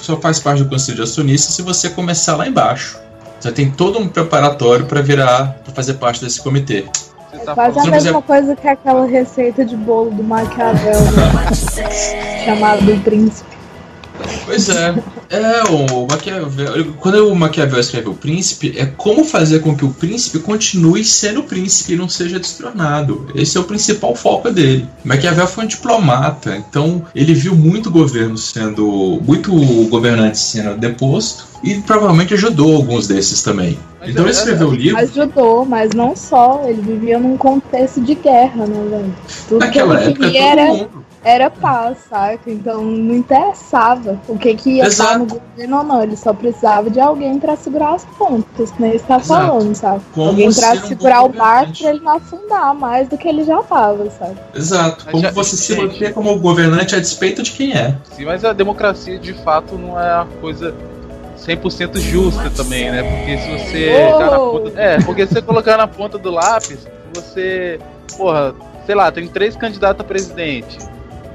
só 0.00 0.20
faz 0.20 0.38
parte 0.38 0.62
do 0.62 0.68
conselho 0.68 0.96
de 0.96 1.02
acionistas 1.02 1.54
se 1.54 1.62
você 1.62 1.88
começar 1.88 2.36
lá 2.36 2.46
embaixo. 2.46 3.09
Você 3.40 3.50
tem 3.50 3.70
todo 3.70 3.98
um 3.98 4.06
preparatório 4.06 4.84
para 4.84 5.00
virar, 5.00 5.60
para 5.64 5.72
fazer 5.72 5.94
parte 5.94 6.22
desse 6.22 6.42
comitê. 6.42 6.84
Você 7.32 7.44
tá 7.44 7.54
Quase 7.54 7.78
a 7.78 7.84
mesma 7.86 8.20
coisa 8.20 8.54
que 8.54 8.68
aquela 8.68 9.06
receita 9.06 9.64
de 9.64 9.76
bolo 9.76 10.10
do 10.10 10.22
Maquiavel, 10.22 11.00
né? 11.12 12.44
chamado 12.44 12.84
do 12.84 13.00
príncipe. 13.02 13.59
Pois 14.44 14.68
é. 14.68 14.94
É, 15.30 15.62
o 15.64 16.06
Maquiavel. 16.08 16.92
Quando 16.98 17.28
o 17.28 17.34
Maquiavel 17.36 17.78
escreve 17.78 18.08
o 18.08 18.14
príncipe, 18.14 18.74
é 18.76 18.84
como 18.84 19.24
fazer 19.24 19.60
com 19.60 19.76
que 19.76 19.84
o 19.84 19.90
príncipe 19.90 20.40
continue 20.40 21.04
sendo 21.04 21.42
príncipe 21.44 21.92
e 21.92 21.96
não 21.96 22.08
seja 22.08 22.38
destronado. 22.38 23.28
Esse 23.34 23.56
é 23.56 23.60
o 23.60 23.64
principal 23.64 24.14
foco 24.16 24.50
dele. 24.50 24.88
Maquiavel 25.04 25.46
foi 25.46 25.64
um 25.64 25.68
diplomata, 25.68 26.56
então 26.56 27.04
ele 27.14 27.32
viu 27.32 27.54
muito 27.54 27.90
governo 27.90 28.36
sendo. 28.36 29.20
muito 29.24 29.52
governante 29.88 30.38
sendo 30.38 30.76
deposto. 30.76 31.48
E 31.62 31.74
provavelmente 31.74 32.32
ajudou 32.34 32.74
alguns 32.76 33.06
desses 33.06 33.42
também. 33.42 33.78
Mas 34.00 34.10
Então 34.10 34.22
é- 34.24 34.28
ele 34.28 34.34
escreveu 34.36 34.68
o 34.68 34.74
livro. 34.74 34.98
Ajudou, 34.98 35.64
mas 35.66 35.90
não 35.92 36.16
só. 36.16 36.62
Ele 36.66 36.80
vivia 36.80 37.18
num 37.18 37.36
contexto 37.36 38.00
de 38.00 38.14
guerra, 38.14 38.66
né, 38.66 38.82
velho? 38.90 39.14
Tudo 39.46 39.60
Naquela 39.60 39.96
que 39.98 40.02
ele 40.04 40.10
época, 40.12 40.26
queria 40.26 40.40
todo 40.40 40.58
era, 40.58 40.66
mundo. 40.72 40.99
Era 41.22 41.50
paz, 41.50 41.98
saca? 42.08 42.50
Então 42.50 42.82
não 42.82 43.14
interessava 43.14 44.18
o 44.28 44.38
que, 44.38 44.54
que 44.54 44.70
ia 44.76 44.86
estar 44.86 45.18
no 45.18 45.24
Exato. 45.26 45.40
governo 45.50 45.76
ou 45.78 45.84
não. 45.84 46.02
Ele 46.02 46.16
só 46.16 46.32
precisava 46.32 46.88
de 46.90 47.00
alguém 47.00 47.38
pra 47.38 47.56
segurar 47.56 47.94
as 47.94 48.04
pontas, 48.04 48.70
que 48.70 48.80
nem 48.80 48.92
ele 48.92 49.00
tá 49.00 49.16
Exato. 49.16 49.28
falando, 49.46 49.74
sabe? 49.74 50.02
Como 50.14 50.28
alguém 50.30 50.48
um 50.48 50.52
segurar 50.52 51.22
o 51.24 51.28
barco 51.28 51.72
pra 51.78 51.90
ele 51.90 52.00
não 52.00 52.16
afundar 52.16 52.74
mais 52.74 53.08
do 53.08 53.18
que 53.18 53.28
ele 53.28 53.44
já 53.44 53.62
tava, 53.62 54.08
sabe? 54.10 54.36
Exato. 54.54 55.04
Como 55.10 55.22
já- 55.22 55.30
você 55.30 55.56
se 55.56 55.76
manter 55.76 56.14
como 56.14 56.38
governante 56.38 56.94
a 56.94 56.98
despeito 57.00 57.42
de 57.42 57.52
quem 57.52 57.72
é. 57.72 57.96
Sim, 58.16 58.24
mas 58.24 58.44
a 58.44 58.52
democracia 58.52 59.18
de 59.18 59.34
fato 59.34 59.76
não 59.76 60.00
é 60.00 60.14
uma 60.16 60.26
coisa 60.40 60.74
100% 61.36 61.98
justa 62.00 62.50
também, 62.50 62.90
né? 62.90 63.02
Porque 63.02 63.38
se 63.38 63.50
você 63.50 64.12
Oh! 64.34 64.50
ponta, 64.60 64.80
é, 64.80 64.98
porque 65.02 65.26
se 65.26 65.34
você 65.34 65.42
colocar 65.42 65.76
na 65.76 65.86
ponta 65.86 66.18
do 66.18 66.30
lápis, 66.30 66.86
você, 67.14 67.78
porra, 68.16 68.54
sei 68.86 68.94
lá, 68.94 69.10
tem 69.10 69.26
três 69.26 69.56
candidatos 69.56 70.00
a 70.00 70.04
presidente. 70.04 70.78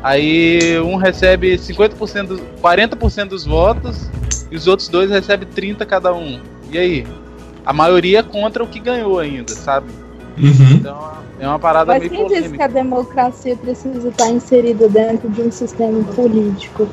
Aí 0.05 0.79
um 0.81 0.97
recebe 0.97 1.57
50%, 1.57 2.27
do- 2.27 2.39
40% 2.61 3.29
dos 3.29 3.43
votos 3.43 4.07
e 4.51 4.55
os 4.55 4.67
outros 4.67 4.87
dois 4.87 5.09
recebem 5.09 5.47
30 5.47 5.83
cada 5.83 6.13
um. 6.13 6.39
E 6.71 6.77
aí? 6.77 7.07
A 7.65 7.73
maioria 7.73 8.19
é 8.19 8.23
contra 8.23 8.63
o 8.63 8.67
que 8.67 8.79
ganhou 8.79 9.17
ainda, 9.17 9.51
sabe? 9.55 9.87
Uhum. 10.37 10.73
Então 10.75 11.11
é 11.39 11.47
uma 11.47 11.57
parada 11.57 11.91
Mas 11.93 12.01
meio 12.01 12.11
quem 12.11 12.19
disse 12.27 12.35
que 12.35 12.47
polêmica. 12.49 12.65
a 12.65 12.67
democracia 12.67 13.55
precisa 13.55 14.09
estar 14.09 14.29
inserida 14.29 14.87
dentro 14.87 15.27
de 15.27 15.41
um 15.41 15.51
sistema 15.51 16.03
político? 16.13 16.87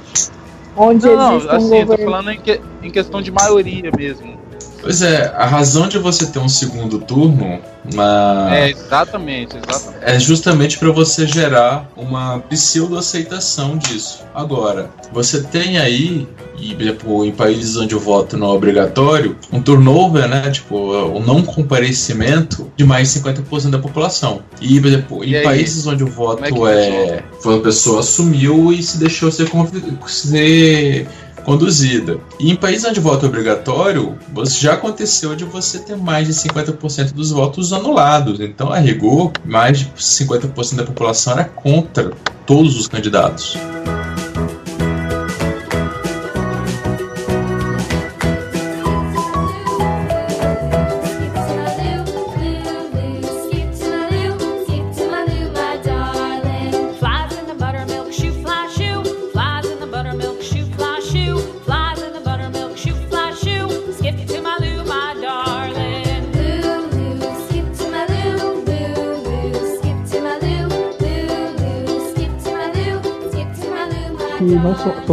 Onde 0.75 1.05
Não, 1.05 1.14
não, 1.16 1.37
existe 1.37 1.53
um 1.53 1.57
assim, 1.57 1.75
eu 1.75 1.81
tô 1.81 1.87
governo. 1.88 2.11
falando 2.12 2.31
em, 2.31 2.40
que- 2.40 2.61
em 2.83 2.90
questão 2.90 3.20
de 3.20 3.31
maioria 3.31 3.90
mesmo. 3.94 4.38
Pois 4.83 5.01
é, 5.01 5.33
a 5.37 5.47
razão 5.47 5.87
de 5.88 5.97
você 5.99 6.27
ter 6.27 6.40
um 6.40 6.49
segundo 6.49 6.99
turno 6.99 7.61
na- 7.95 8.49
É, 8.53 8.71
exatamente, 8.71 9.57
exatamente. 9.57 9.99
é 10.05 10.18
justamente 10.18 10.77
para 10.79 10.90
você 10.90 11.25
gerar 11.27 11.88
uma 11.97 12.40
pseudo-aceitação 12.49 13.79
disso. 13.79 14.25
Agora, 14.35 14.90
você 15.12 15.42
tem 15.42 15.79
aí, 15.79 16.27
e, 16.59 16.75
tipo, 16.75 17.25
em 17.25 17.31
países 17.33 17.77
onde 17.77 17.95
o 17.95 18.01
voto 18.01 18.37
não 18.37 18.49
é 18.49 18.51
obrigatório, 18.55 19.37
um 19.53 19.62
turnover, 19.62 20.27
né? 20.29 20.51
Tipo, 20.51 20.77
o 20.77 21.21
não 21.25 21.42
comparecimento 21.42 22.71
de 22.77 22.85
mais 22.85 23.09
de 23.12 23.21
50% 23.21 23.71
da 23.71 23.79
população. 23.79 24.42
E, 24.61 24.81
por 24.81 24.87
exemplo, 24.88 25.25
em 25.25 25.35
aí? 25.37 25.42
países 25.42 25.87
onde 25.87 26.03
o 26.05 26.09
voto 26.09 26.42
Como 26.49 26.66
é 26.66 26.88
é. 26.88 27.23
Foi 27.40 27.55
uma 27.55 27.62
pessoa 27.62 28.01
assumiu 28.01 28.73
e 28.73 28.83
se 28.83 28.99
deixou 28.99 29.31
ser, 29.31 29.49
convi- 29.49 29.83
ser 30.07 31.07
conduzida. 31.44 32.18
E 32.38 32.50
em 32.50 32.57
países 32.57 32.85
onde 32.85 33.00
voto 33.00 33.26
é 33.26 33.28
obrigatório, 33.28 34.18
já 34.46 34.74
aconteceu 34.74 35.35
de 35.35 35.44
você 35.44 35.78
ter 35.78 35.96
mais 35.96 36.26
de 36.26 36.35
50% 36.35 37.12
dos 37.12 37.31
votos 37.31 37.72
anulados. 37.72 38.40
Então, 38.40 38.72
a 38.72 38.78
rigor, 38.78 39.33
mais 39.44 39.81
de 39.81 39.87
50% 39.96 40.76
da 40.76 40.85
população 40.85 41.35
era 41.35 41.44
contra 41.44 42.12
todos 42.46 42.78
os 42.78 42.87
candidatos. 42.87 43.57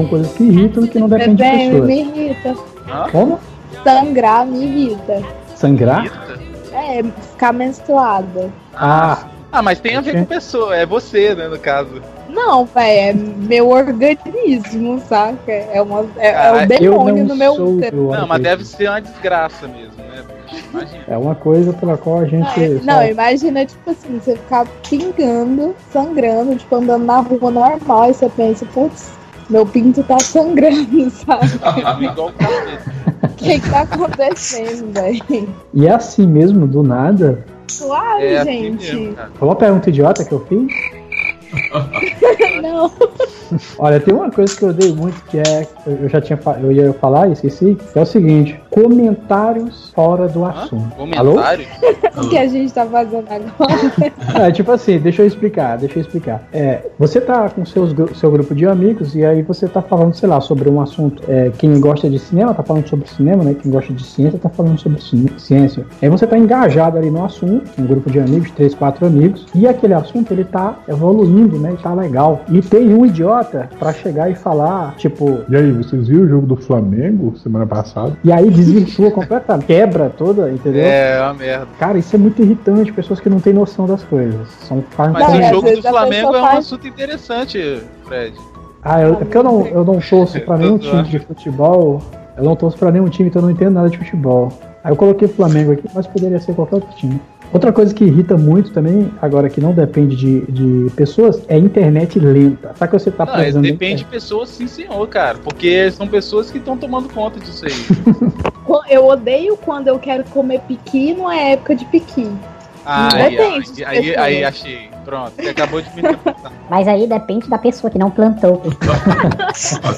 Coisas 0.09 0.31
que 0.33 0.43
irritam 0.43 0.83
e 0.85 0.87
que 0.87 0.99
não 0.99 1.07
dependem 1.09 1.35
de 1.35 1.43
pessoas. 1.71 1.85
me 1.87 1.99
irrita. 2.01 2.55
Como? 3.11 3.39
Sangrar 3.83 4.45
me 4.45 4.65
irrita. 4.65 5.21
Sangrar? 5.55 6.05
É, 6.73 7.03
ficar 7.03 7.53
menstruada. 7.53 8.49
Ah, 8.75 9.25
Ah, 9.51 9.61
mas 9.61 9.79
tem 9.79 9.95
a 9.95 10.01
ver 10.01 10.13
com 10.15 10.25
pessoa, 10.25 10.75
é 10.75 10.85
você, 10.85 11.33
né, 11.33 11.47
no 11.47 11.57
caso. 11.57 12.01
Não, 12.29 12.65
véi, 12.65 13.09
é 13.09 13.13
meu 13.13 13.69
organismo, 13.69 15.01
saca? 15.09 15.51
É, 15.51 15.81
uma, 15.81 16.05
é, 16.17 16.27
é 16.27 16.33
Caralho, 16.33 16.69
o 16.69 16.73
eu 16.73 16.91
demônio 16.91 17.23
não 17.23 17.29
no 17.29 17.35
meu 17.35 17.53
útero. 17.53 18.11
Não, 18.11 18.27
mas 18.27 18.41
deve 18.43 18.63
ser 18.63 18.87
uma 18.89 19.01
desgraça 19.01 19.67
mesmo, 19.67 19.95
né? 19.97 20.23
bicho? 20.51 20.63
Imagina. 20.71 21.03
É 21.07 21.17
uma 21.17 21.33
coisa 21.33 21.73
pela 21.73 21.97
qual 21.97 22.19
a 22.19 22.25
gente. 22.25 22.59
Não, 22.83 22.93
só- 22.97 23.03
imagina, 23.05 23.65
tipo 23.65 23.89
assim, 23.89 24.19
você 24.23 24.35
ficar 24.35 24.67
pingando, 24.87 25.75
sangrando, 25.91 26.55
tipo, 26.55 26.75
andando 26.75 27.05
na 27.05 27.19
rua 27.19 27.49
normal, 27.49 28.11
e 28.11 28.13
você 28.13 28.29
pensa, 28.29 28.65
putz, 28.67 29.09
meu 29.49 29.65
pinto 29.65 30.03
tá 30.03 30.19
sangrando, 30.19 31.09
sabe? 31.09 31.49
O 33.21 33.27
que 33.41 33.59
que 33.59 33.69
tá 33.69 33.81
acontecendo, 33.81 34.91
velho? 34.93 35.49
E 35.73 35.87
é 35.87 35.91
assim 35.93 36.27
mesmo, 36.27 36.67
do 36.67 36.83
nada. 36.83 37.43
Suave, 37.69 38.25
É 38.25 38.39
assim 38.39 38.51
gente. 38.51 38.95
mesmo, 38.95 39.15
cara. 39.15 39.31
Foi 39.35 39.47
uma 39.47 39.55
pergunta 39.55 39.89
idiota 39.89 40.25
que 40.25 40.31
eu 40.33 40.45
fiz. 40.45 40.67
Não. 42.61 42.91
Olha, 43.79 43.99
tem 43.99 44.13
uma 44.13 44.29
coisa 44.29 44.55
que 44.55 44.63
eu 44.63 44.69
odeio 44.69 44.95
muito 44.95 45.23
que 45.25 45.39
é. 45.39 45.67
Eu 45.85 45.93
eu 46.03 46.09
já 46.09 46.21
tinha 46.21 46.37
eu 46.61 46.71
ia 46.71 46.93
falar 46.93 47.27
e 47.29 47.33
esqueci. 47.33 47.75
Que 47.93 47.97
é 47.99 48.01
o 48.01 48.05
seguinte: 48.05 48.59
comentários 48.69 49.89
fora 49.95 50.27
do 50.27 50.45
assunto. 50.45 50.93
Alô? 51.17 51.31
Comentário? 51.31 51.65
O 52.17 52.29
que 52.29 52.37
a 52.37 52.47
gente 52.47 52.71
tá 52.73 52.85
fazendo 52.85 53.25
agora? 53.29 54.09
É, 54.39 54.51
tipo 54.51 54.71
assim, 54.71 54.99
deixa 54.99 55.23
eu 55.23 55.27
explicar, 55.27 55.77
deixa 55.77 55.97
eu 55.97 56.01
explicar. 56.01 56.43
É, 56.53 56.83
você 56.99 57.19
tá 57.19 57.49
com 57.49 57.65
seus, 57.65 57.93
seu 58.17 58.29
grupo 58.31 58.53
de 58.53 58.65
amigos 58.67 59.15
e 59.15 59.25
aí 59.25 59.41
você 59.41 59.67
tá 59.67 59.81
falando, 59.81 60.13
sei 60.13 60.29
lá, 60.29 60.39
sobre 60.39 60.69
um 60.69 60.79
assunto. 60.79 61.23
É, 61.27 61.51
quem 61.57 61.79
gosta 61.79 62.09
de 62.09 62.19
cinema 62.19 62.53
tá 62.53 62.61
falando 62.63 62.87
sobre 62.87 63.07
cinema, 63.09 63.43
né? 63.43 63.55
Quem 63.59 63.71
gosta 63.71 63.91
de 63.91 64.03
ciência 64.03 64.37
tá 64.39 64.47
falando 64.49 64.79
sobre 64.79 65.01
ci- 65.01 65.33
ciência. 65.37 65.85
Aí 66.01 66.07
você 66.09 66.27
tá 66.27 66.37
engajado 66.37 66.97
ali 66.97 67.09
no 67.09 67.25
assunto, 67.25 67.69
um 67.79 67.85
grupo 67.85 68.09
de 68.09 68.19
amigos, 68.19 68.51
três, 68.51 68.73
quatro 68.75 69.05
amigos, 69.07 69.45
e 69.55 69.67
aquele 69.67 69.93
assunto 69.95 70.31
ele 70.31 70.43
tá 70.43 70.75
evoluindo, 70.87 71.38
né? 71.59 71.73
E 71.73 71.77
tá 71.81 71.93
legal. 71.93 72.41
E 72.49 72.61
tem 72.61 72.93
um 72.93 73.05
idiota 73.05 73.69
pra 73.79 73.93
chegar 73.93 74.29
e 74.29 74.35
falar, 74.35 74.95
tipo, 74.97 75.39
E 75.49 75.55
aí, 75.55 75.71
vocês 75.71 76.07
viram 76.07 76.23
o 76.25 76.27
jogo 76.29 76.47
do 76.47 76.55
Flamengo 76.57 77.37
semana 77.37 77.65
passada? 77.65 78.17
e 78.23 78.31
aí 78.31 78.49
desvirtua 78.49 79.11
completamente, 79.11 79.65
quebra 79.67 80.09
toda, 80.09 80.51
entendeu? 80.51 80.83
É, 80.83 81.19
uma 81.21 81.33
merda. 81.33 81.67
Cara, 81.79 81.97
isso 81.97 82.15
é 82.15 82.19
muito 82.19 82.41
irritante, 82.41 82.91
pessoas 82.91 83.19
que 83.19 83.29
não 83.29 83.39
têm 83.39 83.53
noção 83.53 83.85
das 83.85 84.03
coisas. 84.03 84.47
São 84.61 84.83
Mas 84.97 85.29
o 85.29 85.49
jogo 85.55 85.71
do 85.75 85.81
Flamengo 85.81 86.35
é 86.35 86.39
um 86.39 86.41
faz- 86.41 86.59
assunto 86.59 86.87
interessante, 86.87 87.81
Fred. 88.05 88.33
Ah, 88.83 89.01
eu, 89.01 89.13
é 89.13 89.15
porque 89.17 89.37
eu 89.37 89.43
não, 89.43 89.65
eu 89.67 89.83
não 89.83 89.99
torço 89.99 90.39
pra 90.41 90.57
nenhum 90.57 90.77
time 90.77 91.03
de 91.03 91.19
futebol. 91.19 92.01
Eu 92.37 92.43
não 92.45 92.55
torço 92.55 92.77
pra 92.77 92.89
nenhum 92.91 93.09
time, 93.09 93.27
então 93.27 93.41
eu 93.41 93.45
não 93.47 93.51
entendo 93.51 93.73
nada 93.73 93.89
de 93.89 93.97
futebol. 93.97 94.49
Aí 94.81 94.91
eu 94.91 94.95
coloquei 94.95 95.27
o 95.27 95.31
Flamengo 95.31 95.73
aqui, 95.73 95.83
mas 95.93 96.07
poderia 96.07 96.39
ser 96.39 96.53
qualquer 96.55 96.75
outro 96.75 96.89
time. 96.95 97.19
Outra 97.51 97.71
coisa 97.73 97.93
que 97.93 98.03
irrita 98.03 98.37
muito 98.37 98.71
também, 98.71 99.11
agora 99.21 99.49
que 99.49 99.59
não 99.59 99.73
depende 99.73 100.15
de, 100.15 100.41
de 100.41 100.91
pessoas, 100.91 101.41
é 101.47 101.55
a 101.55 101.57
internet 101.57 102.19
lenta. 102.19 102.73
Sabe 102.75 102.91
que 102.91 102.99
você 102.99 103.11
tá 103.11 103.25
Não, 103.25 103.33
precisando. 103.33 103.63
da 103.63 103.69
depende 103.71 104.03
de 104.03 104.05
pessoas, 104.05 104.49
sim, 104.49 104.67
senhor, 104.67 105.07
cara. 105.07 105.39
Porque 105.43 105.89
são 105.91 106.07
pessoas 106.07 106.51
que 106.51 106.59
estão 106.59 106.77
tomando 106.77 107.09
conta 107.09 107.39
disso 107.39 107.65
aí. 107.65 107.71
Eu 108.87 109.07
odeio 109.07 109.57
quando 109.57 109.87
eu 109.87 109.97
quero 109.97 110.23
comer 110.25 110.61
piqui 110.61 111.13
numa 111.13 111.35
época 111.35 111.75
de 111.75 111.85
piqui. 111.85 112.29
Ah, 112.85 113.09
Não 113.13 113.19
aí, 113.19 113.37
aí, 113.37 113.63
aí, 113.85 114.15
aí 114.15 114.43
achei. 114.43 114.89
Pronto, 115.09 115.31
você 115.39 115.49
acabou 115.49 115.81
de 115.81 115.89
me. 115.95 116.03
Mas 116.69 116.87
aí 116.87 117.07
depende 117.07 117.49
da 117.49 117.57
pessoa 117.57 117.89
que 117.89 117.97
não 117.97 118.11
plantou. 118.11 118.61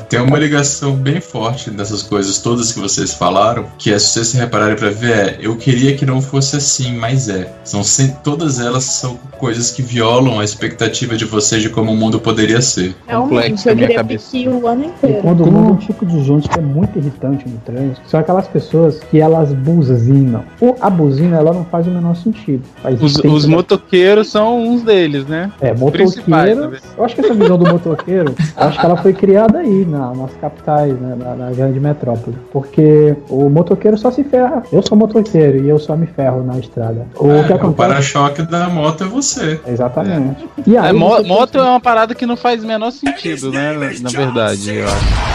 Tem 0.07 0.21
uma 0.21 0.39
ligação 0.39 0.93
bem 0.95 1.19
forte 1.19 1.69
dessas 1.69 2.01
coisas 2.01 2.37
todas 2.39 2.71
que 2.71 2.79
vocês 2.79 3.13
falaram, 3.13 3.65
que 3.77 3.91
é, 3.91 3.99
se 3.99 4.07
vocês 4.07 4.27
se 4.29 4.37
repararem 4.37 4.77
pra 4.77 4.89
ver, 4.89 5.11
é, 5.11 5.37
eu 5.41 5.57
queria 5.57 5.97
que 5.97 6.05
não 6.05 6.21
fosse 6.21 6.55
assim, 6.55 6.95
mas 6.95 7.27
é. 7.27 7.51
São 7.65 7.81
todas 8.23 8.61
elas 8.61 8.85
são 8.85 9.19
coisas 9.37 9.69
que 9.71 9.81
violam 9.81 10.39
a 10.39 10.45
expectativa 10.45 11.17
de 11.17 11.25
vocês 11.25 11.61
de 11.61 11.69
como 11.69 11.91
o 11.91 11.95
mundo 11.97 12.17
poderia 12.21 12.61
ser. 12.61 12.95
Realmente, 13.05 13.31
Complexo 13.33 13.69
eu 13.69 13.75
minha 13.75 13.87
queria 13.87 14.01
cabeça. 14.01 14.37
o 14.37 14.67
ano 14.67 14.83
E 14.83 14.87
inteiro. 14.87 15.21
quando 15.21 15.45
muda 15.51 15.73
um 15.73 15.75
tipo 15.75 16.05
de 16.05 16.23
gente 16.23 16.47
que 16.47 16.57
é 16.57 16.61
muito 16.61 16.97
irritante 16.97 17.49
no 17.49 17.57
trânsito, 17.59 17.99
são 18.07 18.17
aquelas 18.17 18.47
pessoas 18.47 18.97
que 19.11 19.19
elas 19.19 19.51
buzinam. 19.51 20.45
O- 20.61 20.75
A 20.79 20.89
buzina, 20.89 21.35
ela 21.35 21.51
não 21.51 21.65
faz 21.65 21.85
o 21.85 21.91
menor 21.91 22.15
sentido. 22.15 22.63
Os, 23.01 23.17
os 23.17 23.45
motoqueiros 23.45 24.29
são 24.29 24.61
uns 24.63 24.83
deles, 24.83 25.00
né? 25.09 25.51
É, 25.61 25.73
motoqueiro. 25.73 26.73
Eu 26.97 27.05
acho 27.05 27.15
que 27.15 27.21
essa 27.21 27.33
visão 27.33 27.57
do 27.57 27.69
motoqueiro, 27.69 28.33
eu 28.57 28.63
acho 28.67 28.79
que 28.79 28.85
ela 28.85 28.97
foi 28.97 29.13
criada 29.13 29.59
aí, 29.59 29.85
na, 29.85 30.13
nas 30.13 30.31
capitais, 30.39 30.93
né, 30.99 31.15
na, 31.17 31.35
na 31.35 31.51
grande 31.51 31.79
metrópole. 31.79 32.35
Porque 32.51 33.15
o 33.29 33.49
motoqueiro 33.49 33.97
só 33.97 34.11
se 34.11 34.23
ferra. 34.23 34.63
Eu 34.71 34.81
sou 34.81 34.97
motoqueiro 34.97 35.63
e 35.63 35.69
eu 35.69 35.79
só 35.79 35.95
me 35.95 36.07
ferro 36.07 36.43
na 36.43 36.57
estrada. 36.59 37.05
O 37.15 37.31
É, 37.31 37.43
que 37.43 37.51
o 37.51 37.55
acontece. 37.55 37.75
para-choque 37.89 38.41
da 38.43 38.69
moto 38.69 39.03
é 39.03 39.07
você. 39.07 39.59
Exatamente. 39.67 40.47
E 40.65 40.77
aí, 40.77 40.89
É, 40.89 40.93
moto 40.93 41.57
é 41.57 41.61
uma 41.61 41.79
parada 41.79 42.13
que 42.15 42.25
não 42.25 42.35
faz 42.37 42.63
o 42.63 42.67
menor 42.67 42.91
sentido, 42.91 43.51
né? 43.51 43.73
Na, 43.73 43.79
na 44.01 44.09
verdade, 44.09 44.75
eu 44.75 44.85
acho. 44.85 45.30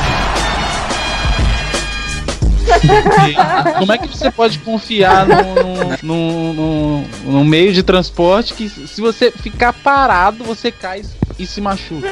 Como 3.79 3.93
é 3.93 3.99
que 3.99 4.09
você 4.09 4.31
pode 4.31 4.59
confiar 4.61 5.27
num, 5.27 5.97
num, 6.03 6.53
num, 6.53 7.05
num 7.25 7.45
meio 7.45 7.73
de 7.73 7.83
transporte 7.83 8.55
que 8.55 8.69
se 8.69 9.01
você 9.01 9.31
ficar 9.31 9.73
parado, 9.73 10.45
você 10.45 10.71
cai 10.71 11.03
e 11.39 11.47
se 11.47 11.61
machuca? 11.61 12.09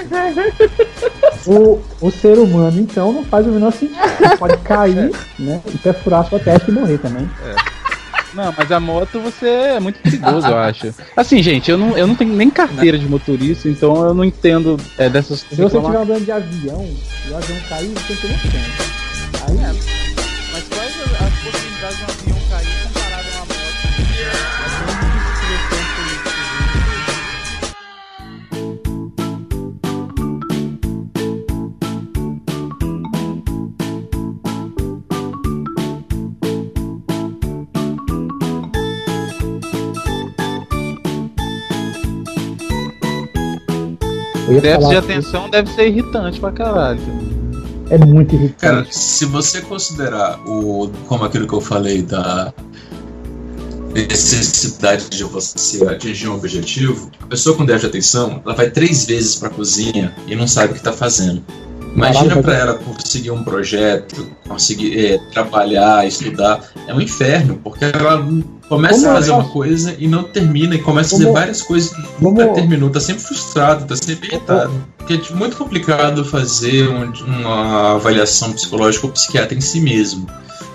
o, 1.47 1.81
o 2.01 2.11
ser 2.11 2.39
humano, 2.39 2.81
então, 2.81 3.13
não 3.13 3.25
faz 3.25 3.47
o 3.47 3.51
menor 3.51 3.73
sentido. 3.73 3.99
Você 4.19 4.37
pode 4.37 4.57
cair, 4.59 5.13
né? 5.39 5.61
E 5.73 5.79
perfurar 5.79 6.29
sua 6.29 6.39
testa 6.39 6.71
e 6.71 6.75
morrer 6.75 6.99
também. 6.99 7.29
Não, 8.35 8.53
mas 8.57 8.71
a 8.73 8.81
moto 8.81 9.21
você 9.21 9.47
é 9.47 9.81
muito 9.81 10.01
perigoso, 10.01 10.47
eu 10.47 10.59
acho. 10.59 10.93
Assim, 11.17 11.41
gente, 11.41 11.71
eu 11.71 11.79
não, 11.79 11.97
eu 11.97 12.07
não 12.07 12.17
tenho 12.17 12.35
nem 12.35 12.51
carteira 12.51 12.99
de 12.99 13.09
motorista, 13.09 13.69
então 13.69 14.05
eu 14.05 14.13
não 14.13 14.25
entendo 14.25 14.77
é, 14.99 15.09
dessas 15.09 15.41
Se 15.41 15.55
você 15.55 15.79
estiver 15.79 15.99
andando 15.99 16.25
de 16.25 16.33
avião 16.33 16.85
e 16.85 17.31
o 17.31 17.37
avião 17.37 17.59
cair, 17.69 17.91
você 17.91 18.15
tem 18.17 18.37
que 18.37 18.51
chance. 18.51 18.95
Aí, 19.47 19.57
Mas 19.57 20.24
Déficit 44.47 44.75
falar 44.75 44.91
de 44.91 44.97
atenção 44.97 45.51
deve 45.51 45.71
ser 45.73 45.89
irritante 45.89 46.41
pra 46.41 46.53
caralho. 46.53 47.01
É 47.91 47.99
muito 47.99 48.35
irritante. 48.35 48.61
Cara, 48.61 48.87
se 48.91 49.25
você 49.27 49.61
considerar 49.61 50.41
o 50.47 50.91
como 51.07 51.25
aquilo 51.25 51.47
que 51.47 51.55
eu 51.55 51.61
falei 51.61 52.03
da 52.03 52.53
necessidade 53.95 55.09
de 55.09 55.23
você 55.25 55.85
atingir 55.87 56.29
um 56.29 56.35
objetivo, 56.35 57.11
a 57.23 57.27
pessoa 57.27 57.57
com 57.57 57.65
déficit 57.65 57.91
de 57.91 57.99
atenção, 57.99 58.43
ela 58.45 58.55
vai 58.55 58.71
três 58.71 59.05
vezes 59.05 59.37
pra 59.37 59.49
cozinha 59.49 60.15
e 60.27 60.35
não 60.35 60.49
sabe 60.49 60.73
o 60.73 60.77
que 60.77 60.83
tá 60.83 60.93
fazendo. 60.93 61.43
Imagina 61.95 62.43
pra 62.43 62.55
ela 62.55 62.75
conseguir 62.75 63.31
um 63.31 63.45
projeto, 63.45 64.27
conseguir 64.49 64.99
é, 65.07 65.19
trabalhar, 65.33 66.07
estudar, 66.07 66.61
é 66.89 66.95
um 66.95 67.01
inferno, 67.01 67.61
porque 67.63 67.85
ela 67.85 68.27
começa 68.69 69.11
a 69.11 69.15
fazer 69.15 69.31
uma 69.31 69.45
coisa 69.49 69.95
e 69.99 70.09
não 70.09 70.25
termina, 70.25 70.75
e 70.75 70.79
começa 70.79 71.15
a 71.15 71.19
fazer 71.19 71.31
várias 71.33 71.63
coisas 71.63 71.93
e 71.93 72.23
nunca 72.25 72.43
Como- 72.45 72.55
terminou, 72.57 72.91
tá 72.91 72.99
sempre 73.01 73.23
frustrado, 73.23 73.85
tá 73.87 73.95
sempre 73.97 74.29
irritado. 74.29 74.73
Porque 74.99 75.15
é 75.15 75.35
muito 75.37 75.57
complicado 75.57 76.25
fazer 76.25 76.89
um- 76.89 77.13
uma 77.27 77.95
avaliação 77.95 78.53
psicológica 78.53 79.07
ou 79.07 79.13
psiquiatra 79.13 79.57
em 79.57 79.61
si 79.61 79.81
mesmo. 79.81 80.27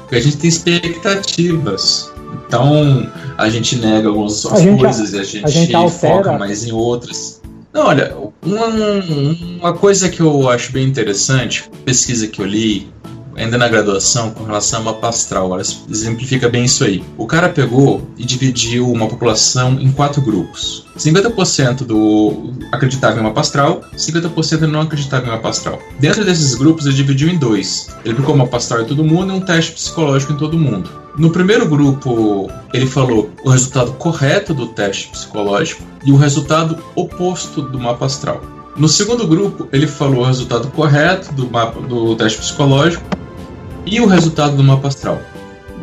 Porque 0.01 0.15
a 0.15 0.21
gente 0.21 0.37
tem 0.37 0.49
expectativas. 0.49 2.11
Então 2.47 3.07
a 3.37 3.49
gente 3.49 3.75
nega 3.75 4.07
algumas 4.07 4.45
A 4.45 4.49
coisas 4.51 5.13
e 5.13 5.19
a 5.19 5.23
gente, 5.23 5.45
a 5.45 5.49
gente 5.49 5.75
altera. 5.75 6.15
foca 6.15 6.37
mais 6.37 6.63
em 6.63 6.71
outras. 6.71 7.38
Não, 7.73 7.85
olha, 7.85 8.15
uma, 8.41 8.65
uma 9.59 9.73
coisa 9.73 10.09
que 10.09 10.21
eu 10.21 10.49
acho 10.49 10.71
bem 10.71 10.87
interessante, 10.87 11.69
pesquisa 11.85 12.27
que 12.27 12.41
eu 12.41 12.45
li, 12.45 12.91
ainda 13.39 13.57
na 13.57 13.67
graduação, 13.67 14.31
com 14.31 14.43
relação 14.43 14.81
a 14.81 14.83
mapa 14.83 15.07
astral, 15.07 15.53
ela 15.53 15.61
exemplifica 15.61 16.49
bem 16.49 16.65
isso 16.65 16.83
aí. 16.83 17.03
O 17.17 17.25
cara 17.25 17.49
pegou 17.49 18.07
e 18.17 18.25
dividiu 18.25 18.91
uma 18.91 19.07
população 19.07 19.79
em 19.79 19.91
quatro 19.91 20.21
grupos. 20.21 20.85
50% 20.97 21.85
do 21.85 22.53
acreditava 22.71 23.19
em 23.19 23.23
mapa 23.23 23.39
astral, 23.39 23.81
50% 23.95 24.61
não 24.61 24.81
acreditava 24.81 25.25
em 25.25 25.29
mapa 25.29 25.49
astral. 25.49 25.79
Dentro 25.99 26.25
desses 26.25 26.53
grupos, 26.55 26.85
ele 26.85 26.95
dividiu 26.95 27.29
em 27.29 27.37
dois. 27.37 27.87
Ele 28.03 28.13
aplicou 28.13 28.35
uma 28.35 28.49
astral 28.51 28.81
em 28.81 28.85
todo 28.85 29.03
mundo 29.03 29.31
e 29.31 29.35
um 29.35 29.41
teste 29.41 29.71
psicológico 29.71 30.33
em 30.33 30.37
todo 30.37 30.57
mundo. 30.57 30.89
No 31.17 31.29
primeiro 31.29 31.67
grupo, 31.67 32.49
ele 32.73 32.85
falou 32.85 33.29
o 33.43 33.49
resultado 33.49 33.93
correto 33.93 34.53
do 34.53 34.67
teste 34.67 35.07
psicológico 35.07 35.81
e 36.05 36.11
o 36.11 36.17
resultado 36.17 36.77
oposto 36.95 37.61
do 37.61 37.79
mapa 37.79 38.05
astral. 38.05 38.41
No 38.75 38.87
segundo 38.87 39.27
grupo, 39.27 39.67
ele 39.73 39.87
falou 39.87 40.21
o 40.21 40.25
resultado 40.25 40.69
correto 40.69 41.33
do 41.33 41.49
mapa 41.49 41.81
do 41.81 42.15
teste 42.15 42.39
psicológico 42.39 43.18
e 43.85 43.99
o 43.99 44.05
resultado 44.05 44.55
do 44.55 44.63
mapa 44.63 44.87
astral. 44.87 45.21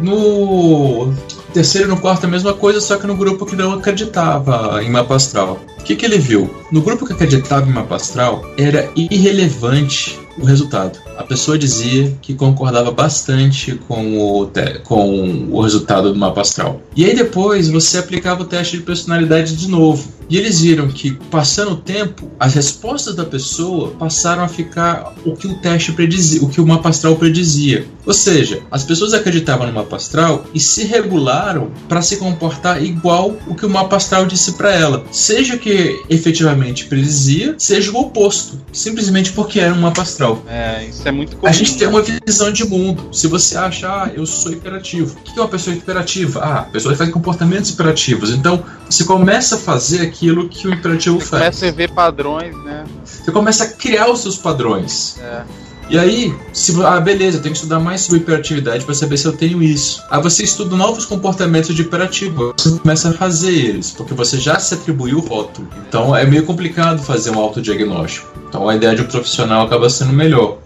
No 0.01 1.13
terceiro 1.53 1.89
e 1.89 1.91
no 1.91 1.99
quarto 1.99 2.25
a 2.25 2.29
mesma 2.29 2.53
coisa, 2.53 2.81
só 2.81 2.97
que 2.97 3.07
no 3.07 3.17
grupo 3.17 3.47
que 3.47 3.57
não 3.57 3.73
acreditava 3.73 4.83
em 4.83 4.91
mapa 4.91 5.17
astral. 5.17 5.59
O 5.81 5.83
que, 5.83 5.97
que 5.97 6.05
ele 6.05 6.19
viu? 6.19 6.55
No 6.71 6.83
grupo 6.83 7.07
que 7.07 7.13
acreditava 7.13 7.69
em 7.69 7.73
mapa 7.73 7.97
astral, 7.97 8.43
era 8.59 8.91
irrelevante 8.95 10.26
o 10.39 10.45
resultado. 10.45 10.99
A 11.17 11.23
pessoa 11.23 11.59
dizia 11.59 12.17
que 12.21 12.35
concordava 12.35 12.91
bastante 12.91 13.75
com 13.89 14.19
o, 14.19 14.51
com 14.85 15.49
o 15.51 15.61
resultado 15.61 16.13
do 16.13 16.19
mapa 16.19 16.43
astral. 16.43 16.81
E 16.95 17.05
aí 17.05 17.15
depois 17.15 17.69
você 17.69 17.99
aplicava 17.99 18.43
o 18.43 18.47
teste 18.47 18.79
de 18.79 18.83
personalidade 18.83 19.57
de 19.57 19.69
novo. 19.69 20.17
E 20.29 20.37
eles 20.37 20.61
viram 20.61 20.89
que, 20.89 21.13
passando 21.31 21.73
o 21.73 21.77
tempo, 21.77 22.29
as 22.39 22.55
respostas 22.55 23.15
da 23.15 23.25
pessoa 23.25 23.93
passaram 23.93 24.43
a 24.43 24.49
ficar 24.49 25.15
o 25.25 25.37
que 25.37 25.47
o 25.47 25.55
teste 25.59 25.93
predizia, 25.93 26.43
o 26.43 26.49
que 26.49 26.61
o 26.61 26.67
mapa 26.67 26.89
astral 26.89 27.15
predizia. 27.15 27.87
Ou 28.07 28.15
seja, 28.15 28.63
as 28.71 28.85
pessoas 28.85 29.13
acreditavam 29.13 29.67
no 29.67 29.73
mapa 29.73 29.97
astral 29.97 30.47
e 30.55 30.61
se 30.61 30.85
regularam 30.85 31.71
para 31.89 32.01
se 32.01 32.17
comportar 32.17 32.83
igual 32.83 33.37
o 33.47 33.55
que 33.55 33.67
o 33.67 33.71
mapa 33.71 33.97
astral 33.97 34.27
disse 34.27 34.53
para 34.53 34.73
ela. 34.73 35.05
Seja 35.11 35.57
o 35.57 35.59
que 35.59 36.01
efetivamente 36.09 36.87
predizia, 36.87 37.55
seja 37.59 37.91
o 37.91 37.97
oposto. 37.97 38.61
Simplesmente 38.73 39.33
porque 39.33 39.59
era 39.59 39.75
um 39.75 39.81
mapa 39.81 40.03
astral. 40.03 40.43
É, 40.49 40.85
isso 40.85 41.07
é 41.07 41.11
muito 41.11 41.37
comum. 41.37 41.49
A 41.49 41.53
gente 41.53 41.77
tem 41.77 41.89
uma 41.89 42.03
visão 42.03 42.53
de 42.53 42.65
mundo. 42.65 43.09
Se 43.13 43.27
você 43.27 43.57
acha, 43.57 43.89
ah, 43.89 44.11
eu 44.15 44.25
sou 44.25 44.53
hiperativo. 44.53 45.17
O 45.19 45.23
que 45.23 45.39
é 45.39 45.43
uma 45.43 45.49
pessoa 45.49 45.75
hiperativa? 45.75 46.41
Ah, 46.41 46.59
a 46.61 46.63
pessoa 46.63 46.95
faz 46.95 47.11
comportamentos 47.11 47.71
hiperativos. 47.71 48.31
Então, 48.31 48.63
você 48.89 49.05
começa 49.05 49.57
a 49.57 49.59
fazer 49.59 50.03
aquilo 50.03 50.49
que 50.49 50.69
o 50.69 50.73
hiperativo 50.73 51.19
faz. 51.19 51.43
Começa 51.43 51.67
a 51.67 51.71
ver 51.73 51.91
padrões, 51.91 52.57
né? 52.65 52.85
Você 53.05 53.33
começa 53.33 53.65
a 53.65 53.69
criar 53.69 54.09
os 54.11 54.21
seus 54.21 54.37
padrões. 54.37 55.17
É. 55.19 55.66
E 55.89 55.97
aí, 55.97 56.35
se, 56.53 56.75
ah, 56.83 57.01
beleza, 57.01 57.39
eu 57.39 57.43
tenho 57.43 57.53
que 57.53 57.59
estudar 57.59 57.79
mais 57.79 58.01
sobre 58.01 58.19
hiperatividade 58.19 58.85
para 58.85 58.95
saber 58.95 59.17
se 59.17 59.27
eu 59.27 59.33
tenho 59.33 59.63
isso. 59.63 60.03
Aí 60.11 60.21
você 60.21 60.43
estuda 60.43 60.75
novos 60.77 61.05
comportamentos 61.05 61.75
de 61.75 61.83
hiperativo. 61.83 62.53
Você 62.57 62.77
começa 62.79 63.11
a 63.11 63.13
fazer 63.13 63.53
eles, 63.53 63.93
porque 63.93 64.13
você 64.13 64.37
já 64.39 64.59
se 64.59 64.75
atribuiu 64.75 65.19
o 65.19 65.21
rótulo. 65.21 65.69
Então 65.89 66.15
é 66.15 66.27
meio 66.27 66.45
complicado 66.45 67.01
fazer 67.01 67.31
um 67.31 67.39
autodiagnóstico. 67.39 68.27
Então 68.49 68.69
a 68.69 68.75
ideia 68.75 68.97
de 68.97 69.03
um 69.03 69.07
profissional 69.07 69.65
acaba 69.65 69.89
sendo 69.89 70.13
melhor. 70.13 70.59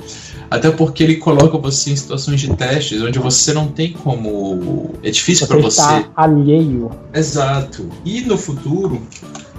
Até 0.51 0.71
porque 0.71 1.05
ele 1.05 1.17
coloca 1.17 1.57
você 1.59 1.93
em 1.93 1.97
situações 1.97 2.41
de 2.41 2.57
testes 2.57 3.01
onde 3.03 3.19
você 3.19 3.53
não 3.53 3.69
tem 3.69 3.93
como. 3.93 4.91
É 5.03 5.11
difícil 5.11 5.47
para 5.47 5.59
você. 5.59 5.81
está 5.81 6.09
alheio. 6.17 6.91
Exato. 7.15 7.89
E 8.05 8.23
no 8.23 8.37
futuro, 8.37 9.01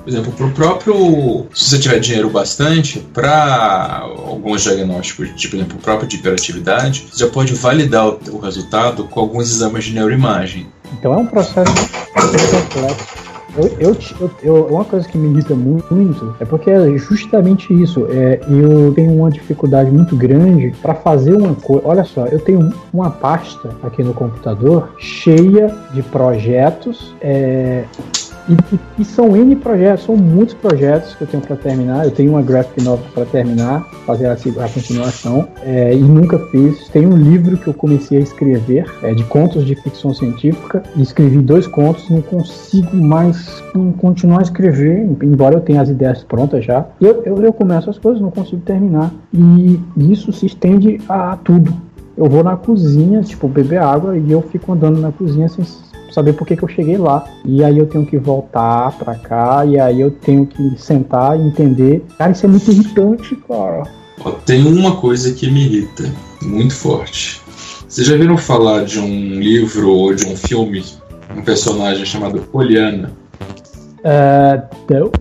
por 0.04 0.10
exemplo, 0.10 0.32
pro 0.34 0.50
próprio. 0.52 1.46
Se 1.54 1.70
você 1.70 1.80
tiver 1.80 2.00
dinheiro 2.00 2.30
bastante, 2.30 3.00
para 3.14 4.00
alguns 4.04 4.64
diagnósticos, 4.64 5.30
tipo, 5.36 5.52
por 5.52 5.58
exemplo, 5.58 5.78
o 5.78 5.82
próprio 5.82 6.08
de 6.08 6.16
hiperatividade, 6.18 7.08
você 7.12 7.26
já 7.26 7.32
pode 7.32 7.54
validar 7.54 8.08
o, 8.08 8.20
o 8.34 8.40
resultado 8.40 9.04
com 9.06 9.20
alguns 9.20 9.50
exames 9.52 9.86
de 9.86 9.94
neuroimagem. 9.94 10.68
Então 11.00 11.14
é 11.14 11.18
um 11.18 11.26
processo 11.26 11.72
complexo. 12.14 13.22
Eu, 13.58 13.98
eu- 14.22 14.32
eu- 14.42 14.66
uma 14.68 14.86
coisa 14.86 15.06
que 15.06 15.18
me 15.18 15.30
irrita 15.30 15.54
muito 15.54 16.34
é 16.40 16.46
porque 16.46 16.72
é 16.72 16.98
justamente 16.98 17.74
isso. 17.74 18.08
É, 18.10 18.40
eu 18.50 18.94
tenho 18.94 19.12
uma 19.12 19.30
dificuldade 19.30 19.92
muito 19.92 20.16
grande 20.16 20.74
para 20.82 20.96
fazer 20.96 21.34
uma 21.36 21.54
coisa. 21.54 21.82
Olha 21.86 22.06
só, 22.06 22.28
eu 22.28 22.40
tenho 22.40 22.74
uma 22.94 23.10
pasta 23.12 23.72
aqui 23.84 24.02
no 24.04 24.14
computador 24.14 24.94
cheia 24.98 25.68
de 25.94 26.02
projetos. 26.02 27.14
é, 27.20 27.84
e, 28.50 28.54
e- 28.76 28.80
e 29.00 29.06
são 29.06 29.36
N 29.36 29.56
projetos, 29.56 30.06
são 30.06 30.16
muitos 30.16 30.54
projetos 30.56 31.16
que 31.16 31.22
eu 31.24 31.28
tenho 31.28 31.44
para 31.44 31.56
terminar. 31.56 32.06
Eu 32.06 32.12
tenho 32.12 32.32
uma 32.32 32.42
graphic 32.42 32.84
novel 32.84 33.06
para 33.14 33.26
terminar, 33.26 33.84
fazer 34.06 34.28
a, 34.28 34.34
a 34.34 34.70
continuação, 34.70 35.48
é, 35.64 35.94
e 35.94 36.00
nunca 36.00 36.38
fiz. 36.50 36.88
Tem 36.90 37.06
um 37.06 37.16
livro 37.18 37.58
que 37.58 37.68
eu 37.68 37.74
comecei 37.74 38.18
a 38.18 38.22
escrever, 38.22 38.86
é, 39.04 39.14
de 39.14 39.24
contos 39.26 39.66
de 39.66 39.76
ficção 39.76 40.14
científica, 40.14 40.84
escrevi 40.98 41.40
dois 41.40 41.68
contos, 41.68 42.10
não 42.10 42.22
consigo 42.22 42.96
mais 42.96 43.62
continuar 44.00 44.40
a 44.40 44.44
escrever, 44.44 45.08
embora 45.22 45.56
eu 45.56 45.62
tenha 45.62 45.82
as 45.82 45.90
ideias 45.90 46.24
prontas 46.24 46.66
já. 46.66 46.86
Eu, 47.00 47.24
eu, 47.26 47.42
eu 47.42 47.54
começo 47.54 47.90
as 47.90 47.98
coisas, 47.98 48.22
não 48.22 48.32
consigo 48.32 48.62
terminar, 48.62 49.12
e 49.34 49.80
isso 49.98 50.32
se 50.34 50.46
estende 50.46 51.00
a 51.08 51.38
tudo. 51.44 51.74
Eu 52.18 52.30
vou 52.30 52.44
na 52.44 52.58
cozinha, 52.58 53.22
tipo, 53.22 53.48
beber 53.48 53.82
água, 53.82 54.18
e 54.18 54.32
eu 54.32 54.42
fico 54.42 54.74
andando 54.74 55.00
na 55.00 55.12
cozinha 55.12 55.48
sem 55.48 55.64
saber 56.12 56.34
por 56.34 56.46
que, 56.46 56.56
que 56.56 56.64
eu 56.64 56.68
cheguei 56.68 56.98
lá. 56.98 57.26
E 57.46 57.64
aí 57.64 57.78
eu 57.78 57.88
tenho 57.88 58.06
que 58.06 58.18
voltar 58.18 58.98
pra 58.98 59.16
cá, 59.16 59.66
e 59.66 59.80
aí 59.80 60.02
eu 60.02 60.12
tenho 60.12 60.46
que 60.46 60.76
sentar 60.78 61.40
e 61.40 61.42
entender. 61.42 62.04
Cara, 62.18 62.32
isso 62.32 62.46
é 62.46 62.50
muito 62.50 62.70
irritante, 62.70 63.36
cara. 63.48 63.84
Ó, 64.24 64.32
tem 64.32 64.66
uma 64.66 64.96
coisa 64.98 65.34
que 65.34 65.50
me 65.50 65.66
irrita 65.66 66.12
muito 66.42 66.74
forte. 66.74 67.42
Vocês 67.88 68.08
já 68.08 68.16
viram 68.16 68.38
falar 68.38 68.86
de 68.86 69.00
um 69.00 69.40
livro 69.40 69.90
ou 69.90 70.14
de 70.14 70.26
um 70.26 70.36
filme, 70.36 70.84
um 71.36 71.42
personagem 71.42 72.06
chamado 72.06 72.40
Poliana? 72.42 73.12
É, 74.04 74.62
então, 74.84 75.12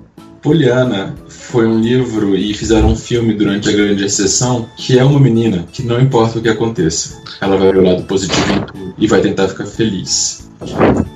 Poliana 0.42 1.14
foi 1.28 1.66
um 1.66 1.80
livro 1.80 2.34
e 2.34 2.54
fizeram 2.54 2.88
um 2.88 2.96
filme 2.96 3.34
durante 3.34 3.68
a 3.68 3.72
Grande 3.72 4.04
Exceção 4.04 4.66
que 4.76 4.98
é 4.98 5.04
uma 5.04 5.20
menina 5.20 5.66
que 5.70 5.82
não 5.82 6.00
importa 6.00 6.38
o 6.38 6.42
que 6.42 6.48
aconteça, 6.48 7.20
ela 7.40 7.56
vai 7.56 7.72
ver 7.72 7.78
o 7.78 7.84
lado 7.84 8.02
positivo 8.04 8.52
em 8.52 8.62
tudo 8.62 8.94
e 8.96 9.06
vai 9.06 9.20
tentar 9.20 9.48
ficar 9.48 9.66
feliz. 9.66 10.48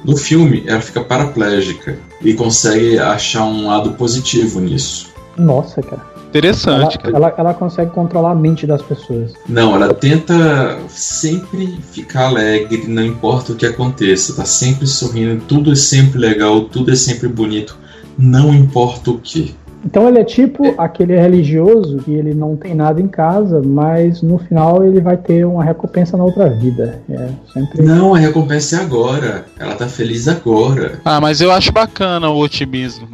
No 0.05 0.17
filme, 0.17 0.65
ela 0.67 0.81
fica 0.81 1.03
paraplégica 1.03 1.99
e 2.23 2.35
consegue 2.35 2.99
achar 2.99 3.45
um 3.45 3.67
lado 3.67 3.93
positivo 3.93 4.61
nisso. 4.61 5.13
nossa, 5.37 5.83
cara. 5.83 6.15
Ela, 6.35 6.39
Interessante, 6.39 6.99
cara. 6.99 7.17
ela, 7.17 7.35
ela 7.39 7.55
consegue 7.55 7.93
controlar 7.93 8.33
a 8.33 8.35
mente 8.35 8.67
das 8.67 8.83
pessoas. 8.83 9.35
Não, 9.49 9.73
ela 9.77 9.95
tenta 9.95 10.81
sempre 10.89 11.79
ficar 11.93 12.27
alegre, 12.27 12.89
não 12.89 13.05
importa 13.05 13.53
o 13.53 13.55
que 13.55 13.65
aconteça, 13.65 14.35
tá 14.35 14.45
sempre 14.45 14.85
sorrindo, 14.85 15.45
tudo 15.47 15.71
é 15.71 15.77
sempre 15.77 16.19
legal, 16.19 16.63
tudo 16.63 16.91
é 16.91 16.97
sempre 16.97 17.29
bonito, 17.29 17.79
não 18.19 18.55
importa 18.55 19.11
o 19.11 19.19
que. 19.19 19.55
Então 19.85 20.09
ele 20.09 20.19
é 20.19 20.25
tipo 20.25 20.75
aquele 20.79 21.15
religioso 21.15 21.99
que 21.99 22.13
ele 22.13 22.33
não 22.33 22.57
tem 22.57 22.75
nada 22.75 23.01
em 23.01 23.07
casa, 23.07 23.61
mas 23.63 24.23
no 24.23 24.39
final 24.39 24.83
ele 24.83 25.01
vai 25.01 25.17
ter 25.17 25.45
uma 25.45 25.63
recompensa 25.63 26.17
na 26.17 26.25
outra 26.25 26.49
vida. 26.49 27.03
É 27.09 27.29
sempre. 27.53 27.83
Não, 27.83 28.15
a 28.15 28.19
recompensa 28.19 28.77
é 28.77 28.81
agora, 28.81 29.45
ela 29.59 29.75
tá 29.75 29.87
feliz 29.87 30.27
agora. 30.27 31.01
Ah, 31.05 31.21
mas 31.21 31.41
eu 31.43 31.53
acho 31.53 31.71
bacana 31.71 32.31
o 32.31 32.39
otimismo. 32.39 33.07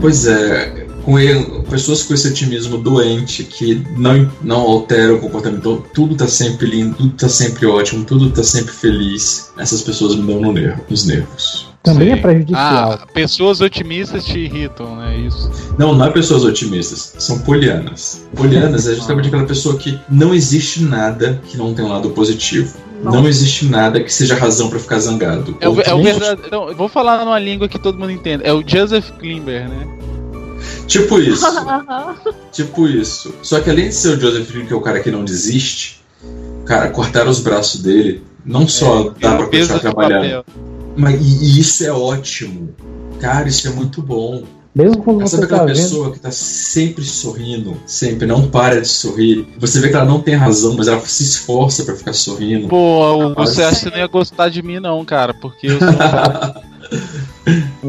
Pois 0.00 0.26
é, 0.26 0.85
com 1.06 1.18
ele- 1.20 1.62
pessoas 1.70 2.02
com 2.02 2.12
esse 2.14 2.26
otimismo 2.26 2.78
doente 2.78 3.44
que 3.44 3.80
não, 3.96 4.28
não 4.42 4.60
altera 4.60 5.14
o 5.14 5.20
comportamento. 5.20 5.60
Então, 5.60 5.84
tudo 5.94 6.16
tá 6.16 6.26
sempre 6.26 6.66
lindo, 6.66 6.96
tudo 6.96 7.10
tá 7.14 7.28
sempre 7.28 7.64
ótimo, 7.64 8.04
tudo 8.04 8.28
tá 8.30 8.42
sempre 8.42 8.74
feliz. 8.74 9.52
Essas 9.56 9.82
pessoas 9.82 10.16
me 10.16 10.26
dão 10.26 10.40
no 10.40 10.52
nervo, 10.52 10.82
nos 10.90 11.06
nervos. 11.06 11.68
Também 11.84 12.10
é 12.10 12.16
Sim. 12.16 12.22
prejudicial. 12.22 12.92
Ah, 12.92 13.06
pessoas 13.14 13.60
otimistas 13.60 14.24
te 14.24 14.40
irritam, 14.40 14.96
né? 14.96 15.16
Isso. 15.16 15.48
Não, 15.78 15.94
não 15.94 16.06
é 16.06 16.10
pessoas 16.10 16.42
otimistas, 16.42 17.14
são 17.20 17.38
polianas. 17.38 18.26
Polianas 18.34 18.88
é 18.88 18.94
justamente 18.96 19.28
aquela 19.28 19.44
pessoa 19.44 19.76
que 19.76 19.96
não 20.10 20.34
existe 20.34 20.82
nada 20.82 21.40
que 21.46 21.56
não 21.56 21.72
tenha 21.72 21.86
um 21.86 21.92
lado 21.92 22.10
positivo. 22.10 22.74
Não 23.04 23.28
existe 23.28 23.66
nada 23.66 24.00
que 24.02 24.12
seja 24.12 24.34
razão 24.34 24.68
pra 24.68 24.80
ficar 24.80 24.98
zangado. 24.98 25.56
É 25.60 25.68
o, 25.68 25.80
é 25.80 25.94
o 25.94 26.02
verdade. 26.02 26.40
Não, 26.50 26.70
eu 26.70 26.74
vou 26.74 26.88
falar 26.88 27.24
numa 27.24 27.38
língua 27.38 27.68
que 27.68 27.78
todo 27.78 27.96
mundo 27.96 28.10
entende. 28.10 28.42
É 28.44 28.52
o 28.52 28.64
Joseph 28.66 29.10
Klimber, 29.20 29.68
né? 29.68 29.86
Tipo 30.86 31.18
isso. 31.18 31.44
Tipo 32.52 32.88
isso. 32.88 33.34
Só 33.42 33.60
que 33.60 33.68
além 33.70 33.88
de 33.88 33.94
ser 33.94 34.16
o 34.16 34.20
Joseph 34.20 34.50
Green, 34.50 34.66
que 34.66 34.72
é 34.72 34.76
o 34.76 34.80
cara 34.80 35.00
que 35.00 35.10
não 35.10 35.24
desiste, 35.24 36.00
cara, 36.64 36.90
cortaram 36.90 37.30
os 37.30 37.40
braços 37.40 37.82
dele. 37.82 38.22
Não 38.44 38.66
só 38.68 39.12
dá 39.20 39.36
pra 39.36 39.46
continuar 39.46 39.74
do 39.74 39.80
trabalhando, 39.80 40.44
mas 40.96 41.20
e, 41.20 41.44
e 41.44 41.60
isso 41.60 41.84
é 41.84 41.90
ótimo. 41.92 42.74
Cara, 43.20 43.48
isso 43.48 43.66
é 43.66 43.70
muito 43.70 44.00
bom. 44.00 44.44
Mesmo 44.74 45.02
quando 45.02 45.26
Sabe 45.26 45.30
você 45.30 45.44
aquela 45.44 45.60
tá 45.60 45.66
vendo. 45.66 45.76
pessoa 45.76 46.12
que 46.12 46.20
tá 46.20 46.30
sempre 46.30 47.02
sorrindo, 47.02 47.76
sempre, 47.86 48.26
não 48.26 48.46
para 48.48 48.80
de 48.80 48.88
sorrir. 48.88 49.48
Você 49.58 49.80
vê 49.80 49.88
que 49.88 49.96
ela 49.96 50.04
não 50.04 50.20
tem 50.20 50.34
razão, 50.34 50.74
mas 50.76 50.86
ela 50.86 51.00
se 51.00 51.22
esforça 51.22 51.82
pra 51.82 51.96
ficar 51.96 52.12
sorrindo. 52.12 52.68
Pô, 52.68 53.34
você 53.34 53.62
Rapaz. 53.62 53.78
acha 53.78 53.84
que 53.86 53.90
não 53.90 53.98
ia 53.98 54.06
gostar 54.06 54.50
de 54.50 54.62
mim, 54.62 54.78
não, 54.78 55.02
cara, 55.04 55.32
porque 55.32 55.66
eu 55.66 55.78
sou. 55.78 55.88
Um 56.90 57.35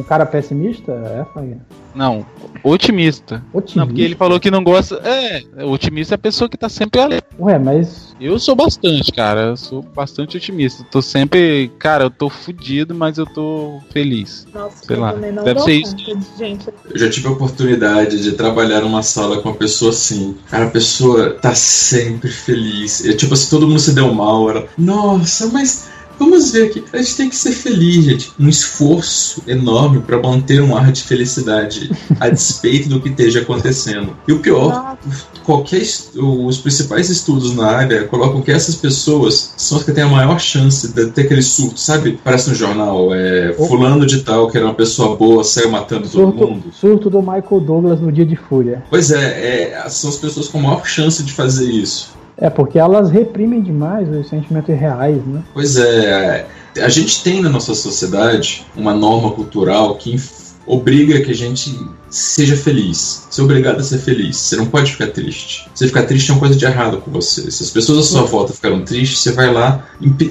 cara 0.07 0.25
pessimista? 0.25 0.91
É, 0.91 1.25
Fagner? 1.33 1.57
não, 1.95 2.25
otimista. 2.63 3.43
Otimista. 3.51 3.79
Não, 3.79 3.87
porque 3.87 4.01
ele 4.01 4.15
falou 4.15 4.39
que 4.39 4.51
não 4.51 4.63
gosta. 4.63 4.95
É, 5.03 5.43
otimista 5.65 6.13
é 6.13 6.15
a 6.15 6.19
pessoa 6.19 6.47
que 6.49 6.57
tá 6.57 6.69
sempre 6.69 7.01
alegre. 7.01 7.25
Ué, 7.39 7.57
mas. 7.57 8.15
Eu 8.19 8.39
sou 8.39 8.55
bastante, 8.55 9.11
cara. 9.11 9.41
Eu 9.41 9.57
sou 9.57 9.81
bastante 9.81 10.37
otimista. 10.37 10.83
Tô 10.91 11.01
sempre. 11.01 11.71
Cara, 11.79 12.05
eu 12.05 12.09
tô 12.09 12.29
fudido, 12.29 12.93
mas 12.95 13.17
eu 13.17 13.25
tô 13.25 13.79
feliz. 13.91 14.47
Nossa, 14.53 14.85
Sei 14.85 14.95
eu 14.95 14.99
lá, 15.01 15.13
também 15.13 15.31
não 15.31 15.43
deve 15.43 15.59
ser 15.61 15.73
isso. 15.73 15.95
gente. 16.37 16.67
Eu 16.89 16.97
já 16.99 17.09
tive 17.09 17.27
a 17.27 17.31
oportunidade 17.31 18.21
de 18.21 18.31
trabalhar 18.33 18.81
numa 18.81 19.01
sala 19.03 19.41
com 19.41 19.49
uma 19.49 19.55
pessoa 19.55 19.91
assim. 19.91 20.35
Cara, 20.49 20.65
a 20.65 20.71
pessoa 20.71 21.31
tá 21.31 21.53
sempre 21.55 22.29
feliz. 22.29 23.05
É 23.05 23.13
tipo 23.13 23.33
assim, 23.33 23.49
todo 23.49 23.67
mundo 23.67 23.79
se 23.79 23.93
deu 23.93 24.13
mal. 24.13 24.49
Ela, 24.49 24.67
nossa, 24.77 25.47
mas 25.47 25.89
vamos 26.17 26.51
ver 26.51 26.67
aqui. 26.67 26.83
A 26.91 26.97
gente 26.97 27.15
tem 27.15 27.29
que 27.29 27.35
ser 27.35 27.51
feliz, 27.51 28.05
gente. 28.05 28.31
Um 28.39 28.47
esforço 28.47 29.41
enorme 29.47 29.99
pra 29.99 30.21
manter 30.21 30.61
um 30.61 30.75
ar 30.75 30.91
de 30.91 31.03
felicidade 31.03 31.91
a 32.19 32.29
despeito 32.29 32.89
do 32.89 33.01
que 33.01 33.09
esteja 33.09 33.41
acontecendo. 33.41 34.15
E 34.27 34.33
o 34.33 34.39
pior, 34.39 34.97
qualquer 35.43 35.81
os 36.15 36.57
principais 36.57 37.09
estudos 37.09 37.55
na 37.55 37.67
área 37.67 38.05
colocam 38.05 38.41
que 38.41 38.51
essas 38.51 38.75
pessoas 38.75 39.53
são 39.57 39.77
as 39.77 39.83
que 39.83 39.91
têm 39.91 40.03
a 40.03 40.07
maior 40.07 40.39
chance 40.39 40.93
de 40.93 41.07
ter 41.07 41.21
aquele 41.21 41.41
surto, 41.41 41.79
sabe? 41.79 42.19
Parece 42.23 42.49
no 42.49 42.55
jornal, 42.55 43.13
é, 43.13 43.53
fulano 43.53 44.05
de 44.05 44.21
tal, 44.23 44.49
que 44.49 44.57
era 44.57 44.65
uma 44.65 44.75
pessoa 44.75 45.15
boa, 45.15 45.43
saiu 45.43 45.69
matando 45.69 46.07
todo 46.09 46.33
mundo. 46.33 46.63
Surto, 46.63 46.77
surto 46.77 47.09
do 47.09 47.21
Michael 47.21 47.61
Douglas 47.61 48.01
no 48.01 48.11
dia 48.11 48.25
de 48.25 48.35
fúria. 48.35 48.83
Pois 48.89 49.11
é, 49.11 49.73
é, 49.73 49.89
são 49.89 50.09
as 50.09 50.17
pessoas 50.17 50.47
com 50.47 50.59
a 50.59 50.61
maior 50.63 50.85
chance 50.85 51.23
de 51.23 51.31
fazer 51.31 51.69
isso. 51.69 52.17
É, 52.37 52.49
porque 52.49 52.77
elas 52.77 53.09
reprimem 53.09 53.61
demais 53.61 54.09
os 54.09 54.29
sentimentos 54.29 54.75
reais, 54.75 55.25
né? 55.25 55.43
Pois 55.53 55.77
é, 55.77 56.45
a 56.79 56.89
gente 56.89 57.23
tem 57.23 57.41
na 57.41 57.49
nossa 57.49 57.73
sociedade 57.73 58.65
uma 58.75 58.93
norma 58.93 59.31
cultural 59.31 59.95
que 59.95 60.15
obriga 60.67 61.21
que 61.21 61.31
a 61.31 61.35
gente 61.35 61.73
seja 62.09 62.55
feliz. 62.55 63.25
Você 63.29 63.41
é 63.41 63.43
obrigado 63.43 63.79
a 63.79 63.83
ser 63.83 63.99
feliz. 63.99 64.35
Você 64.37 64.55
não 64.57 64.65
pode 64.65 64.91
ficar 64.91 65.07
triste. 65.07 65.69
Você 65.73 65.87
ficar 65.87 66.03
triste 66.03 66.29
é 66.29 66.33
uma 66.33 66.39
coisa 66.39 66.55
de 66.55 66.65
errado 66.65 66.97
com 66.97 67.09
você. 67.09 67.49
Se 67.49 67.63
as 67.63 67.69
pessoas 67.69 67.99
à 67.99 68.03
sua 68.03 68.23
volta 68.23 68.53
ficaram 68.53 68.81
tristes, 68.83 69.19
você 69.19 69.31
vai 69.31 69.51
lá 69.51 69.85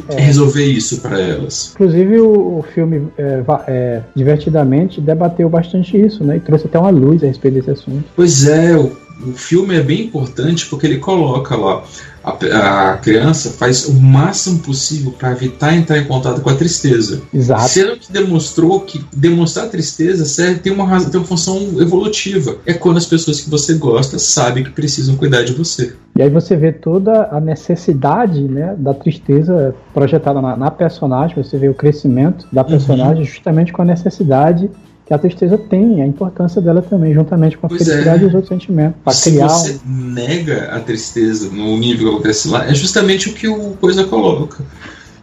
É. 0.09 0.21
resolver 0.21 0.65
isso 0.65 1.01
pra 1.01 1.19
elas. 1.19 1.73
Inclusive 1.75 2.21
o, 2.21 2.59
o 2.59 2.65
filme 2.75 3.09
é, 3.17 3.43
é, 3.67 4.03
Divertidamente 4.15 5.01
debateu 5.01 5.49
bastante 5.49 5.97
isso, 5.97 6.23
né? 6.23 6.37
E 6.37 6.41
trouxe 6.41 6.67
até 6.67 6.79
uma 6.79 6.91
luz 6.91 7.23
a 7.23 7.27
respeito 7.27 7.55
desse 7.55 7.71
assunto. 7.71 8.05
Pois 8.15 8.47
é, 8.47 8.77
o, 8.77 8.93
o 9.25 9.33
filme 9.33 9.75
é 9.75 9.83
bem 9.83 10.03
importante 10.03 10.67
porque 10.67 10.87
ele 10.87 10.99
coloca 10.99 11.57
lá 11.57 11.85
a, 12.27 12.93
a 12.93 12.97
criança 12.97 13.51
faz 13.51 13.87
o 13.87 13.95
máximo 13.95 14.59
possível 14.59 15.13
para 15.13 15.31
evitar 15.31 15.77
entrar 15.77 15.99
em 15.99 16.05
contato 16.05 16.41
com 16.41 16.51
a 16.51 16.55
tristeza. 16.55 17.23
Exato. 17.33 17.69
Sendo 17.69 17.97
que 17.97 18.13
demonstrou 18.13 18.81
que 18.81 19.05
demonstrar 19.15 19.69
tristeza 19.69 20.25
serve, 20.25 20.59
tem, 20.59 20.73
uma, 20.73 21.05
tem 21.05 21.21
uma 21.21 21.27
função 21.27 21.57
evolutiva. 21.81 22.57
É 22.67 22.75
quando 22.75 22.97
as 22.97 23.07
pessoas 23.07 23.41
que 23.41 23.49
você 23.49 23.75
gosta 23.75 24.19
sabem 24.19 24.65
que 24.65 24.71
precisam 24.71 25.17
cuidar 25.17 25.45
de 25.45 25.53
você. 25.53 25.95
E 26.17 26.23
aí 26.23 26.31
você 26.31 26.57
vê 26.57 26.73
toda 26.73 27.29
a 27.31 27.39
necessidade 27.39 28.43
né, 28.43 28.75
da 28.77 28.93
tristeza 28.93 29.75
projetada 29.95 30.41
na, 30.41 30.57
na 30.57 30.71
personagem, 30.71 31.37
você 31.37 31.57
vê 31.57 31.69
o 31.69 31.75
crescimento 31.75 32.49
da 32.51 32.65
personagem 32.65 33.25
justamente 33.25 33.73
com 33.73 33.83
a 33.83 33.85
necessidade 33.85 34.69
que 35.07 35.15
a 35.15 35.19
tristeza 35.19 35.57
tem, 35.57 36.03
a 36.03 36.07
importância 36.07 36.61
dela 36.61 36.83
também, 36.83 37.15
juntamente 37.15 37.57
com 37.57 37.67
a 37.67 37.69
Pois 37.69 37.83
felicidade 37.83 38.23
é. 38.23 38.25
e 38.25 38.29
os 38.29 38.35
outros 38.35 38.49
sentimentos. 38.49 39.01
Para 39.05 39.13
Se 39.13 39.31
criar 39.31 39.49
você 39.49 39.81
um. 39.87 40.13
nega 40.13 40.65
a 40.73 40.81
tristeza 40.81 41.49
no 41.49 41.79
nível 41.79 42.09
que 42.09 42.15
acontece 42.15 42.49
lá, 42.49 42.67
é 42.67 42.75
justamente 42.75 43.29
o 43.29 43.33
que 43.33 43.47
o 43.47 43.77
Coisa 43.81 44.05
coloca. 44.05 44.65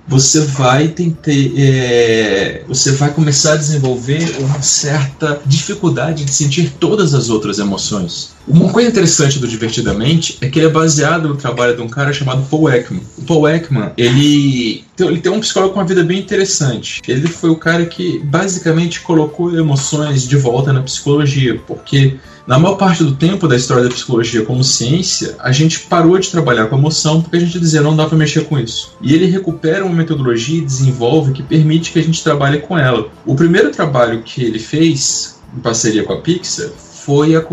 Você 0.07 0.41
vai 0.41 0.89
tentar. 0.89 1.31
é, 1.31 2.63
você 2.67 2.91
vai 2.91 3.11
começar 3.11 3.53
a 3.53 3.57
desenvolver 3.57 4.35
uma 4.39 4.61
certa 4.61 5.41
dificuldade 5.45 6.25
de 6.25 6.31
sentir 6.31 6.73
todas 6.79 7.13
as 7.13 7.29
outras 7.29 7.59
emoções. 7.59 8.33
Uma 8.47 8.69
coisa 8.71 8.89
interessante 8.89 9.39
do 9.39 9.47
Divertidamente 9.47 10.37
é 10.41 10.49
que 10.49 10.59
ele 10.59 10.65
é 10.65 10.69
baseado 10.69 11.29
no 11.29 11.35
trabalho 11.35 11.75
de 11.75 11.81
um 11.81 11.87
cara 11.87 12.11
chamado 12.11 12.45
Paul 12.49 12.69
Ekman. 12.69 13.01
O 13.17 13.21
Paul 13.21 13.47
Ekman, 13.47 13.91
ele, 13.95 14.83
ele 14.99 15.21
tem 15.21 15.31
um 15.31 15.39
psicólogo 15.39 15.73
com 15.73 15.79
uma 15.79 15.85
vida 15.85 16.03
bem 16.03 16.19
interessante. 16.19 17.01
Ele 17.07 17.27
foi 17.27 17.49
o 17.49 17.55
cara 17.55 17.85
que 17.85 18.19
basicamente 18.19 18.99
colocou 18.99 19.57
emoções 19.57 20.27
de 20.27 20.35
volta 20.35 20.73
na 20.73 20.81
psicologia, 20.81 21.61
porque 21.65 22.17
na 22.45 22.59
maior 22.59 22.75
parte 22.75 23.03
do 23.03 23.15
tempo 23.15 23.47
da 23.47 23.55
história 23.55 23.83
da 23.83 23.89
psicologia 23.89 24.43
como 24.43 24.63
ciência, 24.63 25.35
a 25.39 25.51
gente 25.51 25.81
parou 25.81 26.17
de 26.19 26.29
trabalhar 26.29 26.67
com 26.67 26.77
emoção 26.77 27.21
porque 27.21 27.37
a 27.37 27.39
gente 27.39 27.57
dizia 27.57 27.81
não 27.81 27.95
dá 27.95 28.05
para 28.05 28.17
mexer 28.17 28.45
com 28.45 28.59
isso. 28.59 28.93
E 29.01 29.13
ele 29.13 29.27
recupera 29.27 29.85
uma 29.85 29.95
metodologia 29.95 30.57
e 30.57 30.65
desenvolve 30.65 31.31
que 31.31 31.41
permite 31.41 31.91
que 31.91 31.99
a 31.99 32.03
gente 32.03 32.23
trabalhe 32.23 32.59
com 32.59 32.77
ela. 32.77 33.07
O 33.25 33.35
primeiro 33.35 33.71
trabalho 33.71 34.23
que 34.23 34.43
ele 34.43 34.59
fez 34.59 35.39
em 35.55 35.61
parceria 35.61 36.03
com 36.03 36.13
a 36.13 36.21
Pixar 36.21 36.69
foi, 36.69 37.35
a 37.35 37.45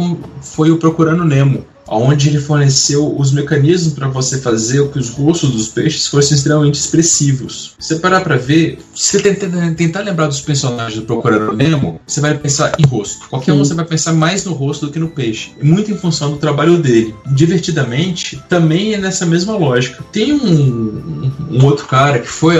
foi 0.43 0.71
o 0.71 0.77
Procurando 0.77 1.25
Nemo, 1.25 1.65
onde 1.91 2.29
ele 2.29 2.39
forneceu 2.41 3.15
os 3.19 3.33
mecanismos 3.33 3.95
para 3.95 4.09
você 4.09 4.39
fazer 4.39 4.83
com 4.85 4.89
que 4.93 4.99
os 4.99 5.11
rostos 5.11 5.51
dos 5.51 5.69
peixes 5.69 6.07
fossem 6.07 6.37
extremamente 6.37 6.75
expressivos. 6.79 7.75
Se 7.79 7.89
você 7.95 7.97
parar 8.01 8.21
para 8.21 8.37
ver, 8.37 8.79
se 8.95 9.19
você 9.19 9.21
tentar, 9.35 9.75
tentar 9.75 10.01
lembrar 10.01 10.27
dos 10.29 10.41
personagens 10.41 10.95
do 11.01 11.05
Procurando 11.07 11.53
Nemo, 11.57 12.01
você 12.07 12.21
vai 12.21 12.37
pensar 12.39 12.75
em 12.79 12.87
rosto. 12.87 13.29
Qualquer 13.29 13.53
um 13.53 13.59
você 13.59 13.75
vai 13.75 13.85
pensar 13.85 14.13
mais 14.13 14.45
no 14.45 14.53
rosto 14.53 14.87
do 14.87 14.93
que 14.93 14.99
no 14.99 15.09
peixe. 15.09 15.53
E 15.61 15.65
muito 15.67 15.91
em 15.91 15.97
função 15.97 16.31
do 16.31 16.37
trabalho 16.39 16.79
dele. 16.79 17.15
Divertidamente, 17.33 18.43
também 18.49 18.95
é 18.95 18.99
nessa 18.99 19.27
mesma 19.27 19.57
lógica. 19.57 20.03
Tem 20.13 20.33
um, 20.33 20.39
um- 20.47 21.33
um 21.51 21.65
outro 21.65 21.87
cara 21.87 22.19
que 22.21 22.29
foi, 22.29 22.55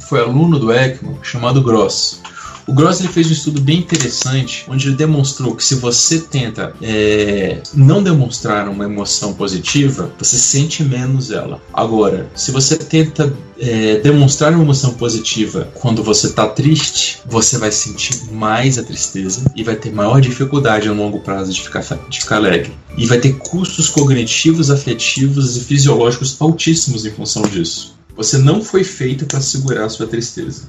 foi 0.00 0.20
aluno 0.20 0.58
do 0.58 0.72
Ekman, 0.72 1.16
chamado 1.22 1.62
Gross. 1.62 2.20
O 2.66 2.72
Gross 2.72 2.98
ele 2.98 3.08
fez 3.08 3.28
um 3.28 3.32
estudo 3.32 3.60
bem 3.60 3.78
interessante, 3.78 4.64
onde 4.68 4.88
ele 4.88 4.96
demonstrou 4.96 5.54
que 5.54 5.62
se 5.62 5.76
você 5.76 6.18
tenta 6.18 6.74
é, 6.82 7.60
não 7.72 8.02
demonstrar 8.02 8.68
uma 8.68 8.84
emoção 8.84 9.32
positiva, 9.34 10.12
você 10.18 10.36
sente 10.36 10.82
menos 10.82 11.30
ela. 11.30 11.62
Agora, 11.72 12.28
se 12.34 12.50
você 12.50 12.76
tenta 12.76 13.32
é, 13.56 14.00
demonstrar 14.00 14.52
uma 14.52 14.64
emoção 14.64 14.94
positiva 14.94 15.70
quando 15.74 16.02
você 16.02 16.26
está 16.26 16.48
triste, 16.48 17.20
você 17.24 17.56
vai 17.56 17.70
sentir 17.70 18.32
mais 18.32 18.78
a 18.78 18.82
tristeza 18.82 19.44
e 19.54 19.62
vai 19.62 19.76
ter 19.76 19.92
maior 19.92 20.20
dificuldade 20.20 20.88
a 20.88 20.92
longo 20.92 21.20
prazo 21.20 21.52
de 21.52 21.62
ficar, 21.62 21.84
de 22.08 22.20
ficar 22.20 22.36
alegre. 22.36 22.72
E 22.98 23.06
vai 23.06 23.18
ter 23.18 23.34
custos 23.34 23.88
cognitivos, 23.88 24.72
afetivos 24.72 25.56
e 25.56 25.60
fisiológicos 25.60 26.36
altíssimos 26.40 27.06
em 27.06 27.12
função 27.12 27.42
disso. 27.42 27.94
Você 28.16 28.38
não 28.38 28.60
foi 28.60 28.82
feito 28.82 29.24
para 29.24 29.40
segurar 29.40 29.88
sua 29.88 30.08
tristeza. 30.08 30.62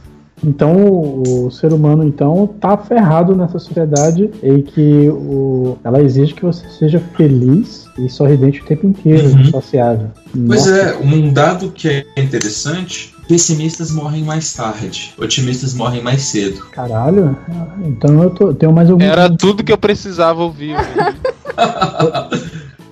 Então 0.43 0.75
o, 0.75 1.45
o 1.47 1.51
ser 1.51 1.73
humano 1.73 2.03
então 2.03 2.47
tá 2.59 2.77
ferrado 2.77 3.35
nessa 3.35 3.57
sociedade 3.57 4.29
e 4.43 4.61
que 4.61 5.09
o, 5.09 5.77
ela 5.83 6.01
exige 6.01 6.33
que 6.35 6.43
você 6.45 6.67
seja 6.69 6.99
feliz 7.15 7.87
e 7.97 8.07
sorridente 8.07 8.61
o 8.61 8.65
tempo 8.65 8.85
inteiro, 8.85 9.29
Uhum. 9.29 9.45
sociável. 9.45 10.09
Pois 10.31 10.65
Nossa, 10.67 10.71
é, 10.75 10.97
um 10.97 11.33
dado 11.33 11.71
que 11.71 11.87
é 11.89 12.05
interessante: 12.21 13.15
pessimistas 13.27 13.91
morrem 13.91 14.23
mais 14.23 14.53
tarde, 14.53 15.13
otimistas 15.17 15.73
morrem 15.73 16.03
mais 16.03 16.21
cedo. 16.21 16.63
Caralho, 16.71 17.35
então 17.83 18.21
eu 18.21 18.29
tô- 18.29 18.53
tenho 18.53 18.71
mais 18.71 18.89
alguns 18.91 19.05
Era 19.07 19.29
tudo 19.35 19.63
que 19.63 19.71
eu 19.73 19.77
precisava 19.77 20.43
ouvir. 20.43 20.75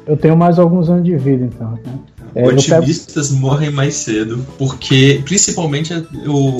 eu 0.07 0.17
tenho 0.17 0.35
mais 0.35 0.57
alguns 0.59 0.89
anos 0.89 1.03
de 1.05 1.15
vida 1.17 1.45
então. 1.45 1.71
né? 1.71 1.99
É, 2.33 2.41
eu 2.41 2.47
pego- 2.57 2.59
otimistas 2.59 3.31
morrem 3.31 3.71
mais 3.71 3.93
cedo, 3.95 4.45
porque 4.57 5.21
principalmente 5.23 5.93
o 6.27 6.57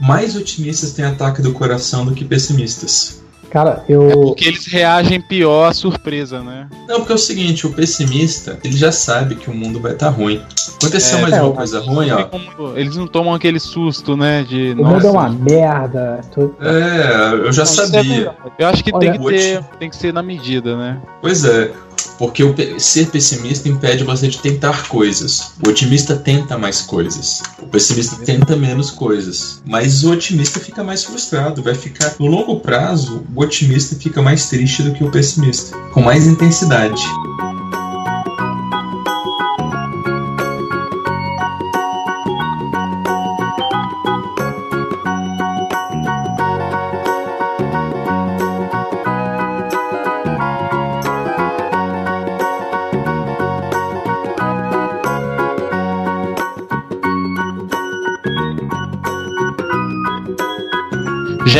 mais 0.00 0.34
otimistas 0.36 0.92
têm 0.92 1.04
ataque 1.04 1.42
do 1.42 1.52
coração 1.52 2.04
do 2.04 2.12
que 2.14 2.24
pessimistas. 2.24 3.20
Cara, 3.50 3.84
É 3.88 3.92
eu. 3.92 4.08
porque 4.28 4.44
eles 4.46 4.64
reagem 4.66 5.20
pior 5.20 5.68
à 5.70 5.74
surpresa, 5.74 6.40
né? 6.40 6.68
Não, 6.88 6.98
porque 6.98 7.10
é 7.10 7.14
o 7.16 7.18
seguinte, 7.18 7.66
o 7.66 7.72
pessimista, 7.72 8.56
ele 8.62 8.76
já 8.76 8.92
sabe 8.92 9.34
que 9.34 9.50
o 9.50 9.52
mundo 9.54 9.80
vai 9.80 9.90
estar 9.92 10.08
ruim. 10.10 10.40
Aconteceu 10.76 11.18
É, 11.18 11.22
mais 11.22 11.34
é, 11.34 11.42
uma 11.42 11.50
o- 11.50 11.54
coisa 11.54 11.80
ruim, 11.80 12.10
ó. 12.12 12.24
Como- 12.26 12.78
Eles 12.78 12.94
não 12.94 13.08
tomam 13.08 13.34
aquele 13.34 13.58
susto, 13.58 14.16
né? 14.16 14.44
De. 14.44 14.70
O 14.78 14.84
mundo 14.84 15.04
é 15.04 15.10
uma 15.10 15.28
nossa, 15.28 15.36
merda. 15.44 16.20
tô- 16.32 16.54
É, 16.60 17.32
eu 17.44 17.52
já 17.52 17.64
Não, 17.64 17.72
é 17.72 17.74
sabia. 17.74 18.02
verdade. 18.02 18.36
Eu 18.56 18.68
acho 18.68 18.84
que 18.84 18.94
Olha, 18.94 19.10
tem 19.10 19.20
que 19.20 19.28
ter, 19.28 19.64
tem 19.80 19.90
que 19.90 19.96
ser 19.96 20.12
na 20.14 20.22
medida, 20.22 20.76
né? 20.76 20.98
Pois 21.20 21.44
é, 21.44 21.72
porque 22.20 22.44
o 22.44 22.54
ser 22.78 23.06
pessimista 23.06 23.66
impede 23.66 24.04
você 24.04 24.28
de 24.28 24.38
tentar 24.40 24.86
coisas. 24.88 25.52
O 25.64 25.70
otimista 25.70 26.14
tenta 26.14 26.58
mais 26.58 26.82
coisas. 26.82 27.42
O 27.58 27.66
pessimista 27.66 28.14
tenta 28.26 28.54
menos 28.54 28.90
coisas. 28.90 29.62
Mas 29.64 30.04
o 30.04 30.12
otimista 30.12 30.60
fica 30.60 30.84
mais 30.84 31.02
frustrado. 31.02 31.62
Vai 31.62 31.74
ficar. 31.74 32.14
No 32.20 32.26
longo 32.26 32.60
prazo, 32.60 33.24
o 33.34 33.40
otimista 33.40 33.96
fica 33.96 34.20
mais 34.20 34.50
triste 34.50 34.82
do 34.82 34.92
que 34.92 35.02
o 35.02 35.10
pessimista. 35.10 35.74
Com 35.94 36.02
mais 36.02 36.26
intensidade. 36.26 37.02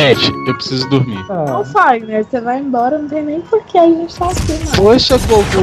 Gente, 0.01 0.33
eu 0.47 0.55
preciso 0.55 0.89
dormir. 0.89 1.23
Ah, 1.29 1.59
Ô, 1.59 1.63
Fagner, 1.63 2.25
você 2.25 2.41
vai 2.41 2.59
embora, 2.59 2.97
não 2.97 3.07
tem 3.07 3.23
nem 3.23 3.39
por 3.39 3.63
que 3.65 3.77
a 3.77 3.85
gente 3.85 4.15
tá 4.17 4.29
aqui, 4.29 4.53
mano. 4.53 4.75
Poxa, 4.75 5.15
Goku! 5.19 5.61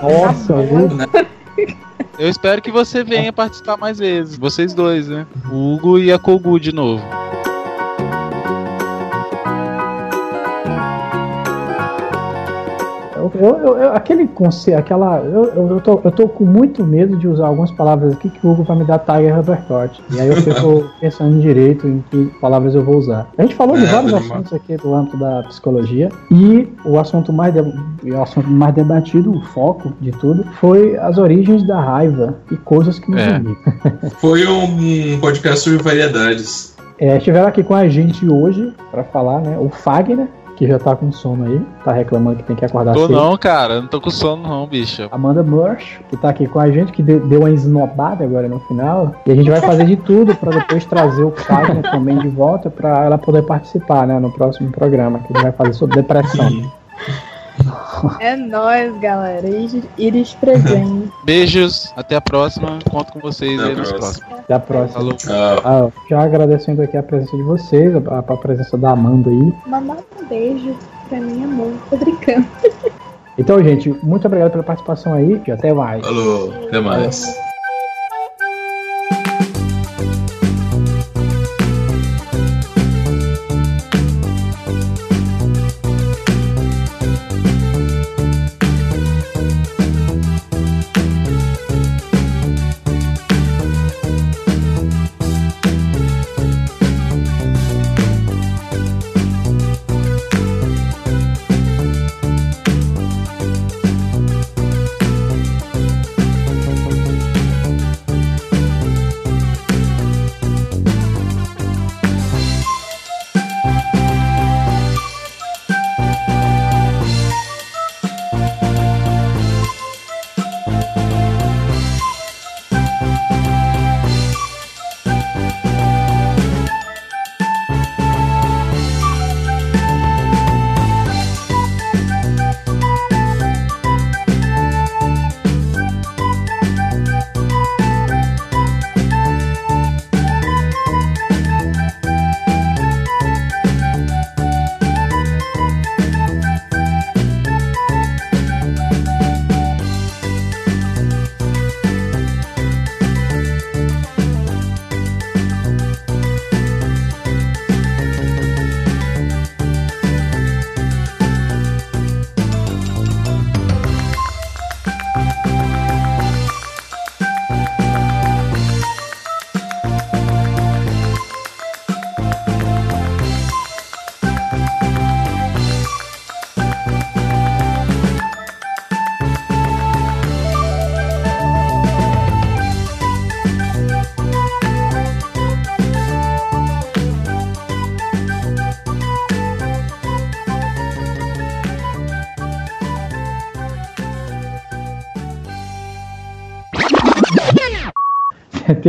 nossa, 0.02 0.54
viu? 0.62 0.88
Eu 2.18 2.30
espero 2.30 2.62
que 2.62 2.70
você 2.70 3.04
venha 3.04 3.30
participar 3.30 3.76
mais 3.76 3.98
vezes. 3.98 4.38
Vocês 4.38 4.72
dois, 4.72 5.06
né? 5.06 5.26
O 5.52 5.74
Hugo 5.74 5.98
e 5.98 6.10
a 6.10 6.18
Kogu 6.18 6.58
de 6.58 6.72
novo. 6.72 7.04
Eu, 13.34 13.40
eu, 13.40 13.56
eu- 13.58 13.76
eu- 13.78 13.92
aquele 13.92 14.26
conceito, 14.28 14.78
aquela. 14.78 15.18
Eu, 15.18 15.44
eu, 15.46 15.68
eu 15.68 15.80
tô, 15.80 16.00
eu 16.04 16.10
tô 16.10 16.28
com 16.28 16.44
muito 16.44 16.84
medo 16.84 17.16
de 17.16 17.26
usar 17.28 17.46
algumas 17.46 17.70
palavras 17.70 18.12
aqui 18.14 18.28
que 18.30 18.46
o 18.46 18.50
Hugo 18.52 18.62
vai 18.62 18.76
me 18.78 18.84
dar 18.84 18.98
Tiger 18.98 19.38
Uppercut. 19.40 20.02
E 20.12 20.20
aí 20.20 20.28
eu 20.28 20.36
fico 20.36 20.84
pensando 21.00 21.40
direito 21.40 21.86
em 21.86 22.04
que 22.10 22.26
palavras 22.40 22.74
eu 22.74 22.84
vou 22.84 22.96
usar. 22.96 23.28
A 23.38 23.42
gente 23.42 23.54
falou 23.54 23.76
de 23.76 23.84
É, 23.84 23.86
vários 23.86 24.12
animal. 24.14 24.38
assuntos 24.38 24.52
aqui 24.52 24.76
do 24.76 24.94
âmbito 24.94 25.16
da 25.18 25.42
psicologia. 25.44 26.08
E 26.30 26.68
o 26.84 26.98
assunto 26.98 27.32
mais, 27.32 27.54
de- 27.54 28.10
o 28.12 28.22
assunto 28.22 28.48
mais 28.48 28.74
debatido, 28.74 29.32
o 29.32 29.40
foco 29.46 29.92
de 30.00 30.10
tudo, 30.12 30.44
foi 30.60 30.96
as 30.98 31.18
origens 31.18 31.62
da 31.62 31.80
raiva 31.80 32.34
e 32.50 32.56
coisas 32.56 32.98
que 32.98 33.10
nos 33.10 33.20
É. 33.20 33.36
unem. 33.36 33.56
Foi 34.20 34.46
um 34.46 35.18
podcast 35.20 35.60
sobre 35.64 35.82
variedades. 35.82 36.74
É, 36.98 37.16
estiveram 37.16 37.48
aqui 37.48 37.62
com 37.62 37.74
a 37.74 37.88
gente 37.88 38.28
hoje 38.28 38.74
para 38.90 39.02
falar, 39.04 39.40
né? 39.40 39.56
O 39.58 39.70
Fagner, 39.70 40.26
que 40.60 40.66
já 40.66 40.78
tá 40.78 40.94
com 40.94 41.10
sono 41.10 41.46
aí, 41.46 41.58
tá 41.82 41.90
reclamando 41.90 42.36
que 42.36 42.42
tem 42.42 42.54
que 42.54 42.62
acordar 42.66 42.92
Tô 42.92 43.06
cedo. 43.06 43.14
não, 43.18 43.34
cara. 43.38 43.80
Não 43.80 43.88
tô 43.88 43.98
com 43.98 44.10
sono, 44.10 44.42
não, 44.46 44.66
bicho. 44.66 45.08
Amanda 45.10 45.42
Murch, 45.42 45.98
que 46.10 46.18
tá 46.18 46.28
aqui 46.28 46.46
com 46.46 46.60
a 46.60 46.70
gente, 46.70 46.92
que 46.92 47.02
de- 47.02 47.18
deu 47.20 47.40
uma 47.40 47.50
esnobada 47.50 48.24
agora 48.24 48.46
no 48.46 48.60
final. 48.60 49.14
E 49.24 49.32
a 49.32 49.34
gente 49.34 49.48
vai 49.48 49.62
fazer 49.62 49.86
de 49.86 49.96
tudo 49.96 50.34
para 50.34 50.50
depois 50.58 50.84
trazer 50.84 51.24
o 51.24 51.30
Fagner 51.30 51.80
também 51.90 52.18
de 52.18 52.28
volta 52.28 52.68
para 52.68 53.06
ela 53.06 53.16
poder 53.16 53.40
participar, 53.44 54.06
né, 54.06 54.18
no 54.20 54.30
próximo 54.30 54.70
programa, 54.70 55.20
que 55.20 55.32
ele 55.32 55.40
vai 55.42 55.52
fazer 55.52 55.72
sobre 55.72 55.96
depressão. 55.96 56.70
É 58.20 58.36
nóis, 58.36 58.96
galera. 59.00 59.46
Iris, 59.98 60.34
presente. 60.34 61.10
Beijos, 61.24 61.92
até 61.96 62.16
a 62.16 62.20
próxima. 62.20 62.78
Conto 62.90 63.12
com 63.12 63.20
vocês 63.20 63.58
Até 63.58 63.70
aí 63.70 63.76
nos 63.76 63.92
próximos. 63.92 64.38
Até 64.38 64.54
a 64.54 64.60
próxima. 64.60 65.16
Ah, 65.64 65.88
já 66.08 66.22
agradecendo 66.22 66.82
aqui 66.82 66.96
a 66.96 67.02
presença 67.02 67.36
de 67.36 67.42
vocês, 67.42 67.94
a, 67.94 68.18
a 68.18 68.36
presença 68.36 68.76
da 68.76 68.90
Amanda 68.90 69.30
aí. 69.30 69.52
Mandar 69.66 69.98
um 70.20 70.26
beijo 70.26 70.76
pra 71.08 71.20
mim, 71.20 71.44
amor. 71.44 71.72
Tô 71.88 71.96
brincando. 71.96 72.46
Então, 73.38 73.62
gente, 73.62 73.88
muito 74.02 74.26
obrigado 74.26 74.50
pela 74.52 74.62
participação 74.62 75.14
aí 75.14 75.40
e 75.46 75.50
até 75.50 75.72
mais. 75.72 76.04
Falou. 76.04 76.52
Até 76.66 76.80
mais. 76.80 77.49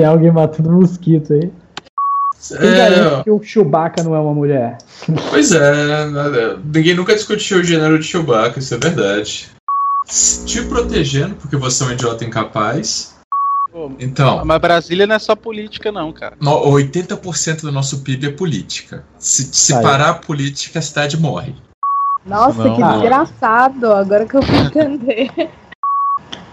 Tem 0.02 0.08
alguém 0.08 0.32
matando 0.32 0.72
mosquito 0.72 1.32
aí. 1.32 1.52
Quem 2.48 2.58
É, 2.70 2.76
garante 2.76 3.24
que 3.24 3.30
o 3.30 3.44
Chewbacca 3.44 4.02
não 4.02 4.16
é 4.16 4.20
uma 4.20 4.34
mulher? 4.34 4.80
Pois 5.30 5.52
é, 5.52 6.06
nada- 6.08 6.58
ninguém 6.58 6.96
nunca 6.96 7.14
discutiu 7.14 7.60
o 7.60 7.64
gênero 7.64 8.00
de 8.00 8.06
Chewbacca, 8.06 8.58
isso 8.58 8.74
é 8.74 8.80
verdade. 8.80 9.48
Te 10.48 10.64
protegendo, 10.64 11.36
porque 11.36 11.56
você 11.56 11.84
é 11.84 11.86
um 11.88 11.92
idiota 11.92 12.26
incapaz. 12.26 13.16
Pô, 13.72 13.92
Então, 14.00 14.44
Mas 14.44 14.60
Brasília 14.60 15.06
não 15.06 15.14
é 15.14 15.20
só 15.20 15.36
política, 15.36 15.92
não, 15.92 16.12
cara. 16.12 16.36
no- 16.42 16.66
80% 16.72 17.62
do 17.62 17.72
nosso 17.72 18.00
PIB 18.02 18.26
é 18.26 18.32
política. 18.32 19.06
Se, 19.20 19.44
se 19.54 19.72
Aí. 19.76 19.84
parar 19.84 20.10
a 20.10 20.14
política, 20.16 20.80
a 20.80 20.82
cidade 20.82 21.16
morre. 21.16 21.54
Nossa, 22.26 22.64
Não. 22.64 22.76
que 22.76 22.82
Ah. 22.82 22.92
desgraçado. 22.94 23.94
Agora 23.94 24.26
que 24.26 24.36
eu 24.36 24.42
fui 24.42 24.58
entender. 24.58 25.30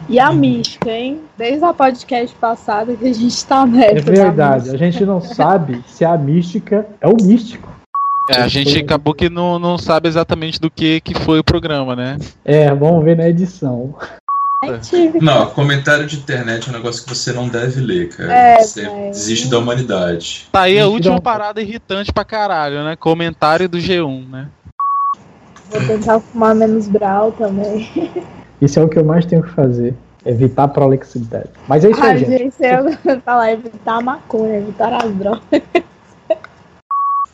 E 0.08 0.18
a 0.18 0.32
mística, 0.32 0.90
hein? 0.90 1.20
Desde 1.36 1.62
a 1.64 1.74
podcast 1.74 2.34
passada 2.36 2.96
que 2.96 3.06
a 3.06 3.12
gente 3.12 3.44
tá 3.44 3.66
nessa. 3.66 3.98
É 3.98 4.00
da 4.00 4.12
verdade, 4.12 4.70
a 4.70 4.76
gente 4.78 5.04
não 5.04 5.20
sabe 5.20 5.84
se 5.86 6.02
a 6.02 6.16
mística 6.16 6.86
é 6.98 7.06
o 7.06 7.14
místico. 7.20 7.68
É, 8.30 8.40
a 8.40 8.48
gente 8.48 8.78
acabou 8.78 9.12
que 9.12 9.28
não, 9.28 9.58
não 9.58 9.76
sabe 9.76 10.08
exatamente 10.08 10.58
do 10.58 10.70
que, 10.70 11.00
que 11.00 11.14
foi 11.14 11.38
o 11.38 11.44
programa, 11.44 11.94
né? 11.94 12.16
É, 12.44 12.74
vamos 12.74 13.04
ver 13.04 13.16
na 13.16 13.28
edição. 13.28 13.94
Não, 15.20 15.50
comentário 15.50 16.06
de 16.06 16.16
internet 16.16 16.66
é 16.66 16.70
um 16.70 16.76
negócio 16.76 17.04
que 17.04 17.14
você 17.14 17.32
não 17.32 17.48
deve 17.48 17.80
ler, 17.80 18.08
cara. 18.08 18.32
É, 18.32 18.60
você 18.60 18.82
velho. 18.82 19.10
desiste 19.10 19.48
da 19.48 19.58
humanidade. 19.58 20.48
Tá 20.50 20.62
aí 20.62 20.80
a 20.80 20.88
última 20.88 21.20
parada 21.20 21.60
irritante 21.60 22.12
pra 22.12 22.24
caralho, 22.24 22.82
né? 22.82 22.96
Comentário 22.96 23.68
do 23.68 23.78
G1, 23.78 24.28
né? 24.28 24.48
Vou 25.70 25.86
tentar 25.86 26.18
fumar 26.20 26.54
menos 26.54 26.88
brau 26.88 27.30
também. 27.32 27.88
Isso 28.60 28.78
é 28.78 28.82
o 28.82 28.88
que 28.88 28.98
eu 28.98 29.04
mais 29.04 29.24
tenho 29.24 29.42
que 29.42 29.50
fazer. 29.50 29.94
Evitar 30.26 30.64
a 30.64 30.68
prolixidade. 30.68 31.48
Mas 31.68 31.84
é 31.84 31.90
isso 31.90 32.02
aí, 32.02 32.18
gente. 32.18 32.38
gente, 32.38 32.56
eu 32.60 33.20
falar 33.20 33.52
evitar 33.52 33.96
a 33.96 34.00
maconha, 34.00 34.58
evitar 34.58 34.92
as 34.92 35.14
drogas. 35.14 35.62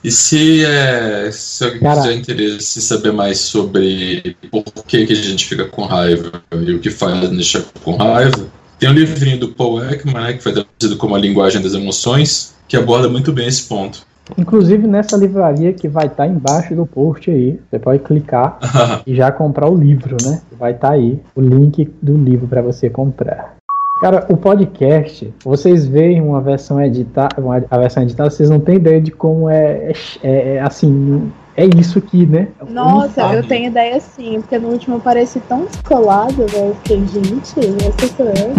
E 0.05 0.13
se, 0.13 0.63
é, 0.67 1.31
se 1.33 1.65
alguém 1.65 1.81
Cara. 1.81 2.03
tiver 2.03 2.15
interesse 2.15 2.79
em 2.79 2.83
saber 2.83 3.11
mais 3.11 3.39
sobre 3.39 4.37
por 4.51 4.63
que, 4.87 5.07
que 5.07 5.13
a 5.15 5.17
gente 5.17 5.47
fica 5.47 5.65
com 5.65 5.85
raiva 5.85 6.43
e 6.53 6.75
o 6.75 6.79
que 6.79 6.91
faz 6.91 7.19
deixar 7.31 7.63
com 7.83 7.97
raiva, 7.97 8.47
tem 8.79 8.91
um 8.91 8.93
livrinho 8.93 9.41
do 9.41 9.49
Paul 9.49 9.83
Ekman, 9.83 10.13
né, 10.13 10.33
que 10.35 10.43
foi 10.43 10.53
traduzido 10.53 10.99
como 10.99 11.15
A 11.15 11.19
Linguagem 11.19 11.63
das 11.63 11.73
Emoções, 11.73 12.55
que 12.69 12.77
aborda 12.77 13.09
muito 13.09 13.33
bem 13.33 13.49
esse 13.49 13.63
ponto. 13.63 14.07
Inclusive 14.39 14.87
nessa 14.87 15.17
livraria 15.17 15.73
que 15.73 15.89
vai 15.89 16.07
estar 16.07 16.27
embaixo 16.27 16.75
do 16.75 16.87
post 16.87 17.31
aí. 17.31 17.61
Você 17.71 17.79
pode 17.79 17.99
clicar 18.01 18.59
e 19.07 19.15
já 19.15 19.31
comprar 19.31 19.69
o 19.69 19.77
livro, 19.77 20.17
né? 20.25 20.41
Vai 20.59 20.73
estar 20.73 20.93
aí 20.93 21.21
o 21.35 21.41
link 21.41 21.93
do 22.01 22.17
livro 22.17 22.47
para 22.47 22.63
você 22.63 22.89
comprar. 22.89 23.55
Cara, 24.01 24.27
o 24.29 24.37
podcast, 24.37 25.33
vocês 25.45 25.87
veem 25.87 26.21
uma 26.21 26.41
versão 26.41 26.83
editada, 26.83 27.41
uma, 27.41 27.65
a 27.71 27.79
versão 27.79 28.03
editada, 28.03 28.29
vocês 28.29 28.51
não 28.51 28.59
têm 28.59 28.75
ideia 28.77 29.01
de 29.01 29.13
como 29.13 29.49
é, 29.49 29.93
é, 30.23 30.57
é, 30.57 30.61
assim, 30.61 31.33
é 31.57 31.65
isso 31.65 32.01
aqui, 32.01 32.27
né? 32.27 32.49
Nossa, 32.69 33.23
eu 33.33 33.47
tenho 33.47 33.69
ideia 33.69 34.01
sim, 34.01 34.41
porque 34.41 34.59
no 34.59 34.71
último 34.71 34.97
eu 34.97 35.01
pareci 35.01 35.39
tão 35.49 35.67
descolado, 35.67 36.45
velho. 36.49 36.71
Eu 36.71 36.75
fiquei, 36.83 37.07
gente, 37.07 37.55
essa 37.87 38.09
sou 38.09 38.27
eu. 38.35 38.53